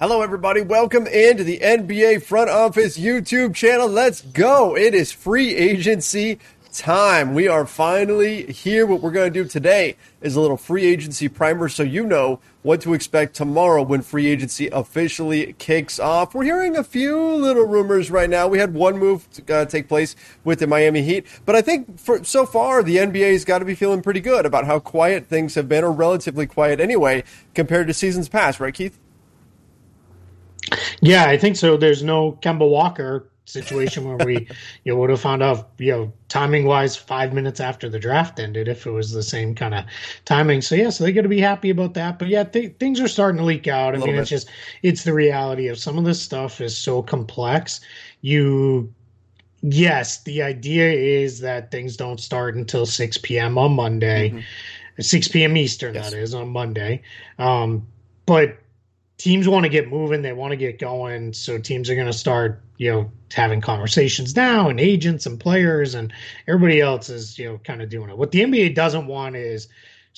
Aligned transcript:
Hello, 0.00 0.22
everybody. 0.22 0.62
Welcome 0.62 1.06
into 1.06 1.44
the 1.44 1.58
NBA 1.58 2.22
Front 2.22 2.48
Office 2.48 2.96
YouTube 2.96 3.54
channel. 3.54 3.86
Let's 3.86 4.22
go. 4.22 4.74
It 4.74 4.94
is 4.94 5.12
free 5.12 5.54
agency 5.54 6.38
time. 6.72 7.34
We 7.34 7.48
are 7.48 7.66
finally 7.66 8.50
here. 8.50 8.86
What 8.86 9.02
we're 9.02 9.10
going 9.10 9.30
to 9.30 9.42
do 9.42 9.46
today 9.46 9.96
is 10.22 10.36
a 10.36 10.40
little 10.40 10.56
free 10.56 10.86
agency 10.86 11.28
primer 11.28 11.68
so 11.68 11.82
you 11.82 12.06
know 12.06 12.40
what 12.62 12.80
to 12.80 12.94
expect 12.94 13.36
tomorrow 13.36 13.82
when 13.82 14.00
free 14.00 14.28
agency 14.28 14.68
officially 14.68 15.54
kicks 15.58 16.00
off. 16.00 16.34
We're 16.34 16.44
hearing 16.44 16.78
a 16.78 16.82
few 16.82 17.20
little 17.20 17.66
rumors 17.66 18.10
right 18.10 18.30
now. 18.30 18.48
We 18.48 18.58
had 18.58 18.72
one 18.72 18.96
move 18.96 19.30
to, 19.32 19.54
uh, 19.54 19.64
take 19.66 19.86
place 19.86 20.16
with 20.44 20.60
the 20.60 20.66
Miami 20.66 21.02
Heat, 21.02 21.26
but 21.44 21.56
I 21.56 21.60
think 21.60 22.00
for 22.00 22.24
so 22.24 22.46
far 22.46 22.82
the 22.82 22.96
NBA's 22.96 23.44
got 23.44 23.58
to 23.58 23.66
be 23.66 23.74
feeling 23.74 24.00
pretty 24.00 24.20
good 24.20 24.46
about 24.46 24.64
how 24.64 24.78
quiet 24.78 25.26
things 25.26 25.56
have 25.56 25.68
been, 25.68 25.84
or 25.84 25.92
relatively 25.92 26.46
quiet 26.46 26.80
anyway, 26.80 27.22
compared 27.54 27.86
to 27.88 27.92
seasons 27.92 28.30
past, 28.30 28.60
right, 28.60 28.72
Keith? 28.72 28.98
Yeah, 31.00 31.26
I 31.26 31.38
think 31.38 31.56
so. 31.56 31.76
There's 31.76 32.02
no 32.02 32.32
Kemba 32.42 32.68
Walker 32.68 33.30
situation 33.50 34.04
where 34.04 34.24
we 34.24 34.46
you 34.84 34.92
know 34.92 34.96
would 34.98 35.10
have 35.10 35.20
found 35.20 35.42
out 35.42 35.70
you 35.78 35.90
know 35.90 36.12
timing 36.28 36.64
wise 36.66 36.96
five 36.96 37.32
minutes 37.32 37.60
after 37.60 37.88
the 37.88 37.98
draft 37.98 38.38
ended 38.38 38.68
if 38.68 38.86
it 38.86 38.90
was 38.90 39.12
the 39.12 39.22
same 39.22 39.54
kind 39.54 39.74
of 39.74 39.84
timing 40.24 40.60
so 40.60 40.74
yeah 40.74 40.90
so 40.90 41.04
they 41.04 41.12
got 41.12 41.22
to 41.22 41.28
be 41.28 41.40
happy 41.40 41.70
about 41.70 41.94
that 41.94 42.18
but 42.18 42.28
yeah 42.28 42.44
th- 42.44 42.76
things 42.78 43.00
are 43.00 43.08
starting 43.08 43.38
to 43.38 43.44
leak 43.44 43.66
out 43.66 43.94
i 43.94 43.98
mean 43.98 44.06
bit. 44.06 44.18
it's 44.20 44.30
just 44.30 44.48
it's 44.82 45.04
the 45.04 45.12
reality 45.12 45.68
of 45.68 45.78
some 45.78 45.98
of 45.98 46.04
this 46.04 46.20
stuff 46.20 46.60
is 46.60 46.76
so 46.76 47.02
complex 47.02 47.80
you 48.20 48.92
yes 49.62 50.22
the 50.22 50.42
idea 50.42 50.90
is 50.90 51.40
that 51.40 51.70
things 51.70 51.96
don't 51.96 52.20
start 52.20 52.54
until 52.54 52.86
6 52.86 53.18
p.m 53.18 53.58
on 53.58 53.72
monday 53.72 54.30
mm-hmm. 54.30 54.40
6 55.00 55.28
p.m 55.28 55.56
eastern 55.56 55.94
yes. 55.94 56.10
that 56.10 56.16
is 56.16 56.34
on 56.34 56.48
monday 56.48 57.02
um 57.38 57.86
but 58.26 58.58
teams 59.20 59.46
want 59.46 59.64
to 59.64 59.68
get 59.68 59.88
moving, 59.88 60.22
they 60.22 60.32
want 60.32 60.50
to 60.52 60.56
get 60.56 60.78
going, 60.78 61.34
so 61.34 61.58
teams 61.58 61.90
are 61.90 61.94
going 61.94 62.06
to 62.06 62.12
start, 62.12 62.62
you 62.78 62.90
know, 62.90 63.10
having 63.30 63.60
conversations 63.60 64.34
now, 64.34 64.70
and 64.70 64.80
agents 64.80 65.26
and 65.26 65.38
players 65.38 65.94
and 65.94 66.10
everybody 66.48 66.80
else 66.80 67.10
is, 67.10 67.38
you 67.38 67.44
know, 67.44 67.58
kind 67.58 67.82
of 67.82 67.90
doing 67.90 68.08
it. 68.08 68.16
What 68.16 68.30
the 68.30 68.40
NBA 68.40 68.74
doesn't 68.74 69.06
want 69.06 69.36
is 69.36 69.68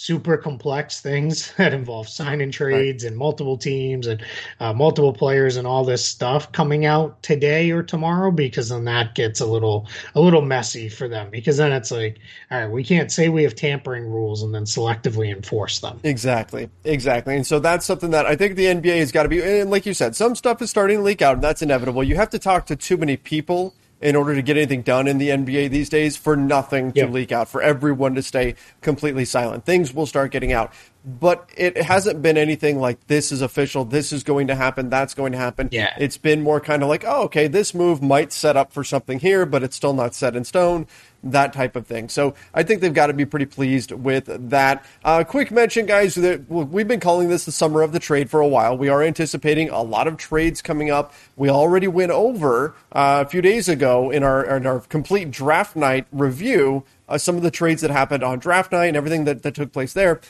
super 0.02 0.36
complex 0.36 1.00
things 1.00 1.52
that 1.58 1.72
involve 1.72 2.08
sign 2.08 2.40
and 2.40 2.52
trades 2.52 3.04
right. 3.04 3.08
and 3.10 3.16
multiple 3.16 3.56
teams 3.56 4.08
and 4.08 4.20
uh, 4.58 4.72
multiple 4.72 5.12
players 5.12 5.56
and 5.56 5.64
all 5.64 5.84
this 5.84 6.04
stuff 6.04 6.50
coming 6.50 6.84
out 6.84 7.22
today 7.22 7.70
or 7.70 7.84
tomorrow 7.84 8.32
because 8.32 8.70
then 8.70 8.84
that 8.84 9.14
gets 9.14 9.38
a 9.40 9.46
little 9.46 9.86
a 10.16 10.20
little 10.20 10.42
messy 10.42 10.88
for 10.88 11.06
them 11.06 11.30
because 11.30 11.56
then 11.56 11.70
it's 11.70 11.92
like 11.92 12.18
all 12.50 12.58
right 12.58 12.70
we 12.70 12.82
can't 12.82 13.12
say 13.12 13.28
we 13.28 13.44
have 13.44 13.54
tampering 13.54 14.04
rules 14.04 14.42
and 14.42 14.52
then 14.52 14.64
selectively 14.64 15.32
enforce 15.32 15.78
them. 15.78 16.00
Exactly. 16.02 16.68
Exactly. 16.82 17.36
And 17.36 17.46
so 17.46 17.60
that's 17.60 17.86
something 17.86 18.10
that 18.10 18.26
i 18.26 18.34
think 18.34 18.56
the 18.56 18.66
nba 18.66 18.98
has 18.98 19.12
got 19.12 19.22
to 19.22 19.28
be 19.28 19.40
and 19.40 19.70
like 19.70 19.86
you 19.86 19.94
said 19.94 20.16
some 20.16 20.34
stuff 20.34 20.60
is 20.60 20.68
starting 20.68 20.96
to 20.96 21.02
leak 21.04 21.22
out 21.22 21.34
and 21.34 21.44
that's 21.44 21.62
inevitable. 21.62 22.02
You 22.02 22.16
have 22.16 22.30
to 22.30 22.40
talk 22.40 22.66
to 22.66 22.74
too 22.76 22.96
many 22.96 23.16
people 23.16 23.72
in 24.02 24.16
order 24.16 24.34
to 24.34 24.42
get 24.42 24.56
anything 24.56 24.82
done 24.82 25.06
in 25.06 25.18
the 25.18 25.28
NBA 25.28 25.70
these 25.70 25.88
days 25.88 26.16
for 26.16 26.36
nothing 26.36 26.92
to 26.92 27.00
yep. 27.00 27.10
leak 27.10 27.32
out, 27.32 27.48
for 27.48 27.62
everyone 27.62 28.14
to 28.16 28.22
stay 28.22 28.56
completely 28.80 29.24
silent. 29.24 29.64
Things 29.64 29.94
will 29.94 30.06
start 30.06 30.32
getting 30.32 30.52
out 30.52 30.72
but 31.04 31.50
it 31.56 31.76
hasn't 31.76 32.22
been 32.22 32.36
anything 32.36 32.78
like 32.78 33.06
this 33.08 33.32
is 33.32 33.42
official, 33.42 33.84
this 33.84 34.12
is 34.12 34.22
going 34.22 34.46
to 34.46 34.54
happen, 34.54 34.88
that's 34.88 35.14
going 35.14 35.32
to 35.32 35.38
happen. 35.38 35.68
Yeah. 35.72 35.94
It's 35.98 36.16
been 36.16 36.42
more 36.42 36.60
kind 36.60 36.82
of 36.82 36.88
like, 36.88 37.04
oh, 37.04 37.22
okay, 37.24 37.48
this 37.48 37.74
move 37.74 38.02
might 38.02 38.32
set 38.32 38.56
up 38.56 38.72
for 38.72 38.84
something 38.84 39.18
here, 39.18 39.44
but 39.44 39.62
it's 39.62 39.74
still 39.74 39.94
not 39.94 40.14
set 40.14 40.36
in 40.36 40.44
stone, 40.44 40.86
that 41.22 41.52
type 41.52 41.76
of 41.76 41.86
thing. 41.86 42.08
So 42.08 42.34
I 42.52 42.62
think 42.62 42.80
they've 42.80 42.92
got 42.92 43.06
to 43.06 43.12
be 43.12 43.24
pretty 43.24 43.46
pleased 43.46 43.92
with 43.92 44.26
that. 44.50 44.84
Uh, 45.04 45.24
quick 45.24 45.50
mention, 45.50 45.86
guys, 45.86 46.14
that 46.16 46.48
we've 46.50 46.88
been 46.88 47.00
calling 47.00 47.28
this 47.28 47.44
the 47.44 47.52
summer 47.52 47.82
of 47.82 47.92
the 47.92 47.98
trade 47.98 48.30
for 48.30 48.40
a 48.40 48.48
while. 48.48 48.76
We 48.76 48.88
are 48.88 49.02
anticipating 49.02 49.70
a 49.70 49.82
lot 49.82 50.08
of 50.08 50.16
trades 50.16 50.62
coming 50.62 50.90
up. 50.90 51.12
We 51.36 51.48
already 51.48 51.88
went 51.88 52.10
over 52.10 52.74
uh, 52.92 53.24
a 53.26 53.28
few 53.28 53.42
days 53.42 53.68
ago 53.68 54.10
in 54.10 54.22
our, 54.22 54.56
in 54.56 54.66
our 54.66 54.80
complete 54.80 55.30
draft 55.30 55.76
night 55.76 56.06
review. 56.12 56.84
Uh, 57.08 57.18
some 57.18 57.36
of 57.36 57.42
the 57.42 57.50
trades 57.50 57.82
that 57.82 57.90
happened 57.90 58.22
on 58.22 58.38
draft 58.38 58.72
night 58.72 58.86
and 58.86 58.96
everything 58.96 59.24
that, 59.24 59.42
that 59.42 59.54
took 59.54 59.72
place 59.72 59.92
there. 59.92 60.20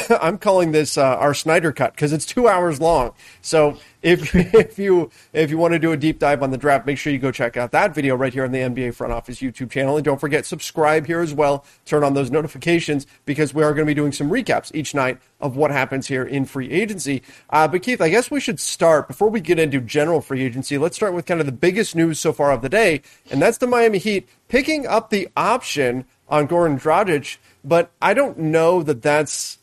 I'm 0.20 0.38
calling 0.38 0.72
this 0.72 0.98
uh, 0.98 1.02
our 1.02 1.34
Snyder 1.34 1.72
cut 1.72 1.94
because 1.94 2.12
it's 2.12 2.26
two 2.26 2.48
hours 2.48 2.80
long. 2.80 3.12
So 3.42 3.78
if 4.02 4.34
if 4.54 4.78
you 4.78 5.10
if 5.32 5.50
you 5.50 5.58
want 5.58 5.72
to 5.72 5.78
do 5.78 5.92
a 5.92 5.96
deep 5.96 6.18
dive 6.18 6.42
on 6.42 6.50
the 6.50 6.58
draft, 6.58 6.86
make 6.86 6.98
sure 6.98 7.12
you 7.12 7.18
go 7.18 7.30
check 7.30 7.56
out 7.56 7.72
that 7.72 7.94
video 7.94 8.16
right 8.16 8.32
here 8.32 8.44
on 8.44 8.52
the 8.52 8.58
NBA 8.58 8.94
Front 8.94 9.12
Office 9.12 9.40
YouTube 9.40 9.70
channel, 9.70 9.96
and 9.96 10.04
don't 10.04 10.20
forget 10.20 10.46
subscribe 10.46 11.06
here 11.06 11.20
as 11.20 11.32
well. 11.32 11.64
Turn 11.84 12.02
on 12.02 12.14
those 12.14 12.30
notifications 12.30 13.06
because 13.24 13.54
we 13.54 13.62
are 13.62 13.72
going 13.72 13.86
to 13.86 13.90
be 13.90 13.94
doing 13.94 14.12
some 14.12 14.30
recaps 14.30 14.74
each 14.74 14.94
night 14.94 15.18
of 15.40 15.56
what 15.56 15.70
happens 15.70 16.06
here 16.06 16.24
in 16.24 16.44
free 16.44 16.70
agency. 16.70 17.22
Uh, 17.50 17.68
but 17.68 17.82
Keith, 17.82 18.00
I 18.00 18.08
guess 18.08 18.30
we 18.30 18.40
should 18.40 18.60
start 18.60 19.06
before 19.06 19.28
we 19.28 19.40
get 19.40 19.58
into 19.58 19.80
general 19.80 20.20
free 20.20 20.42
agency. 20.42 20.78
Let's 20.78 20.96
start 20.96 21.14
with 21.14 21.26
kind 21.26 21.40
of 21.40 21.46
the 21.46 21.52
biggest 21.52 21.94
news 21.94 22.18
so 22.18 22.32
far 22.32 22.50
of 22.52 22.62
the 22.62 22.68
day, 22.68 23.02
and 23.30 23.40
that's 23.40 23.58
the 23.58 23.66
Miami 23.66 23.98
Heat 23.98 24.28
picking 24.48 24.86
up 24.86 25.10
the 25.10 25.28
option 25.36 26.04
on 26.28 26.48
Goran 26.48 26.80
Dragic. 26.80 27.36
But 27.62 27.90
I 28.02 28.12
don't 28.12 28.38
know 28.38 28.82
that 28.82 29.00
that's 29.00 29.58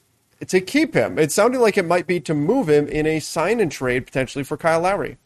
to 0.48 0.62
keep 0.62 0.94
him. 0.94 1.20
It 1.20 1.32
sounded 1.32 1.60
like 1.60 1.78
it 1.78 1.86
might 1.86 2.08
be 2.08 2.20
to 2.22 2.34
move 2.34 2.70
him 2.70 2.88
in 2.88 3.06
a 3.06 3.20
sign 3.20 3.60
and 3.60 3.72
trade 3.72 4.06
potentially 4.06 4.44
for 4.44 4.58
Kyle 4.58 4.82
Lowry. 4.82 5.18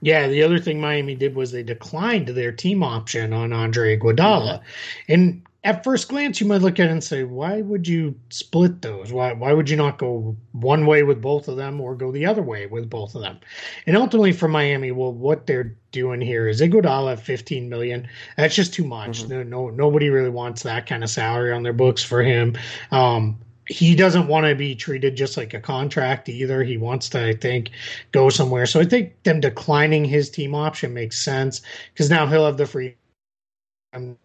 Yeah, 0.00 0.28
the 0.28 0.42
other 0.42 0.58
thing 0.58 0.80
Miami 0.80 1.14
did 1.14 1.34
was 1.34 1.50
they 1.50 1.62
declined 1.62 2.28
their 2.28 2.52
team 2.52 2.82
option 2.84 3.32
on 3.32 3.52
Andre 3.52 3.98
Iguodala, 3.98 4.60
mm-hmm. 4.60 5.12
and 5.12 5.42
at 5.64 5.84
first 5.84 6.08
glance 6.08 6.40
you 6.40 6.46
might 6.46 6.60
look 6.60 6.80
at 6.80 6.88
it 6.88 6.92
and 6.92 7.04
say, 7.04 7.22
why 7.22 7.62
would 7.62 7.86
you 7.86 8.18
split 8.30 8.82
those? 8.82 9.12
Why 9.12 9.32
why 9.32 9.52
would 9.52 9.70
you 9.70 9.76
not 9.76 9.98
go 9.98 10.36
one 10.52 10.86
way 10.86 11.04
with 11.04 11.22
both 11.22 11.46
of 11.46 11.56
them 11.56 11.80
or 11.80 11.94
go 11.94 12.10
the 12.10 12.26
other 12.26 12.42
way 12.42 12.66
with 12.66 12.90
both 12.90 13.14
of 13.14 13.22
them? 13.22 13.38
And 13.86 13.96
ultimately 13.96 14.32
for 14.32 14.48
Miami, 14.48 14.90
well, 14.90 15.12
what 15.12 15.46
they're 15.46 15.76
doing 15.92 16.20
here 16.20 16.48
is 16.48 16.60
Iguodala 16.60 17.12
at 17.12 17.20
15 17.20 17.68
million. 17.68 18.08
That's 18.36 18.56
just 18.56 18.74
too 18.74 18.84
much. 18.84 19.22
Mm-hmm. 19.22 19.32
No, 19.32 19.42
no, 19.42 19.70
nobody 19.70 20.08
really 20.10 20.30
wants 20.30 20.64
that 20.64 20.86
kind 20.86 21.04
of 21.04 21.10
salary 21.10 21.52
on 21.52 21.62
their 21.62 21.72
books 21.72 22.02
for 22.02 22.22
him. 22.22 22.56
Um, 22.90 23.38
he 23.72 23.94
doesn't 23.96 24.28
want 24.28 24.46
to 24.46 24.54
be 24.54 24.74
treated 24.74 25.16
just 25.16 25.36
like 25.36 25.54
a 25.54 25.60
contract 25.60 26.28
either. 26.28 26.62
He 26.62 26.76
wants 26.76 27.08
to, 27.10 27.26
I 27.26 27.34
think, 27.34 27.70
go 28.12 28.28
somewhere. 28.28 28.66
So 28.66 28.80
I 28.80 28.84
think 28.84 29.20
them 29.22 29.40
declining 29.40 30.04
his 30.04 30.30
team 30.30 30.54
option 30.54 30.92
makes 30.92 31.18
sense 31.18 31.62
because 31.92 32.10
now 32.10 32.26
he'll 32.26 32.44
have 32.44 32.56
the 32.56 32.66
free. 32.66 32.96
I'm 33.92 34.18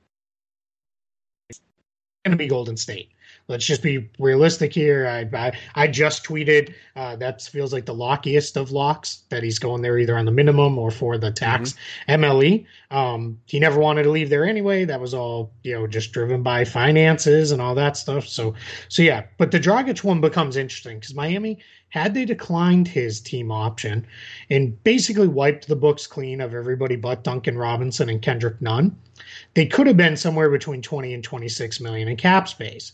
going 2.25 2.31
to 2.31 2.35
be 2.35 2.47
Golden 2.47 2.77
State 2.77 3.09
let's 3.47 3.65
just 3.65 3.81
be 3.81 4.09
realistic 4.19 4.73
here. 4.73 5.07
I 5.07 5.27
I, 5.37 5.57
I 5.75 5.87
just 5.87 6.23
tweeted 6.23 6.73
uh, 6.95 7.15
that 7.17 7.41
feels 7.41 7.73
like 7.73 7.85
the 7.85 7.95
lockiest 7.95 8.57
of 8.57 8.71
locks 8.71 9.23
that 9.29 9.43
he's 9.43 9.59
going 9.59 9.81
there 9.81 9.97
either 9.97 10.17
on 10.17 10.25
the 10.25 10.31
minimum 10.31 10.77
or 10.77 10.91
for 10.91 11.17
the 11.17 11.31
tax 11.31 11.75
mm-hmm. 12.07 12.23
MLE. 12.23 12.65
Um, 12.91 13.39
he 13.45 13.59
never 13.59 13.79
wanted 13.79 14.03
to 14.03 14.11
leave 14.11 14.29
there 14.29 14.45
anyway. 14.45 14.85
That 14.85 14.99
was 14.99 15.13
all 15.13 15.51
you 15.63 15.73
know, 15.73 15.87
just 15.87 16.11
driven 16.11 16.43
by 16.43 16.65
finances 16.65 17.51
and 17.51 17.61
all 17.61 17.75
that 17.75 17.97
stuff. 17.97 18.27
So 18.27 18.53
so 18.89 19.01
yeah, 19.01 19.23
but 19.37 19.51
the 19.51 19.59
Dragic 19.59 20.03
one 20.03 20.21
becomes 20.21 20.57
interesting 20.57 20.99
because 20.99 21.15
Miami 21.15 21.59
had 21.89 22.13
they 22.13 22.25
declined 22.25 22.87
his 22.87 23.21
team 23.21 23.51
option 23.51 24.05
and 24.49 24.81
basically 24.83 25.27
wiped 25.27 25.67
the 25.67 25.75
books 25.75 26.05
clean 26.05 26.41
of 26.41 26.53
everybody 26.53 26.97
but 26.97 27.23
Duncan 27.23 27.57
Robinson 27.57 28.09
and 28.09 28.21
Kendrick 28.21 28.61
Nunn, 28.61 28.95
they 29.53 29.65
could 29.65 29.87
have 29.87 29.97
been 29.97 30.17
somewhere 30.17 30.49
between 30.49 30.81
20 30.81 31.13
and 31.13 31.23
26 31.23 31.79
million 31.79 32.07
in 32.07 32.17
cap 32.17 32.47
space. 32.49 32.91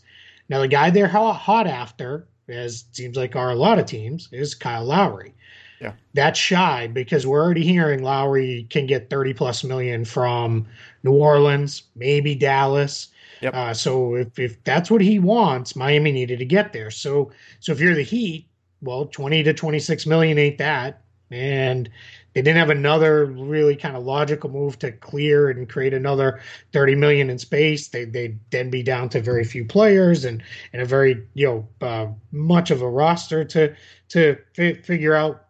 Now, 0.48 0.60
the 0.60 0.68
guy 0.68 0.90
they're 0.90 1.08
hot 1.08 1.66
after, 1.66 2.26
as 2.48 2.84
seems 2.92 3.16
like 3.16 3.36
are 3.36 3.50
a 3.50 3.56
lot 3.56 3.78
of 3.78 3.86
teams, 3.86 4.28
is 4.32 4.54
Kyle 4.54 4.84
Lowry. 4.84 5.34
Yeah. 5.80 5.92
That's 6.14 6.38
shy 6.38 6.86
because 6.86 7.26
we're 7.26 7.42
already 7.42 7.64
hearing 7.64 8.02
Lowry 8.02 8.66
can 8.70 8.86
get 8.86 9.10
30 9.10 9.34
plus 9.34 9.64
million 9.64 10.04
from 10.04 10.66
New 11.02 11.12
Orleans, 11.12 11.84
maybe 11.94 12.34
Dallas. 12.34 13.08
Yep. 13.40 13.54
Uh, 13.54 13.74
so 13.74 14.14
if, 14.14 14.38
if 14.38 14.64
that's 14.64 14.90
what 14.90 15.00
he 15.00 15.18
wants, 15.18 15.76
Miami 15.76 16.12
needed 16.12 16.38
to 16.38 16.44
get 16.44 16.72
there. 16.72 16.90
So 16.90 17.32
so 17.60 17.72
if 17.72 17.80
you're 17.80 17.94
the 17.94 18.02
Heat, 18.02 18.46
well, 18.80 19.06
20 19.06 19.42
to 19.42 19.52
26 19.52 20.06
million 20.06 20.38
ain't 20.38 20.58
that. 20.58 21.02
And 21.34 21.90
they 22.34 22.42
didn't 22.42 22.58
have 22.58 22.70
another 22.70 23.26
really 23.26 23.74
kind 23.74 23.96
of 23.96 24.04
logical 24.04 24.50
move 24.50 24.78
to 24.80 24.92
clear 24.92 25.50
and 25.50 25.68
create 25.68 25.92
another 25.92 26.40
30 26.72 26.94
million 26.94 27.28
in 27.28 27.38
space. 27.38 27.88
They 27.88 28.04
they'd 28.04 28.38
then 28.50 28.70
be 28.70 28.82
down 28.82 29.08
to 29.10 29.20
very 29.20 29.44
few 29.44 29.64
players 29.64 30.24
and 30.24 30.42
and 30.72 30.80
a 30.80 30.84
very 30.84 31.26
you 31.34 31.46
know 31.46 31.68
uh, 31.86 32.06
much 32.30 32.70
of 32.70 32.82
a 32.82 32.88
roster 32.88 33.44
to 33.44 33.74
to 34.10 34.36
fi- 34.54 34.74
figure 34.74 35.14
out. 35.14 35.46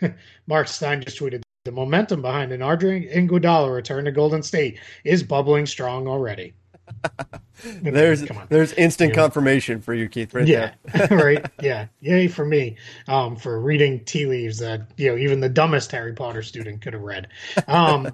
Mark 0.46 0.68
Stein 0.68 1.02
just 1.02 1.18
tweeted 1.18 1.42
the 1.64 1.72
momentum 1.72 2.20
behind 2.20 2.52
an 2.52 2.62
Andre 2.62 3.08
Iguodala 3.08 3.74
return 3.74 4.04
to 4.04 4.12
Golden 4.12 4.42
State 4.42 4.78
is 5.04 5.22
bubbling 5.22 5.66
strong 5.66 6.06
already. 6.06 6.54
There's 7.82 8.24
there's 8.48 8.72
instant 8.74 9.14
confirmation 9.14 9.80
for 9.80 9.94
you, 9.94 10.08
Keith. 10.08 10.32
Right 10.32 10.46
yeah, 10.46 10.74
right. 11.10 11.44
Yeah, 11.60 11.86
yay 12.00 12.28
for 12.28 12.44
me 12.44 12.76
um, 13.08 13.36
for 13.36 13.60
reading 13.60 14.04
tea 14.04 14.26
leaves 14.26 14.58
that 14.58 14.90
you 14.96 15.10
know 15.10 15.18
even 15.18 15.40
the 15.40 15.48
dumbest 15.48 15.90
Harry 15.92 16.12
Potter 16.12 16.42
student 16.42 16.80
could 16.80 16.92
have 16.92 17.02
read, 17.02 17.28
um, 17.66 18.08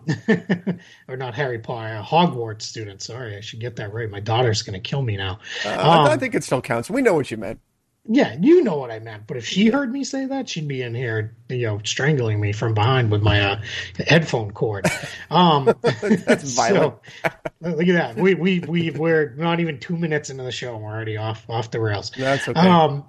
or 1.08 1.16
not 1.16 1.34
Harry 1.34 1.58
Potter, 1.58 2.02
Hogwarts 2.02 2.62
student. 2.62 3.02
Sorry, 3.02 3.36
I 3.36 3.40
should 3.40 3.60
get 3.60 3.76
that 3.76 3.92
right. 3.92 4.08
My 4.08 4.20
daughter's 4.20 4.62
going 4.62 4.80
to 4.80 4.88
kill 4.88 5.02
me 5.02 5.16
now. 5.16 5.40
Uh, 5.64 5.70
um, 5.70 6.06
I 6.06 6.16
think 6.16 6.34
it 6.34 6.44
still 6.44 6.62
counts. 6.62 6.88
We 6.88 7.02
know 7.02 7.14
what 7.14 7.30
you 7.30 7.36
meant. 7.36 7.60
Yeah, 8.06 8.36
you 8.38 8.62
know 8.62 8.76
what 8.76 8.90
I 8.90 8.98
meant. 8.98 9.26
But 9.26 9.38
if 9.38 9.46
she 9.46 9.68
heard 9.68 9.90
me 9.90 10.04
say 10.04 10.26
that, 10.26 10.46
she'd 10.48 10.68
be 10.68 10.82
in 10.82 10.94
here, 10.94 11.34
you 11.48 11.66
know, 11.66 11.80
strangling 11.84 12.38
me 12.38 12.52
from 12.52 12.74
behind 12.74 13.10
with 13.10 13.22
my 13.22 13.40
uh, 13.40 13.62
headphone 14.06 14.50
cord. 14.52 14.84
Um, 15.30 15.72
That's 15.82 16.52
violent. 16.54 16.96
so, 17.24 17.30
look 17.62 17.88
at 17.88 17.94
that. 17.94 18.16
We 18.16 18.34
we 18.34 18.60
we 18.60 18.90
we're 18.90 19.30
not 19.36 19.58
even 19.60 19.80
two 19.80 19.96
minutes 19.96 20.28
into 20.28 20.42
the 20.42 20.52
show, 20.52 20.74
and 20.74 20.84
we're 20.84 20.90
already 20.92 21.16
off 21.16 21.48
off 21.48 21.70
the 21.70 21.80
rails. 21.80 22.10
That's 22.10 22.46
okay. 22.46 22.60
Um, 22.60 23.06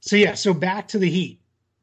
so 0.00 0.16
yeah, 0.16 0.32
so 0.34 0.54
back 0.54 0.88
to 0.88 0.98
the 0.98 1.10
Heat. 1.10 1.40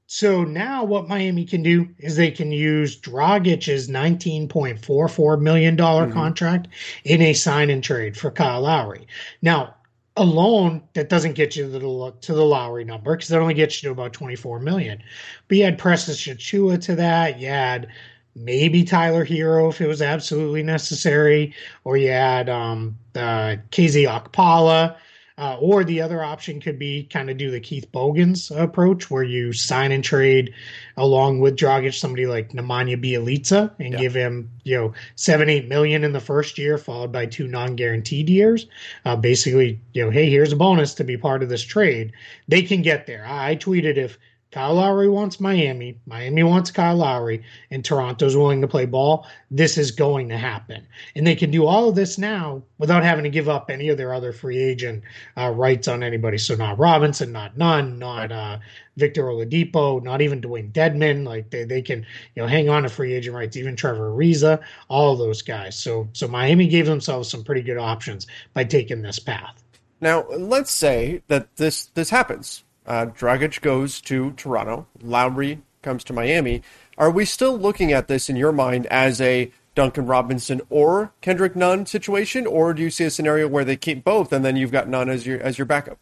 So 0.08 0.44
now 0.44 0.84
what 0.84 1.08
Miami 1.08 1.46
can 1.46 1.62
do 1.64 1.90
is 2.00 2.16
they 2.16 2.30
can 2.32 2.52
use 2.52 3.00
Dragic's 3.00 3.88
$19.44 3.88 5.42
million 5.42 5.78
Mhm. 5.78 6.12
contract 6.14 6.68
in 7.04 7.22
a 7.22 7.34
sign 7.34 7.70
and 7.70 7.84
trade 7.84 8.16
for 8.18 8.30
Kyle 8.30 8.62
Lowry. 8.62 9.08
Now, 9.42 9.76
alone, 10.18 10.84
that 10.94 11.10
doesn't 11.10 11.34
get 11.34 11.56
you 11.56 11.64
to 11.64 11.70
the, 11.70 12.14
to 12.22 12.34
the 12.34 12.46
Lowry 12.46 12.84
number 12.84 13.16
because 13.16 13.30
that 13.30 13.40
only 13.40 13.54
gets 13.54 13.82
you 13.82 13.88
to 13.88 13.92
about 13.92 14.14
24 14.14 14.60
million. 14.60 15.02
But 15.48 15.58
you 15.58 15.64
had 15.64 15.78
Precious 15.78 16.28
Achiuwa 16.28 16.82
to 16.82 16.96
that. 16.96 17.40
You 17.40 17.48
had 17.48 17.88
maybe 18.36 18.84
Tyler 18.84 19.26
Herro 19.26 19.70
if 19.70 19.82
it 19.82 19.88
was 19.88 20.02
absolutely 20.02 20.64
necessary, 20.64 21.54
or 21.84 21.98
you 21.98 22.10
had 22.10 22.50
um, 22.50 22.98
uh, 23.16 23.58
KZ 23.72 24.08
Okpala. 24.08 24.98
Uh, 25.38 25.58
or 25.60 25.84
the 25.84 26.00
other 26.00 26.24
option 26.24 26.60
could 26.62 26.78
be 26.78 27.04
kind 27.06 27.30
of 27.30 27.38
do 27.38 27.50
the 27.50 27.60
Keith 27.60 27.92
Bogans 27.92 28.52
approach, 28.52 29.10
where 29.10 29.24
you 29.24 29.52
sign 29.52 29.92
and 29.92 30.04
trade 30.04 30.54
along 30.96 31.40
with 31.40 31.56
Dragic 31.56 31.94
somebody 31.96 32.28
like 32.28 32.50
Nemanja 32.52 33.02
Bjelica 33.04 33.72
and 33.80 33.94
Yeah. 33.94 34.00
give 34.00 34.14
him 34.14 34.50
you 34.64 34.76
know 34.78 34.94
seven 35.16 35.50
eight 35.50 35.68
million 35.68 36.04
in 36.04 36.14
the 36.14 36.20
first 36.20 36.58
year, 36.60 36.78
followed 36.78 37.12
by 37.12 37.26
two 37.26 37.48
non 37.48 37.76
guaranteed 37.76 38.30
years. 38.30 38.68
Uh, 39.06 39.16
basically, 39.16 39.80
you 39.94 40.04
know, 40.04 40.12
hey, 40.12 40.30
here's 40.30 40.54
a 40.54 40.56
bonus 40.56 40.94
to 40.96 41.04
be 41.04 41.18
part 41.18 41.42
of 41.42 41.50
this 41.50 41.64
trade. 41.64 42.12
They 42.48 42.62
can 42.62 42.82
get 42.84 43.08
there. 43.08 43.26
I, 43.26 43.52
I 43.52 43.56
tweeted 43.56 43.98
if 43.98 44.20
Kyle 44.54 44.76
Lowry 44.76 45.10
wants 45.10 45.40
Miami, 45.40 45.98
Miami 46.06 46.44
wants 46.44 46.70
Kyle 46.70 46.96
Lowry, 46.96 47.42
and 47.72 47.84
Toronto's 47.84 48.38
willing 48.38 48.62
to 48.62 48.68
play 48.68 48.86
ball, 48.86 49.26
this 49.50 49.80
is 49.80 49.90
going 49.90 50.30
to 50.30 50.38
happen. 50.38 50.86
And 51.16 51.26
they 51.26 51.36
can 51.36 51.50
do 51.50 51.66
all 51.66 51.90
of 51.90 51.96
this 51.96 52.20
now 52.20 52.62
without 52.78 53.04
having 53.04 53.24
to 53.24 53.32
give 53.32 53.50
up 53.50 53.72
any 53.72 53.90
of 53.90 53.98
their 53.98 54.14
other 54.14 54.32
free 54.32 54.60
agent 54.60 55.06
uh, 55.36 55.50
rights 55.50 55.88
on 55.88 56.04
anybody. 56.04 56.38
So 56.38 56.54
not 56.54 56.78
Robinson, 56.78 57.32
not 57.32 57.58
Nunn, 57.58 57.98
not 57.98 58.32
uh, 58.32 58.60
Victor 58.96 59.24
Oladipo, 59.24 60.04
not 60.04 60.22
even 60.22 60.40
Dewayne 60.40 60.72
Dedmon. 60.72 61.26
Like 61.26 61.50
they, 61.50 61.64
they 61.64 61.82
can 61.82 62.06
you 62.36 62.44
know 62.44 62.48
hang 62.48 62.70
on 62.70 62.84
to 62.84 62.90
free 62.90 63.16
agent 63.16 63.36
rights. 63.36 63.58
Even 63.58 63.76
Trevor 63.76 64.12
Ariza, 64.12 64.62
all 64.88 65.16
those 65.16 65.42
guys. 65.42 65.76
So 65.76 66.08
so 66.14 66.28
Miami 66.28 66.68
gave 66.68 66.86
themselves 66.86 67.28
some 67.28 67.44
pretty 67.44 67.64
good 67.64 67.80
options 67.80 68.28
by 68.54 68.66
taking 68.66 69.02
this 69.02 69.18
path. 69.18 69.64
Now, 70.00 70.28
let's 70.30 70.72
say 70.72 71.24
that 71.28 71.56
this 71.56 71.86
this 71.96 72.12
happens. 72.12 72.64
Uh, 72.86 73.06
Dragic 73.08 73.62
goes 73.62 74.02
to 74.02 74.32
Toronto. 74.32 74.88
Lowry 75.02 75.62
comes 75.82 76.04
to 76.06 76.14
Miami. 76.14 76.62
Are 76.98 77.12
we 77.12 77.26
still 77.26 77.58
looking 77.58 77.92
at 77.92 78.08
this 78.08 78.30
in 78.30 78.36
your 78.36 78.52
mind 78.52 78.86
as 78.88 79.20
a 79.22 79.52
Duncan 79.76 80.06
Robinson 80.06 80.62
or 80.70 81.14
Kendrick 81.22 81.56
Nunn 81.56 81.86
situation, 81.86 82.46
or 82.46 82.74
do 82.74 82.84
you 82.84 82.90
see 82.90 83.06
a 83.06 83.10
scenario 83.10 83.48
where 83.48 83.66
they 83.66 83.76
keep 83.76 84.04
both 84.04 84.32
and 84.32 84.46
then 84.46 84.56
you've 84.56 84.72
got 84.72 84.88
Nunn 84.88 85.10
as 85.10 85.26
your 85.26 85.40
as 85.42 85.58
your 85.58 85.66
backup? 85.66 85.98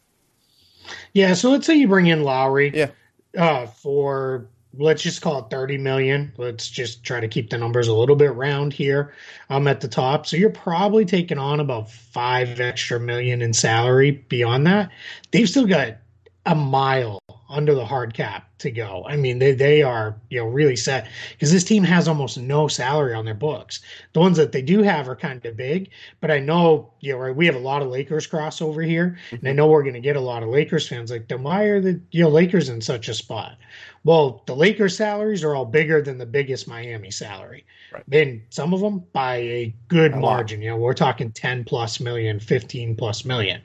Yeah. 1.13 1.33
So 1.35 1.49
let's 1.51 1.65
say 1.65 1.75
you 1.75 1.87
bring 1.87 2.07
in 2.07 2.23
Lowry. 2.23 2.71
Yeah. 2.73 2.91
uh, 3.37 3.67
for 3.67 4.47
let's 4.77 5.01
just 5.01 5.21
call 5.21 5.39
it 5.39 5.49
30 5.49 5.77
million. 5.77 6.33
Let's 6.37 6.69
just 6.69 7.03
try 7.03 7.19
to 7.19 7.27
keep 7.27 7.49
the 7.49 7.57
numbers 7.57 7.87
a 7.87 7.93
little 7.93 8.15
bit 8.15 8.33
round 8.33 8.71
here 8.73 9.13
I'm 9.49 9.57
um, 9.57 9.67
at 9.67 9.81
the 9.81 9.87
top. 9.87 10.25
So 10.25 10.37
you're 10.37 10.49
probably 10.49 11.05
taking 11.05 11.37
on 11.37 11.59
about 11.59 11.91
five 11.91 12.59
extra 12.59 12.99
million 12.99 13.41
in 13.41 13.53
salary 13.53 14.11
beyond 14.11 14.67
that. 14.67 14.91
They've 15.31 15.49
still 15.49 15.67
got 15.67 15.97
a 16.45 16.55
mile 16.55 17.19
under 17.49 17.75
the 17.75 17.85
hard 17.85 18.13
cap 18.13 18.50
to 18.61 18.71
go. 18.71 19.03
I 19.07 19.15
mean, 19.15 19.39
they, 19.39 19.53
they 19.53 19.83
are, 19.83 20.15
you 20.29 20.39
know, 20.39 20.47
really 20.47 20.75
set 20.75 21.07
because 21.31 21.51
this 21.51 21.63
team 21.63 21.83
has 21.83 22.07
almost 22.07 22.37
no 22.37 22.67
salary 22.67 23.13
on 23.13 23.25
their 23.25 23.33
books. 23.33 23.81
The 24.13 24.19
ones 24.19 24.37
that 24.37 24.51
they 24.51 24.61
do 24.61 24.81
have 24.81 25.07
are 25.07 25.15
kind 25.15 25.45
of 25.45 25.57
big, 25.57 25.89
but 26.19 26.31
I 26.31 26.39
know, 26.39 26.91
you 26.99 27.13
know, 27.13 27.19
right, 27.19 27.35
we 27.35 27.45
have 27.45 27.55
a 27.55 27.59
lot 27.59 27.81
of 27.81 27.89
Lakers 27.89 28.27
crossover 28.27 28.85
here, 28.85 29.17
and 29.31 29.47
I 29.47 29.51
know 29.53 29.67
we're 29.67 29.83
going 29.83 29.93
to 29.93 29.99
get 29.99 30.15
a 30.15 30.21
lot 30.21 30.43
of 30.43 30.49
Lakers 30.49 30.87
fans 30.87 31.11
like, 31.11 31.27
then 31.27 31.43
why 31.43 31.63
are 31.63 31.81
the, 31.81 31.99
you 32.11 32.23
know, 32.23 32.29
Lakers 32.29 32.69
in 32.69 32.81
such 32.81 33.09
a 33.09 33.13
spot? 33.13 33.57
Well, 34.03 34.41
the 34.47 34.55
Lakers 34.55 34.97
salaries 34.97 35.43
are 35.43 35.55
all 35.55 35.65
bigger 35.65 36.01
than 36.01 36.17
the 36.17 36.25
biggest 36.25 36.67
Miami 36.67 37.11
salary. 37.11 37.65
Right. 37.93 38.03
And 38.11 38.41
some 38.49 38.73
of 38.73 38.79
them 38.79 39.03
by 39.13 39.35
a 39.35 39.75
good 39.89 40.15
margin. 40.15 40.61
You 40.61 40.71
know, 40.71 40.77
we're 40.77 40.93
talking 40.93 41.31
10 41.31 41.65
plus 41.65 41.99
million, 41.99 42.39
15 42.39 42.95
plus 42.95 43.25
million. 43.25 43.61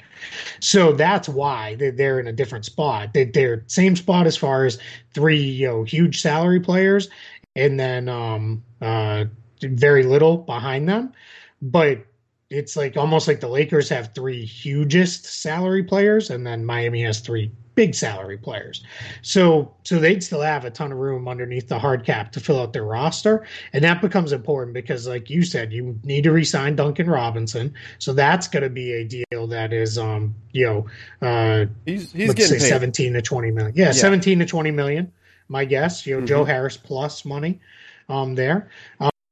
So 0.61 0.93
that's 0.93 1.29
why 1.29 1.77
they- 1.77 1.91
they're 1.91 2.21
in 2.21 2.27
a 2.27 2.33
different 2.33 2.65
spot. 2.67 3.15
They're 3.15 3.65
same 3.69 3.97
spot 3.97 4.27
as 4.27 4.37
far 4.37 4.67
as 4.67 4.79
three, 5.15 5.41
you 5.41 5.67
know, 5.67 5.83
huge 5.85 6.21
salary 6.21 6.61
players 6.61 7.09
and 7.55 7.79
then 7.81 8.09
um 8.09 8.63
uh 8.81 9.25
very 9.63 10.03
little 10.03 10.39
behind 10.39 10.89
them. 10.89 11.13
But 11.63 12.07
it's 12.51 12.77
like 12.77 12.97
almost 12.97 13.27
like 13.27 13.41
the 13.41 13.49
Lakers 13.49 13.89
have 13.89 14.15
three 14.15 14.45
hugest 14.45 15.25
salary 15.27 15.83
players 15.83 16.31
and 16.31 16.47
then 16.47 16.65
Miami 16.65 17.03
has 17.03 17.21
three 17.21 17.51
big 17.77 17.95
salary 17.95 18.37
players. 18.39 18.83
So 19.23 19.73
so 19.85 20.01
they'd 20.01 20.25
still 20.25 20.41
have 20.41 20.65
a 20.65 20.71
ton 20.71 20.91
of 20.91 20.99
room 20.99 21.29
underneath 21.29 21.69
the 21.69 21.79
hard 21.79 22.05
cap 22.05 22.33
to 22.33 22.41
fill 22.41 22.59
out 22.59 22.73
their 22.73 22.83
roster. 22.85 23.47
And 23.73 23.85
that 23.85 24.01
becomes 24.01 24.33
important 24.33 24.75
because 24.75 25.07
like 25.07 25.31
you 25.31 25.45
said, 25.45 25.73
you 25.73 25.97
need 26.03 26.25
to 26.25 26.33
resign 26.33 26.75
Duncan 26.75 27.09
Robinson. 27.09 27.75
So 27.99 28.13
that's 28.13 28.49
gonna 28.49 28.71
be 28.71 28.93
a 28.95 29.05
deal 29.05 29.47
that 29.47 29.73
is 29.73 29.97
um, 29.99 30.35
you 30.53 30.67
know, 30.67 30.87
uh 31.29 31.67
He's 31.85 32.11
he's 32.13 32.29
let's 32.29 32.41
getting 32.41 32.59
say 32.59 32.65
paid. 32.67 32.73
17 32.73 33.13
to 33.13 33.23
20 33.23 33.51
million. 33.53 33.73
Yeah, 33.77 33.87
Yeah. 33.87 33.93
17 33.93 34.39
to 34.41 34.47
20 34.47 34.71
million, 34.73 35.13
my 35.49 35.65
guess. 35.65 36.07
You 36.07 36.19
know, 36.21 36.27
Joe 36.27 36.45
Mhm. 36.45 36.49
Harris 36.49 36.77
plus 36.77 37.25
money 37.25 37.61
um 38.09 38.35
there. 38.35 38.71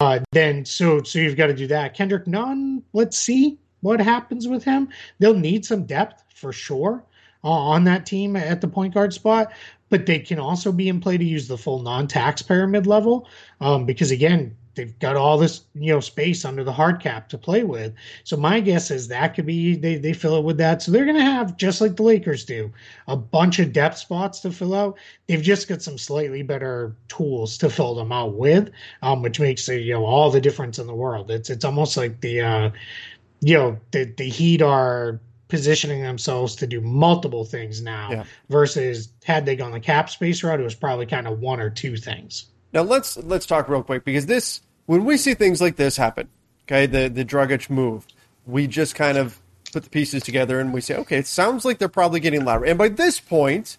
Uh 0.00 0.20
then 0.32 0.64
so 0.64 1.02
so 1.02 1.18
you've 1.18 1.36
got 1.36 1.46
to 1.46 1.54
do 1.54 1.66
that. 1.68 1.94
Kendrick 1.94 2.26
Nunn, 2.26 2.82
let's 2.92 3.18
see 3.18 3.58
what 3.80 4.00
happens 4.00 4.46
with 4.48 4.64
him. 4.64 4.88
They'll 5.18 5.34
need 5.34 5.64
some 5.64 5.84
depth 5.84 6.22
for 6.34 6.52
sure 6.52 7.02
on 7.50 7.84
that 7.84 8.06
team 8.06 8.36
at 8.36 8.60
the 8.60 8.68
point 8.68 8.94
guard 8.94 9.12
spot, 9.12 9.52
but 9.90 10.06
they 10.06 10.18
can 10.18 10.38
also 10.38 10.72
be 10.72 10.88
in 10.88 11.00
play 11.00 11.18
to 11.18 11.24
use 11.24 11.46
the 11.46 11.58
full 11.58 11.82
non-taxpayer 11.82 12.66
mid-level 12.66 13.28
um 13.60 13.84
because 13.84 14.10
again, 14.10 14.56
they've 14.74 14.98
got 14.98 15.16
all 15.16 15.38
this, 15.38 15.62
you 15.74 15.92
know, 15.92 16.00
space 16.00 16.44
under 16.44 16.64
the 16.64 16.72
hard 16.72 17.00
cap 17.00 17.28
to 17.28 17.38
play 17.38 17.64
with. 17.64 17.92
So 18.24 18.36
my 18.36 18.60
guess 18.60 18.90
is 18.90 19.08
that 19.08 19.34
could 19.34 19.46
be 19.46 19.76
they 19.76 19.96
they 19.96 20.12
fill 20.12 20.36
it 20.36 20.44
with 20.44 20.56
that. 20.58 20.82
So 20.82 20.90
they're 20.90 21.04
going 21.04 21.16
to 21.16 21.22
have 21.22 21.56
just 21.56 21.80
like 21.80 21.96
the 21.96 22.02
Lakers 22.02 22.44
do, 22.44 22.72
a 23.08 23.16
bunch 23.16 23.58
of 23.58 23.72
depth 23.72 23.98
spots 23.98 24.40
to 24.40 24.50
fill 24.50 24.74
out. 24.74 24.98
They've 25.26 25.42
just 25.42 25.68
got 25.68 25.82
some 25.82 25.98
slightly 25.98 26.42
better 26.42 26.96
tools 27.08 27.58
to 27.58 27.70
fill 27.70 27.94
them 27.94 28.12
out 28.12 28.34
with, 28.34 28.70
um, 29.02 29.22
which 29.22 29.40
makes 29.40 29.68
you 29.68 29.94
know 29.94 30.04
all 30.04 30.30
the 30.30 30.40
difference 30.40 30.78
in 30.78 30.86
the 30.86 30.94
world. 30.94 31.30
It's 31.30 31.50
it's 31.50 31.64
almost 31.64 31.96
like 31.96 32.20
the 32.20 32.40
uh, 32.40 32.70
you 33.40 33.54
know 33.54 33.78
the 33.92 34.04
the 34.16 34.28
Heat 34.28 34.62
are 34.62 35.20
positioning 35.54 36.02
themselves 36.02 36.56
to 36.56 36.66
do 36.66 36.80
multiple 36.80 37.44
things 37.44 37.80
now 37.80 38.10
Yeah. 38.10 38.24
versus 38.48 39.08
had 39.22 39.46
they 39.46 39.54
gone 39.54 39.70
the 39.70 39.78
cap 39.78 40.10
space 40.10 40.42
route, 40.42 40.58
it 40.58 40.64
was 40.64 40.74
probably 40.74 41.06
kind 41.06 41.28
of 41.28 41.38
one 41.38 41.60
or 41.60 41.70
two 41.70 41.96
things. 41.96 42.46
Now 42.72 42.82
let's 42.82 43.16
let's 43.18 43.46
talk 43.46 43.68
real 43.68 43.84
quick 43.84 44.04
because 44.04 44.26
this 44.26 44.62
when 44.86 45.04
we 45.04 45.16
see 45.16 45.34
things 45.34 45.60
like 45.60 45.76
this 45.76 45.96
happen, 45.96 46.28
okay, 46.66 46.86
the 46.86 47.08
the 47.08 47.24
Dragic 47.24 47.70
move, 47.70 48.04
we 48.46 48.66
just 48.66 48.96
kind 48.96 49.16
of 49.16 49.38
put 49.72 49.84
the 49.84 49.90
pieces 49.90 50.24
together 50.24 50.58
and 50.58 50.72
we 50.74 50.80
say, 50.80 50.96
okay, 50.96 51.18
it 51.18 51.26
sounds 51.28 51.64
like 51.64 51.78
they're 51.78 51.88
probably 51.88 52.18
getting 52.18 52.44
louder. 52.44 52.64
And 52.64 52.76
by 52.78 52.88
this 52.88 53.20
point, 53.20 53.78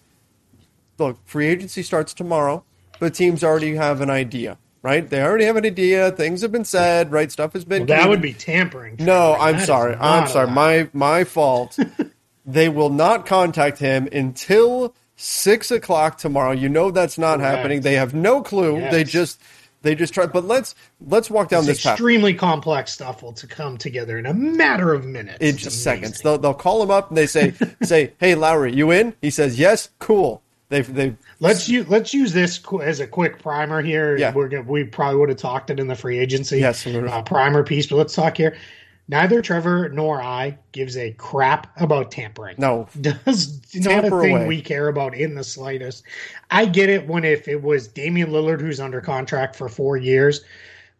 look, 0.98 1.18
free 1.26 1.46
agency 1.46 1.82
starts 1.82 2.14
tomorrow, 2.14 2.64
but 2.98 3.12
teams 3.12 3.44
already 3.44 3.74
have 3.76 4.00
an 4.00 4.08
idea, 4.08 4.56
right? 4.86 5.10
They 5.10 5.20
already 5.20 5.44
have 5.46 5.56
an 5.56 5.66
idea. 5.66 6.12
Things 6.12 6.42
have 6.42 6.52
been 6.52 6.64
said, 6.64 7.10
right? 7.10 7.30
Stuff 7.32 7.52
has 7.54 7.64
been. 7.64 7.86
Well, 7.86 7.98
that 7.98 8.08
would 8.08 8.22
be 8.22 8.32
tampering. 8.32 8.94
No, 9.00 9.34
I'm 9.34 9.56
That 9.56 9.66
sorry. 9.66 9.96
I'm 9.98 10.28
sorry. 10.28 10.44
allowed. 10.44 10.54
My 10.54 10.88
my 10.92 11.24
fault. 11.24 11.76
they 12.46 12.68
will 12.68 12.90
not 12.90 13.26
contact 13.26 13.78
him 13.78 14.08
until 14.12 14.94
six 15.16 15.72
o'clock 15.72 16.18
tomorrow. 16.18 16.52
You 16.52 16.68
know 16.68 16.92
that's 16.92 17.18
not 17.18 17.38
Correct. 17.40 17.56
happening. 17.56 17.80
They 17.80 17.94
have 17.94 18.14
no 18.14 18.42
clue. 18.42 18.80
They 18.92 19.02
just 19.02 19.40
they 19.82 19.96
just 19.96 20.14
try. 20.14 20.26
But 20.26 20.44
let's 20.44 20.76
let's 21.00 21.28
walk 21.30 21.48
down 21.48 21.64
This 21.66 21.78
this 21.78 21.82
path. 21.82 21.94
extremely 21.94 22.34
complex 22.34 22.92
stuff 22.92 23.24
will 23.24 23.32
to 23.32 23.46
come 23.48 23.78
together 23.78 24.18
in 24.18 24.26
a 24.26 24.34
matter 24.34 24.94
of 24.94 25.04
minutes. 25.04 25.38
In 25.40 25.48
It's 25.54 25.62
just 25.64 25.82
seconds, 25.82 26.20
they'll 26.20 26.38
they'll 26.38 26.54
call 26.54 26.80
him 26.80 26.92
up 26.92 27.08
and 27.08 27.18
they 27.18 27.26
say 27.26 27.54
say, 27.82 28.12
"Hey 28.18 28.36
Lowry, 28.36 28.72
you 28.72 28.92
in?" 28.92 29.14
He 29.20 29.30
says, 29.30 29.58
"Yes." 29.58 29.90
Cool. 29.98 30.42
They 30.68 30.80
they 30.80 31.16
Let's 31.40 31.68
use 31.68 31.88
let's 31.88 32.12
use 32.12 32.32
this 32.32 32.60
as 32.82 33.00
a 33.00 33.06
quick 33.06 33.38
primer 33.38 33.82
here. 33.82 34.16
Yeah. 34.16 34.34
We're 34.34 34.48
gonna, 34.48 34.64
we 34.64 34.84
probably 34.84 35.20
would 35.20 35.28
have 35.28 35.38
talked 35.38 35.70
it 35.70 35.78
in 35.78 35.86
the 35.86 35.94
free 35.94 36.18
agency 36.18 36.58
Yes, 36.58 36.86
uh, 36.86 37.22
primer 37.22 37.62
piece, 37.62 37.86
but 37.86 37.96
let's 37.96 38.14
talk 38.14 38.36
here. 38.36 38.56
Neither 39.08 39.40
Trevor 39.40 39.88
nor 39.90 40.20
I 40.20 40.58
gives 40.72 40.96
a 40.96 41.12
crap 41.12 41.80
about 41.80 42.10
tampering. 42.10 42.56
no. 42.58 42.88
Does 43.00 43.60
not 43.76 44.04
a 44.04 44.10
thing 44.20 44.36
away. 44.36 44.46
we 44.46 44.60
care 44.60 44.88
about 44.88 45.14
in 45.14 45.36
the 45.36 45.44
slightest. 45.44 46.02
I 46.50 46.66
get 46.66 46.88
it 46.88 47.06
when 47.06 47.24
if 47.24 47.46
it 47.46 47.62
was 47.62 47.86
Damian 47.86 48.30
Lillard 48.30 48.60
who's 48.60 48.80
under 48.80 49.00
contract 49.00 49.54
for 49.54 49.68
four 49.68 49.96
years, 49.96 50.44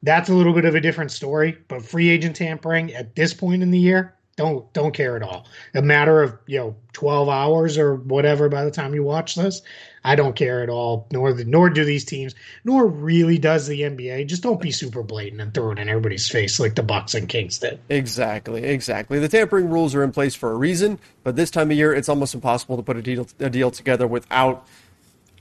that's 0.05 0.29
a 0.29 0.35
little 0.35 0.53
bit 0.53 0.65
of 0.65 0.77
a 0.77 0.81
different 0.81 1.11
story. 1.11 1.59
But 1.67 1.83
free 1.83 2.09
agent 2.09 2.37
tampering 2.37 2.95
at 2.95 3.17
this 3.17 3.35
point 3.35 3.65
in 3.65 3.73
the 3.73 3.79
year, 3.79 4.15
Don't 4.37 4.71
don't 4.75 4.93
care 4.93 5.17
at 5.17 5.23
all. 5.23 5.47
A 5.75 5.81
matter 5.81 6.23
of 6.23 6.37
you 6.47 6.59
know 6.59 6.77
twelve 6.93 7.31
hours 7.31 7.79
or 7.79 7.95
whatever 7.97 8.51
by 8.51 8.67
the 8.67 8.71
time 8.71 8.95
you 8.95 9.03
watch 9.03 9.35
this, 9.35 9.63
I 10.05 10.15
don't 10.15 10.37
care 10.37 10.63
at 10.63 10.69
all. 10.69 11.07
Nor 11.11 11.33
the, 11.33 11.47
nor 11.47 11.71
do 11.71 11.87
these 11.87 12.05
teams. 12.05 12.35
Nor 12.63 12.87
really 12.87 13.39
does 13.39 13.67
the 13.67 13.81
NBA. 13.81 14.27
Just 14.27 14.43
don't 14.43 14.61
be 14.61 14.71
super 14.71 15.03
blatant 15.03 15.41
and 15.41 15.55
throw 15.55 15.71
it 15.71 15.79
in 15.79 15.89
everybody's 15.89 16.29
face 16.29 16.61
like 16.61 16.75
the 16.75 16.83
Bucks 16.83 17.15
and 17.15 17.31
Kings 17.31 17.59
did. 17.59 17.81
Exactly, 17.89 18.63
exactly. 18.63 19.19
The 19.19 19.29
tampering 19.29 19.71
rules 19.71 19.95
are 19.95 20.05
in 20.05 20.13
place 20.13 20.35
for 20.35 20.53
a 20.53 20.55
reason, 20.55 20.99
but 21.25 21.35
this 21.35 21.51
time 21.51 21.71
of 21.71 21.77
year, 21.79 21.95
it's 21.95 22.11
almost 22.11 22.35
impossible 22.35 22.77
to 22.77 22.83
put 22.83 22.99
a 22.99 23.03
deal 23.03 23.27
a 23.41 23.49
deal 23.49 23.71
together 23.71 24.07
without. 24.07 24.67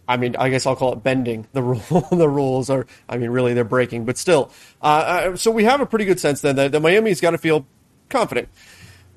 I 0.08 0.16
mean, 0.16 0.38
I 0.38 0.48
guess 0.50 0.66
I'll 0.66 0.78
call 0.78 0.94
it 0.94 1.04
bending 1.04 1.48
the 1.52 1.62
rule. 1.64 2.08
the 2.12 2.30
rules 2.30 2.70
are, 2.70 2.88
I 3.10 3.18
mean, 3.18 3.32
really 3.32 3.54
they're 3.54 3.66
breaking, 3.66 4.06
but 4.06 4.18
still. 4.18 4.52
Uh, 4.82 4.86
uh 4.86 5.36
so 5.36 5.52
we 5.52 5.66
have 5.66 5.82
a 5.82 5.86
pretty 5.86 6.06
good 6.06 6.20
sense 6.22 6.40
then 6.40 6.56
that, 6.56 6.72
that 6.72 6.80
Miami's 6.80 7.20
got 7.20 7.32
to 7.32 7.38
feel 7.38 7.66
confident 8.08 8.48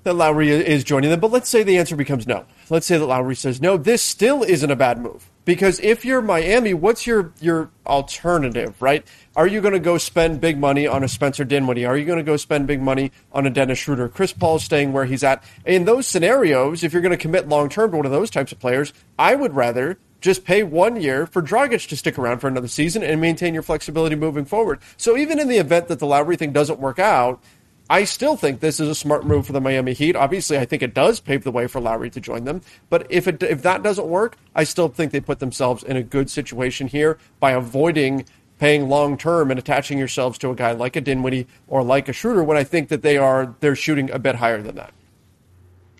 that 0.08 0.14
Lowry 0.14 0.48
is 0.48 0.84
joining 0.84 1.10
them. 1.10 1.20
But 1.20 1.30
let's 1.30 1.48
say 1.48 1.62
the 1.62 1.76
answer 1.76 1.96
becomes 1.96 2.26
no. 2.26 2.46
Let's 2.70 2.86
say 2.86 2.96
that 2.96 3.04
Lowry 3.04 3.36
says 3.36 3.60
no. 3.60 3.76
This 3.76 4.02
still 4.02 4.42
isn't 4.42 4.70
a 4.70 4.76
bad 4.76 4.98
move 4.98 5.30
because 5.44 5.78
if 5.80 6.04
you're 6.04 6.22
Miami, 6.22 6.72
what's 6.72 7.06
your 7.06 7.32
your 7.40 7.70
alternative, 7.86 8.80
right? 8.80 9.06
Are 9.36 9.46
you 9.46 9.60
going 9.60 9.74
to 9.74 9.80
go 9.80 9.98
spend 9.98 10.40
big 10.40 10.58
money 10.58 10.86
on 10.86 11.04
a 11.04 11.08
Spencer 11.08 11.44
Dinwiddie? 11.44 11.84
Are 11.84 11.96
you 11.96 12.06
going 12.06 12.18
to 12.18 12.24
go 12.24 12.38
spend 12.38 12.66
big 12.66 12.80
money 12.80 13.12
on 13.32 13.46
a 13.46 13.50
Dennis 13.50 13.78
Schroeder? 13.78 14.08
Chris 14.08 14.32
Paul 14.32 14.58
staying 14.58 14.92
where 14.92 15.04
he's 15.04 15.22
at. 15.22 15.44
In 15.66 15.84
those 15.84 16.06
scenarios, 16.06 16.82
if 16.82 16.92
you're 16.92 17.02
going 17.02 17.10
to 17.10 17.18
commit 17.18 17.48
long 17.48 17.68
term 17.68 17.90
to 17.90 17.98
one 17.98 18.06
of 18.06 18.12
those 18.12 18.30
types 18.30 18.50
of 18.50 18.58
players, 18.58 18.94
I 19.18 19.34
would 19.34 19.54
rather 19.54 19.98
just 20.20 20.44
pay 20.44 20.62
one 20.62 21.00
year 21.00 21.26
for 21.26 21.42
Dragic 21.42 21.88
to 21.88 21.96
stick 21.96 22.18
around 22.18 22.40
for 22.40 22.48
another 22.48 22.68
season 22.68 23.02
and 23.02 23.20
maintain 23.20 23.54
your 23.54 23.62
flexibility 23.62 24.16
moving 24.16 24.44
forward. 24.44 24.80
So 24.96 25.16
even 25.16 25.38
in 25.38 25.48
the 25.48 25.58
event 25.58 25.88
that 25.88 25.98
the 25.98 26.06
Lowry 26.06 26.36
thing 26.36 26.52
doesn't 26.52 26.80
work 26.80 26.98
out, 26.98 27.42
I 27.90 28.04
still 28.04 28.36
think 28.36 28.60
this 28.60 28.80
is 28.80 28.88
a 28.88 28.94
smart 28.94 29.26
move 29.26 29.46
for 29.46 29.52
the 29.52 29.60
Miami 29.60 29.94
Heat. 29.94 30.14
Obviously, 30.14 30.58
I 30.58 30.66
think 30.66 30.82
it 30.82 30.92
does 30.92 31.20
pave 31.20 31.44
the 31.44 31.50
way 31.50 31.66
for 31.66 31.80
Lowry 31.80 32.10
to 32.10 32.20
join 32.20 32.44
them. 32.44 32.60
But 32.90 33.06
if 33.08 33.26
it 33.26 33.42
if 33.42 33.62
that 33.62 33.82
doesn't 33.82 34.06
work, 34.06 34.36
I 34.54 34.64
still 34.64 34.88
think 34.88 35.12
they 35.12 35.20
put 35.20 35.38
themselves 35.38 35.82
in 35.82 35.96
a 35.96 36.02
good 36.02 36.28
situation 36.28 36.88
here 36.88 37.18
by 37.40 37.52
avoiding 37.52 38.26
paying 38.58 38.88
long 38.88 39.16
term 39.16 39.50
and 39.50 39.58
attaching 39.58 39.98
yourselves 39.98 40.36
to 40.38 40.50
a 40.50 40.54
guy 40.54 40.72
like 40.72 40.96
a 40.96 41.00
Dinwiddie 41.00 41.46
or 41.66 41.82
like 41.82 42.08
a 42.08 42.12
Schroeder 42.12 42.44
when 42.44 42.56
I 42.56 42.64
think 42.64 42.88
that 42.88 43.02
they 43.02 43.16
are 43.16 43.54
they're 43.60 43.76
shooting 43.76 44.10
a 44.10 44.18
bit 44.18 44.34
higher 44.34 44.60
than 44.60 44.74
that. 44.76 44.92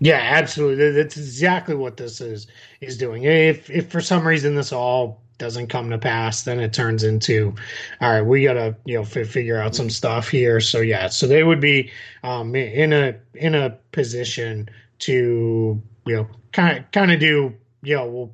Yeah, 0.01 0.21
absolutely. 0.23 0.93
That's 0.93 1.17
exactly 1.17 1.75
what 1.75 1.97
this 1.97 2.21
is 2.21 2.47
is 2.81 2.99
doing. 2.99 3.25
If 3.25 3.71
if 3.71 3.91
for 3.91 4.01
some 4.01 4.27
reason 4.27 4.55
this 4.55 4.73
all 4.73 5.23
doesn't 5.39 5.69
come 5.69 5.91
to 5.91 5.99
pass, 5.99 6.43
then 6.43 6.61
it 6.61 6.73
turns 6.73 7.05
into, 7.05 7.55
all 8.01 8.13
right, 8.13 8.23
we 8.23 8.45
gotta 8.45 8.77
you 8.85 8.97
know 8.97 9.03
f- 9.03 9.29
figure 9.29 9.61
out 9.61 9.75
some 9.75 9.91
stuff 9.91 10.29
here. 10.29 10.61
So 10.61 10.81
yeah, 10.81 11.09
so 11.09 11.27
they 11.27 11.45
would 11.45 11.61
be 11.61 11.91
um, 12.23 12.55
in 12.55 12.93
a 12.93 13.17
in 13.35 13.55
a 13.55 13.71
position 13.93 14.69
to 15.01 15.81
you 16.07 16.17
know 16.17 16.29
kind 16.53 16.79
of 16.79 16.91
kind 16.91 17.13
of 17.13 17.21
do 17.21 17.55
you 17.83 17.97
know 17.97 18.07
well 18.07 18.33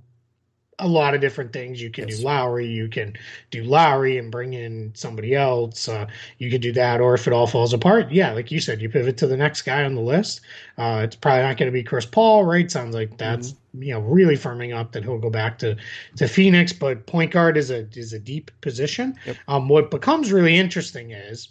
a 0.79 0.89
lot 0.89 1.15
of 1.15 1.21
different 1.21 1.53
things. 1.53 1.81
You 1.81 1.91
can 1.91 2.09
yes. 2.09 2.19
do 2.19 2.25
Lowry, 2.25 2.67
you 2.67 2.89
can 2.89 3.15
do 3.51 3.63
Lowry 3.63 4.19
and 4.19 4.31
bring 4.31 4.55
in 4.55 4.93
somebody 4.95 5.35
else. 5.35 5.89
Uh, 5.89 6.07
you 6.39 6.51
could 6.51 6.61
do 6.61 6.73
that, 6.73 7.01
or 7.01 7.15
if 7.15 7.27
it 7.27 7.33
all 7.33 7.47
falls 7.47 7.73
apart, 7.73 8.11
yeah, 8.11 8.33
like 8.33 8.51
you 8.51 8.61
said, 8.61 8.81
you 8.81 8.89
pivot 8.89 9.17
to 9.19 9.27
the 9.27 9.37
next 9.37 9.63
guy 9.63 9.85
on 9.85 9.95
the 9.95 10.01
list. 10.01 10.41
Uh, 10.79 11.03
it's 11.05 11.17
probably 11.17 11.43
not 11.43 11.57
going 11.57 11.69
to 11.71 11.73
be 11.73 11.83
Chris 11.83 12.07
Paul, 12.07 12.45
right? 12.45 12.71
Sounds 12.71 12.95
like 12.95 13.17
that's 13.19 13.53
mm-hmm. 13.53 13.83
you 13.83 13.95
know 13.95 14.01
really 14.01 14.37
firming 14.37 14.77
up 14.77 14.93
that 14.93 15.05
he'll 15.05 15.19
go 15.19 15.31
back 15.31 15.59
to 15.59 15.77
to 16.17 16.29
Phoenix. 16.29 16.73
But 16.73 17.07
point 17.07 17.31
guard 17.31 17.57
is 17.57 17.71
a 17.71 17.87
is 17.93 18.13
a 18.13 18.19
deep 18.19 18.51
position. 18.61 19.17
Yep. 19.27 19.37
Um, 19.49 19.69
what 19.69 19.91
becomes 19.91 20.33
really 20.33 20.57
interesting 20.57 21.13
is, 21.13 21.49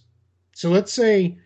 so 0.54 0.70
let's 0.70 0.94
say 0.94 1.38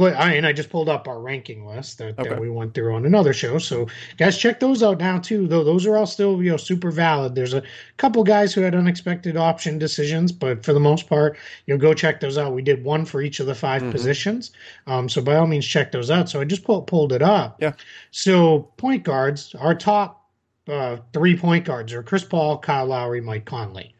I, 0.00 0.34
and 0.34 0.44
I 0.44 0.52
just 0.52 0.68
pulled 0.68 0.88
up 0.88 1.06
our 1.06 1.20
ranking 1.20 1.64
list 1.64 1.98
that, 1.98 2.18
okay. 2.18 2.30
that, 2.30 2.40
we 2.40 2.50
went 2.50 2.74
through 2.74 2.94
on 2.94 3.06
another 3.06 3.32
show. 3.32 3.58
So 3.58 3.86
guys, 4.16 4.36
check 4.36 4.58
those 4.58 4.82
out 4.82 4.98
now 4.98 5.18
too. 5.18 5.46
Though 5.46 5.62
those 5.62 5.86
are 5.86 5.96
all 5.96 6.06
still 6.06 6.42
you 6.42 6.50
know 6.50 6.56
super 6.56 6.90
valid. 6.90 7.36
There's 7.36 7.54
a 7.54 7.62
couple 7.96 8.24
guys 8.24 8.52
who 8.52 8.62
had 8.62 8.74
unexpected 8.74 9.36
option 9.36 9.78
decisions, 9.78 10.32
but 10.32 10.64
for 10.64 10.72
the 10.72 10.80
most 10.80 11.08
part, 11.08 11.38
you'll 11.66 11.78
go 11.78 11.94
check 11.94 12.18
those 12.18 12.36
out. 12.36 12.52
We 12.52 12.62
did 12.62 12.82
one 12.82 13.04
for 13.04 13.22
each 13.22 13.38
of 13.38 13.46
the 13.46 13.54
5 13.54 13.82
mm-hmm. 13.82 13.92
positions. 13.92 14.50
Um, 14.88 15.08
so 15.08 15.22
by 15.22 15.36
all 15.36 15.46
means, 15.46 15.64
check 15.64 15.92
those 15.92 16.10
out. 16.10 16.28
So 16.28 16.40
I 16.40 16.44
just 16.44 16.64
pull, 16.64 16.82
pulled 16.82 17.12
it 17.12 17.22
up. 17.22 17.62
Yeah. 17.62 17.72
So 18.10 18.72
point 18.76 19.04
guards, 19.04 19.54
our 19.54 19.74
top 19.74 20.28
uh, 20.66 20.96
three 21.12 21.36
point 21.36 21.64
guards 21.64 21.92
are 21.92 22.02
Chris 22.02 22.24
Paul, 22.24 22.58
Kyle 22.58 22.86
Lowry, 22.86 23.20
Mike 23.20 23.44
Conley. 23.44 23.94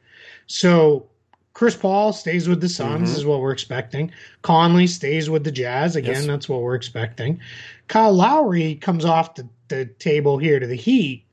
So 0.49 1.09
Chris 1.57 1.75
Paul 1.75 2.13
stays 2.13 2.51
with 2.51 2.61
the 2.61 2.69
Suns, 2.69 3.09
mm-hmm. 3.09 3.19
is 3.19 3.25
what 3.25 3.41
we're 3.41 3.51
expecting. 3.51 4.13
Conley 4.43 4.87
stays 4.87 5.31
with 5.31 5.43
the 5.43 5.51
Jazz. 5.51 5.97
Again, 5.97 6.17
yes. 6.17 6.27
that's 6.27 6.51
what 6.51 6.61
we're 6.61 6.75
expecting. 6.75 7.41
Kyle 7.89 8.13
Lowry 8.13 8.75
comes 8.75 9.07
off 9.07 9.37
the, 9.37 9.49
the 9.69 9.87
table 9.87 10.37
here 10.37 10.61
to 10.61 10.67
the 10.67 10.75
Heat. 10.77 11.25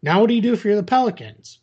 Now, 0.00 0.18
what 0.18 0.28
do 0.28 0.34
you 0.34 0.40
do 0.40 0.56
for 0.56 0.74
the 0.74 0.82
Pelicans? 0.82 1.58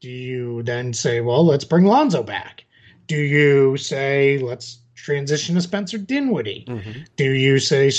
Do 0.00 0.08
you 0.08 0.62
then 0.62 0.94
say, 0.94 1.20
well, 1.20 1.44
let's 1.44 1.66
bring 1.66 1.84
Lonzo 1.84 2.22
back? 2.22 2.64
Do 3.06 3.18
you 3.18 3.76
say, 3.76 4.38
let's 4.38 4.78
transition 4.94 5.54
to 5.56 5.60
Spencer 5.60 5.98
Dinwiddie? 5.98 6.64
Mm-hmm. 6.66 7.02
Do 7.16 7.32
you 7.32 7.58
say, 7.58 7.92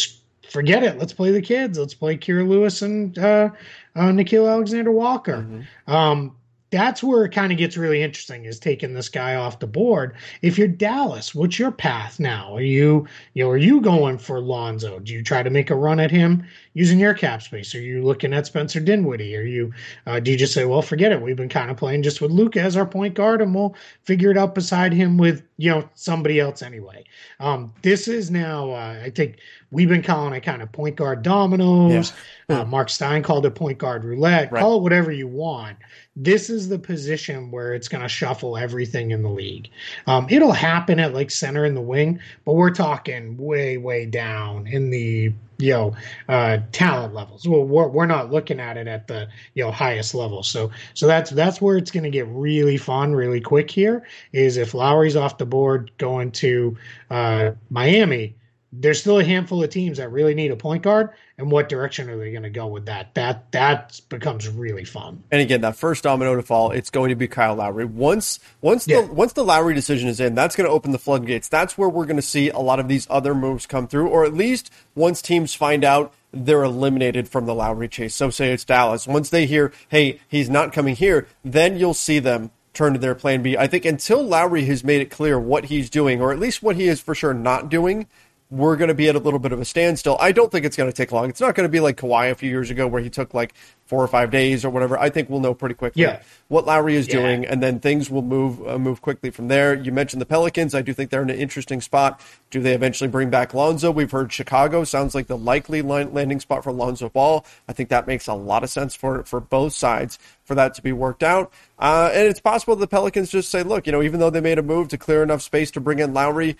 forget 0.50 0.82
it, 0.82 0.98
let's 0.98 1.14
play 1.14 1.30
the 1.30 1.44
kids, 1.44 1.78
let's 1.78 1.94
play 1.94 2.18
Kira 2.18 2.48
Lewis 2.48 2.82
and 2.82 3.16
uh, 3.20 3.52
uh, 3.96 4.02
Nickeil 4.06 4.50
Alexander 4.50 4.92
Walker? 4.92 5.46
Mm-hmm. 5.48 5.94
Um, 5.94 6.36
that's 6.74 7.04
where 7.04 7.24
it 7.24 7.32
kind 7.32 7.52
of 7.52 7.60
gets 7.60 7.78
really 7.78 8.02
interesting 8.02 8.46
is 8.46 8.58
taking 8.58 8.96
this 8.96 9.08
guy 9.08 9.36
off 9.36 9.60
the 9.60 9.68
board. 9.68 10.16
If 10.42 10.58
you're 10.58 10.68
Dallas, 10.68 11.36
what's 11.36 11.60
your 11.60 11.72
path 11.72 12.20
now? 12.20 12.56
Are 12.56 12.64
you, 12.64 13.08
you 13.36 13.44
know, 13.44 13.52
are 13.52 13.58
you 13.58 13.80
going 13.80 14.18
for 14.18 14.42
Lonzo? 14.42 14.98
Do 14.98 15.14
you 15.14 15.22
try 15.22 15.44
to 15.44 15.52
make 15.52 15.70
a 15.70 15.76
run 15.76 16.00
at 16.00 16.10
him 16.10 16.44
using 16.74 17.00
your 17.00 17.14
cap 17.14 17.42
space? 17.42 17.74
Are 17.76 17.82
you 17.82 18.04
looking 18.04 18.34
at 18.34 18.46
Spencer 18.46 18.80
Dinwiddie? 18.80 19.36
Are 19.36 19.44
you, 19.44 19.74
uh, 20.06 20.20
do 20.20 20.32
you 20.32 20.38
just 20.38 20.54
say, 20.54 20.66
well, 20.66 20.82
forget 20.82 21.12
it. 21.12 21.22
We've 21.22 21.36
been 21.36 21.50
kind 21.50 21.72
of 21.72 21.78
playing 21.78 22.04
just 22.04 22.22
with 22.22 22.32
Luka 22.32 22.62
as 22.62 22.76
our 22.76 22.86
point 22.86 23.14
guard 23.14 23.42
and 23.42 23.54
we'll 23.54 23.76
figure 24.04 24.32
it 24.32 24.38
out 24.38 24.56
beside 24.56 24.94
him 24.94 25.18
with, 25.18 25.44
you 25.58 25.70
know, 25.70 25.88
somebody 25.94 26.40
else 26.40 26.62
anyway. 26.62 27.04
Um, 27.40 27.74
this 27.82 28.08
is 28.08 28.32
now, 28.32 28.72
uh, 28.72 29.02
I 29.04 29.10
think 29.10 29.38
we've 29.72 29.90
been 29.90 30.04
calling 30.04 30.34
it 30.34 30.42
kind 30.42 30.62
of 30.62 30.72
point 30.72 30.96
guard 30.96 31.24
dominoes. 31.24 32.14
Yeah. 32.50 32.62
Uh, 32.62 32.66
Mark 32.66 32.90
Stein 32.90 33.24
called 33.24 33.46
it 33.46 33.56
point 33.56 33.78
guard 33.78 34.04
roulette. 34.04 34.52
Right. 34.52 34.62
Call 34.62 34.78
it 34.78 34.82
whatever 34.82 35.12
you 35.12 35.28
want 35.28 35.78
this 36.16 36.50
is 36.50 36.70
the 36.70 36.78
position 36.78 37.50
where 37.50 37.74
it's 37.74 37.88
going 37.88 38.04
to 38.04 38.10
shuffle 38.10 38.58
everything 38.58 39.12
in 39.12 39.24
the 39.24 39.30
league. 39.30 39.70
Um, 40.06 40.28
it'll 40.30 40.52
happen 40.52 41.00
at 41.00 41.14
like 41.14 41.32
center 41.32 41.66
in 41.66 41.74
the 41.74 41.82
wing, 41.82 42.20
but 42.46 42.54
we're 42.54 42.72
talking 42.72 43.36
way, 43.38 43.78
way 43.78 44.06
down 44.06 44.68
in 44.68 44.92
the 44.92 45.34
you 45.58 45.72
know 45.72 45.96
uh, 46.30 46.60
talent 46.72 47.14
levels. 47.14 47.48
Well, 47.48 47.64
we're, 47.64 47.88
we're 47.88 48.06
not 48.06 48.32
looking 48.32 48.60
at 48.60 48.78
it 48.78 48.88
at 48.88 49.08
the 49.08 49.28
you 49.54 49.64
know 49.64 49.72
highest 49.72 50.14
level. 50.14 50.44
So 50.44 50.72
so 50.94 51.08
that's 51.08 51.32
that's 51.32 51.62
where 51.62 51.78
it's 51.78 51.92
going 51.92 52.04
to 52.04 52.10
get 52.10 52.28
really 52.28 52.78
fun, 52.78 53.14
really 53.14 53.42
quick. 53.42 53.70
Here 53.70 54.06
is 54.32 54.58
if 54.58 54.74
Lowry's 54.74 55.16
off 55.16 55.38
the 55.38 55.46
board 55.46 55.92
going 55.98 56.32
to 56.34 56.78
uh, 57.10 57.52
Miami 57.70 58.36
there's 58.76 59.00
still 59.00 59.20
a 59.20 59.24
handful 59.24 59.64
of 59.64 59.70
teams 59.70 59.98
that 59.98 60.10
really 60.10 60.34
need 60.34 60.52
a 60.52 60.56
point 60.56 60.82
guard 60.82 61.12
and 61.38 61.52
what 61.52 61.70
direction 61.70 62.10
are 62.10 62.18
they 62.18 62.32
going 62.32 62.44
to 62.44 62.50
go 62.50 62.68
with 62.68 62.88
that? 62.88 63.14
That 63.14 63.52
that 63.52 64.00
becomes 64.10 64.48
really 64.50 64.84
fun. 64.84 65.24
And 65.32 65.42
again 65.42 65.62
that 65.62 65.76
first 65.76 66.04
domino 66.04 66.36
to 66.36 66.42
fall 66.42 66.72
it's 66.72 66.90
going 66.90 67.10
to 67.10 67.16
be 67.16 67.28
kyle 67.28 67.56
lowry. 67.56 67.86
Once 67.86 68.40
once 68.62 68.86
the 68.86 69.02
once 69.02 69.34
the 69.34 69.44
lowry 69.44 69.76
decision 69.76 70.10
is 70.10 70.20
in 70.20 70.34
that's 70.34 70.56
going 70.56 70.68
to 70.68 70.74
open 70.74 70.92
the 70.92 71.00
floodgates. 71.00 71.48
That's 71.50 71.78
where 71.78 71.90
we're 71.90 72.06
going 72.06 72.18
to 72.18 72.22
see 72.22 72.50
a 72.50 72.60
lot 72.60 72.80
of 72.80 72.88
these 72.88 73.06
other 73.10 73.36
moves 73.36 73.66
come 73.66 73.88
through 73.88 74.08
or 74.08 74.26
at 74.26 74.34
least 74.34 74.72
once 74.96 75.22
teams 75.22 75.54
find 75.54 75.84
out 75.84 76.14
they're 76.32 76.64
eliminated 76.64 77.30
from 77.30 77.46
the 77.46 77.54
lowry 77.54 77.88
chase. 77.88 78.16
So 78.16 78.32
say 78.32 78.52
it's 78.52 78.66
dallas. 78.66 79.08
Once 79.08 79.30
they 79.30 79.46
hear 79.46 79.72
hey 79.90 80.20
he's 80.28 80.50
not 80.50 80.74
coming 80.74 80.96
here 80.96 81.28
then 81.44 81.78
you'll 81.78 81.94
see 81.94 82.20
them 82.20 82.50
turn 82.74 82.94
to 82.94 83.00
their 83.00 83.16
plan 83.16 83.44
b. 83.44 83.56
I 83.56 83.68
think 83.68 83.86
until 83.86 84.24
lowry 84.24 84.66
has 84.66 84.84
made 84.84 85.02
it 85.02 85.12
clear 85.12 85.40
what 85.40 85.66
he's 85.66 85.90
doing 85.92 86.22
or 86.22 86.32
at 86.32 86.40
least 86.40 86.64
what 86.64 86.76
he 86.76 86.88
is 86.88 87.00
for 87.00 87.14
sure 87.14 87.34
not 87.34 87.70
doing 87.70 88.08
we're 88.54 88.76
going 88.76 88.90
to 88.90 88.94
be 88.94 89.10
at 89.10 89.16
a 89.16 89.20
little 89.20 89.40
bit 89.40 89.52
of 89.52 89.60
a 89.60 89.66
standstill. 89.66 90.16
I 90.20 90.32
don't 90.32 90.52
think 90.52 90.64
it's 90.64 90.78
going 90.78 90.90
to 90.90 90.96
take 90.96 91.12
long. 91.12 91.28
It's 91.28 91.42
not 91.42 91.56
going 91.56 91.68
to 91.68 91.72
be 91.72 91.80
like 91.80 91.98
Kawhi 91.98 92.30
a 92.30 92.36
few 92.36 92.50
years 92.50 92.70
ago 92.70 92.86
where 92.86 93.02
he 93.02 93.10
took 93.10 93.34
like 93.34 93.56
four 93.88 94.04
or 94.04 94.08
five 94.08 94.30
days 94.30 94.64
or 94.64 94.70
whatever. 94.70 94.98
I 94.98 95.10
think 95.10 95.28
we'll 95.28 95.40
know 95.40 95.56
pretty 95.56 95.74
quickly 95.74 96.04
yeah. 96.04 96.22
what 96.50 96.66
Lowry 96.66 96.96
is 96.96 97.08
yeah. 97.08 97.16
doing, 97.16 97.46
and 97.46 97.64
then 97.64 97.80
things 97.80 98.12
will 98.12 98.22
move 98.22 98.66
uh, 98.68 98.78
move 98.78 99.02
quickly 99.02 99.32
from 99.32 99.48
there. 99.48 99.74
You 99.74 99.92
mentioned 99.92 100.22
the 100.22 100.28
Pelicans. 100.28 100.76
I 100.76 100.84
do 100.84 100.94
think 100.94 101.10
they're 101.10 101.24
in 101.24 101.32
an 101.32 101.38
interesting 101.38 101.82
spot. 101.82 102.22
Do 102.52 102.62
they 102.62 102.74
eventually 102.74 103.08
bring 103.08 103.32
back 103.32 103.56
Lonzo? 103.56 103.90
We've 103.90 104.12
heard 104.12 104.32
Chicago 104.32 104.84
sounds 104.84 105.16
like 105.16 105.26
the 105.26 105.38
likely 105.38 105.82
landing 105.82 106.40
spot 106.40 106.64
for 106.64 106.72
Lonzo 106.72 107.10
Ball. 107.10 107.46
I 107.68 107.74
think 107.74 107.90
that 107.90 108.06
makes 108.06 108.28
a 108.28 108.36
lot 108.36 108.64
of 108.64 108.70
sense 108.70 108.94
for 108.94 109.24
for 109.24 109.40
both 109.40 109.74
sides 109.74 110.20
for 110.44 110.54
that 110.56 110.76
to 110.76 110.84
be 110.84 110.92
worked 110.92 111.24
out. 111.24 111.52
Uh, 111.80 112.12
and 112.14 112.28
it's 112.28 112.40
possible 112.40 112.76
the 112.76 112.88
Pelicans 112.88 113.32
just 113.32 113.50
say, 113.50 113.64
look, 113.64 113.88
you 113.88 113.92
know, 113.92 114.04
even 114.04 114.20
though 114.20 114.30
they 114.30 114.42
made 114.42 114.60
a 114.60 114.64
move 114.64 114.90
to 114.90 114.98
clear 114.98 115.24
enough 115.24 115.42
space 115.42 115.72
to 115.72 115.82
bring 115.82 116.00
in 116.00 116.14
Lowry, 116.14 116.56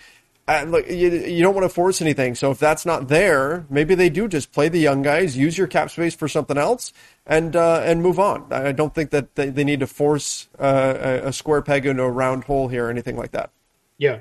uh, 0.46 0.64
look, 0.66 0.86
you, 0.88 1.10
you 1.10 1.42
don't 1.42 1.54
want 1.54 1.64
to 1.64 1.70
force 1.70 2.02
anything. 2.02 2.34
So 2.34 2.50
if 2.50 2.58
that's 2.58 2.84
not 2.84 3.08
there, 3.08 3.64
maybe 3.70 3.94
they 3.94 4.10
do 4.10 4.28
just 4.28 4.52
play 4.52 4.68
the 4.68 4.78
young 4.78 5.00
guys, 5.02 5.36
use 5.36 5.56
your 5.56 5.66
cap 5.66 5.90
space 5.90 6.14
for 6.14 6.28
something 6.28 6.58
else, 6.58 6.92
and 7.26 7.56
uh, 7.56 7.80
and 7.84 8.02
move 8.02 8.18
on. 8.18 8.52
I 8.52 8.72
don't 8.72 8.94
think 8.94 9.10
that 9.10 9.36
they, 9.36 9.48
they 9.48 9.64
need 9.64 9.80
to 9.80 9.86
force 9.86 10.48
uh, 10.58 11.20
a 11.24 11.32
square 11.32 11.62
peg 11.62 11.86
into 11.86 12.02
a 12.02 12.10
round 12.10 12.44
hole 12.44 12.68
here 12.68 12.86
or 12.86 12.90
anything 12.90 13.16
like 13.16 13.30
that. 13.30 13.50
Yeah, 13.96 14.20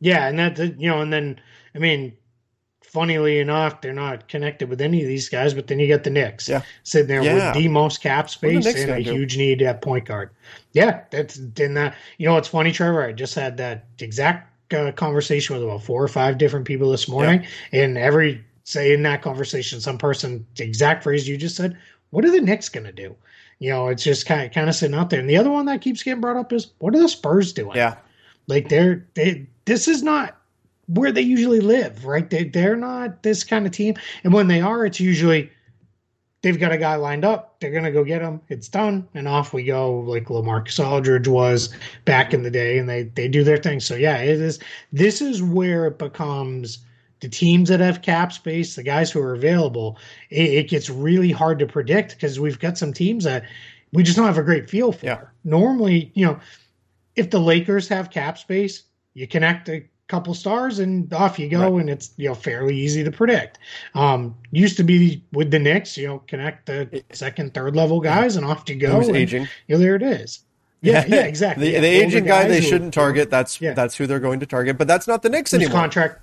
yeah, 0.00 0.28
and 0.28 0.38
that 0.38 0.58
you 0.80 0.88
know, 0.88 1.00
and 1.00 1.12
then 1.12 1.40
I 1.74 1.78
mean, 1.80 2.16
funnily 2.82 3.40
enough, 3.40 3.80
they're 3.80 3.92
not 3.92 4.28
connected 4.28 4.68
with 4.68 4.80
any 4.80 5.02
of 5.02 5.08
these 5.08 5.28
guys. 5.28 5.54
But 5.54 5.66
then 5.66 5.80
you 5.80 5.88
get 5.88 6.04
the 6.04 6.10
Knicks 6.10 6.48
Yeah. 6.48 6.62
sitting 6.84 7.08
there 7.08 7.22
Yeah. 7.22 7.52
with 7.52 7.54
the 7.54 7.68
most 7.68 8.00
cap 8.00 8.30
space 8.30 8.64
and 8.64 8.90
a 8.90 9.02
do? 9.02 9.12
huge 9.12 9.36
need 9.36 9.60
at 9.62 9.82
point 9.82 10.04
guard. 10.04 10.30
Yeah, 10.72 11.00
that's 11.10 11.36
in 11.36 11.74
that. 11.74 11.96
You 12.18 12.28
know 12.28 12.34
what's 12.34 12.48
funny, 12.48 12.70
Trevor? 12.70 13.02
I 13.02 13.12
just 13.12 13.34
had 13.34 13.56
that 13.56 13.86
exact 13.98 14.52
uh, 14.72 14.92
conversation 14.92 15.54
with 15.54 15.64
about 15.64 15.82
four 15.82 16.02
or 16.02 16.08
five 16.08 16.38
different 16.38 16.66
people 16.66 16.90
this 16.90 17.08
morning, 17.08 17.46
and 17.72 17.98
every 17.98 18.44
say 18.64 18.92
in 18.92 19.02
that 19.02 19.22
conversation, 19.22 19.80
some 19.80 19.98
person 19.98 20.46
the 20.56 20.64
exact 20.64 21.02
phrase 21.02 21.26
you 21.26 21.36
just 21.36 21.56
said. 21.56 21.76
What 22.10 22.24
are 22.24 22.30
the 22.30 22.40
Knicks 22.40 22.68
going 22.68 22.86
to 22.86 22.92
do? 22.92 23.14
You 23.58 23.70
know, 23.70 23.88
it's 23.88 24.04
just 24.04 24.26
kind 24.26 24.46
of 24.46 24.52
kind 24.52 24.68
of 24.68 24.74
sitting 24.74 24.96
out 24.96 25.10
there. 25.10 25.20
And 25.20 25.28
the 25.28 25.36
other 25.36 25.50
one 25.50 25.66
that 25.66 25.80
keeps 25.80 26.02
getting 26.02 26.20
brought 26.20 26.36
up 26.36 26.52
is 26.52 26.70
what 26.78 26.94
are 26.94 27.00
the 27.00 27.08
Spurs 27.08 27.52
doing? 27.52 27.76
Yeah. 27.76 27.96
Like 28.46 28.68
they're 28.68 29.06
they 29.14 29.46
this 29.64 29.88
is 29.88 30.02
not 30.02 30.36
where 30.86 31.12
they 31.12 31.22
usually 31.22 31.60
live, 31.60 32.04
right? 32.04 32.28
They 32.28 32.44
they're 32.44 32.76
not 32.76 33.22
this 33.22 33.44
kind 33.44 33.66
of 33.66 33.72
team. 33.72 33.94
And 34.24 34.32
when 34.32 34.48
they 34.48 34.60
are, 34.60 34.86
it's 34.86 35.00
usually 35.00 35.50
they've 36.48 36.58
got 36.58 36.72
a 36.72 36.78
guy 36.78 36.94
lined 36.94 37.26
up. 37.26 37.60
They're 37.60 37.70
gonna 37.70 37.92
go 37.92 38.02
get 38.02 38.22
him. 38.22 38.40
It's 38.48 38.68
done, 38.68 39.06
and 39.12 39.28
off 39.28 39.52
we 39.52 39.64
go. 39.64 40.00
Like 40.00 40.28
LaMarcus 40.28 40.82
Aldridge 40.82 41.28
was 41.28 41.74
back 42.06 42.32
in 42.32 42.42
the 42.42 42.50
day, 42.50 42.78
and 42.78 42.88
they 42.88 43.02
they 43.02 43.28
do 43.28 43.44
their 43.44 43.58
thing. 43.58 43.80
So 43.80 43.96
yeah, 43.96 44.16
it 44.16 44.40
is. 44.40 44.58
This 44.90 45.20
is 45.20 45.42
where 45.42 45.86
it 45.86 45.98
becomes 45.98 46.78
the 47.20 47.28
teams 47.28 47.68
that 47.68 47.80
have 47.80 48.00
cap 48.00 48.32
space, 48.32 48.76
the 48.76 48.82
guys 48.82 49.10
who 49.10 49.20
are 49.20 49.34
available. 49.34 49.98
It, 50.30 50.50
it 50.54 50.70
gets 50.70 50.88
really 50.88 51.32
hard 51.32 51.58
to 51.58 51.66
predict 51.66 52.14
because 52.14 52.40
we've 52.40 52.58
got 52.58 52.78
some 52.78 52.94
teams 52.94 53.24
that 53.24 53.44
we 53.92 54.02
just 54.02 54.16
don't 54.16 54.26
have 54.26 54.38
a 54.38 54.42
great 54.42 54.70
feel 54.70 54.92
for. 54.92 55.04
Yeah. 55.04 55.20
Normally, 55.44 56.12
you 56.14 56.24
know, 56.24 56.40
if 57.14 57.28
the 57.28 57.40
Lakers 57.40 57.88
have 57.88 58.10
cap 58.10 58.38
space, 58.38 58.84
you 59.12 59.26
connect 59.26 59.68
a 59.68 59.86
couple 60.08 60.34
stars 60.34 60.78
and 60.78 61.12
off 61.12 61.38
you 61.38 61.48
go, 61.48 61.72
Right. 61.72 61.80
and 61.82 61.90
it's 61.90 62.10
you 62.16 62.28
know 62.28 62.34
fairly 62.34 62.76
easy 62.76 63.04
to 63.04 63.10
predict. 63.10 63.58
Um, 63.94 64.34
used 64.50 64.76
to 64.78 64.82
be 64.84 65.22
with 65.32 65.50
the 65.50 65.58
Knicks, 65.58 65.96
you 65.96 66.06
know, 66.08 66.18
connect 66.26 66.66
the 66.66 67.04
second, 67.12 67.54
third 67.54 67.76
level 67.76 68.00
guys, 68.00 68.36
and 68.36 68.44
off 68.46 68.64
you 68.68 68.76
go. 68.76 68.96
Who's 68.96 69.08
and, 69.08 69.16
aging? 69.16 69.42
You 69.66 69.74
know, 69.76 69.78
there 69.78 69.94
it 69.96 70.02
is. 70.02 70.40
Yeah, 70.80 71.04
yeah, 71.08 71.24
exactly. 71.24 71.66
the 71.66 71.72
Yeah, 71.72 71.80
the 71.80 71.86
aging 71.86 72.24
guy 72.24 72.48
they 72.48 72.60
who- 72.60 72.66
shouldn't 72.66 72.94
target. 72.94 73.30
That's 73.30 73.60
Yeah. 73.60 73.74
that's 73.74 73.96
who 73.96 74.06
they're 74.06 74.20
going 74.20 74.40
to 74.40 74.46
target. 74.46 74.78
But 74.78 74.88
that's 74.88 75.06
not 75.06 75.22
the 75.22 75.28
Knicks 75.28 75.50
whose 75.52 75.60
anymore. 75.62 75.78
contract 75.80 76.20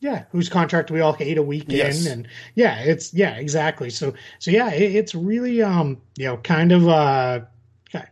yeah 0.00 0.22
whose 0.30 0.48
contract 0.48 0.92
we 0.92 1.00
all 1.00 1.12
hate 1.12 1.38
a 1.38 1.42
week 1.42 1.64
Yes. 1.66 2.06
in 2.06 2.12
and 2.12 2.28
yeah 2.54 2.78
it's 2.78 3.12
yeah 3.12 3.30
exactly 3.34 3.90
so 3.90 4.14
so 4.38 4.52
yeah 4.52 4.70
it, 4.72 4.94
it's 4.94 5.12
really 5.12 5.60
um 5.60 6.00
you 6.16 6.26
know 6.26 6.36
kind 6.36 6.70
of 6.70 6.86
uh 6.86 7.40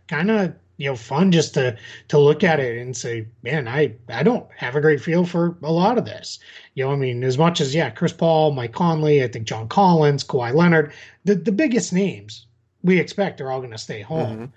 kind 0.08 0.32
of 0.32 0.52
you 0.78 0.88
know 0.88 0.96
fun 0.96 1.32
just 1.32 1.54
to 1.54 1.76
to 2.08 2.18
look 2.18 2.44
at 2.44 2.60
it 2.60 2.78
and 2.78 2.96
say 2.96 3.26
man 3.42 3.66
i 3.66 3.94
i 4.08 4.22
don't 4.22 4.46
have 4.56 4.76
a 4.76 4.80
great 4.80 5.00
feel 5.00 5.24
for 5.24 5.56
a 5.62 5.72
lot 5.72 5.96
of 5.98 6.04
this 6.04 6.38
you 6.74 6.84
know 6.84 6.92
i 6.92 6.96
mean 6.96 7.24
as 7.24 7.38
much 7.38 7.60
as 7.60 7.74
yeah 7.74 7.88
chris 7.90 8.12
paul 8.12 8.52
mike 8.52 8.72
conley 8.72 9.22
i 9.24 9.28
think 9.28 9.46
john 9.46 9.66
collins 9.68 10.22
Kawhi 10.24 10.52
leonard 10.54 10.92
the 11.24 11.34
the 11.34 11.52
biggest 11.52 11.92
names 11.92 12.46
we 12.82 13.00
expect 13.00 13.40
are 13.40 13.50
all 13.50 13.60
going 13.60 13.70
to 13.72 13.78
stay 13.78 14.02
home 14.02 14.36
Mhm. 14.38 14.50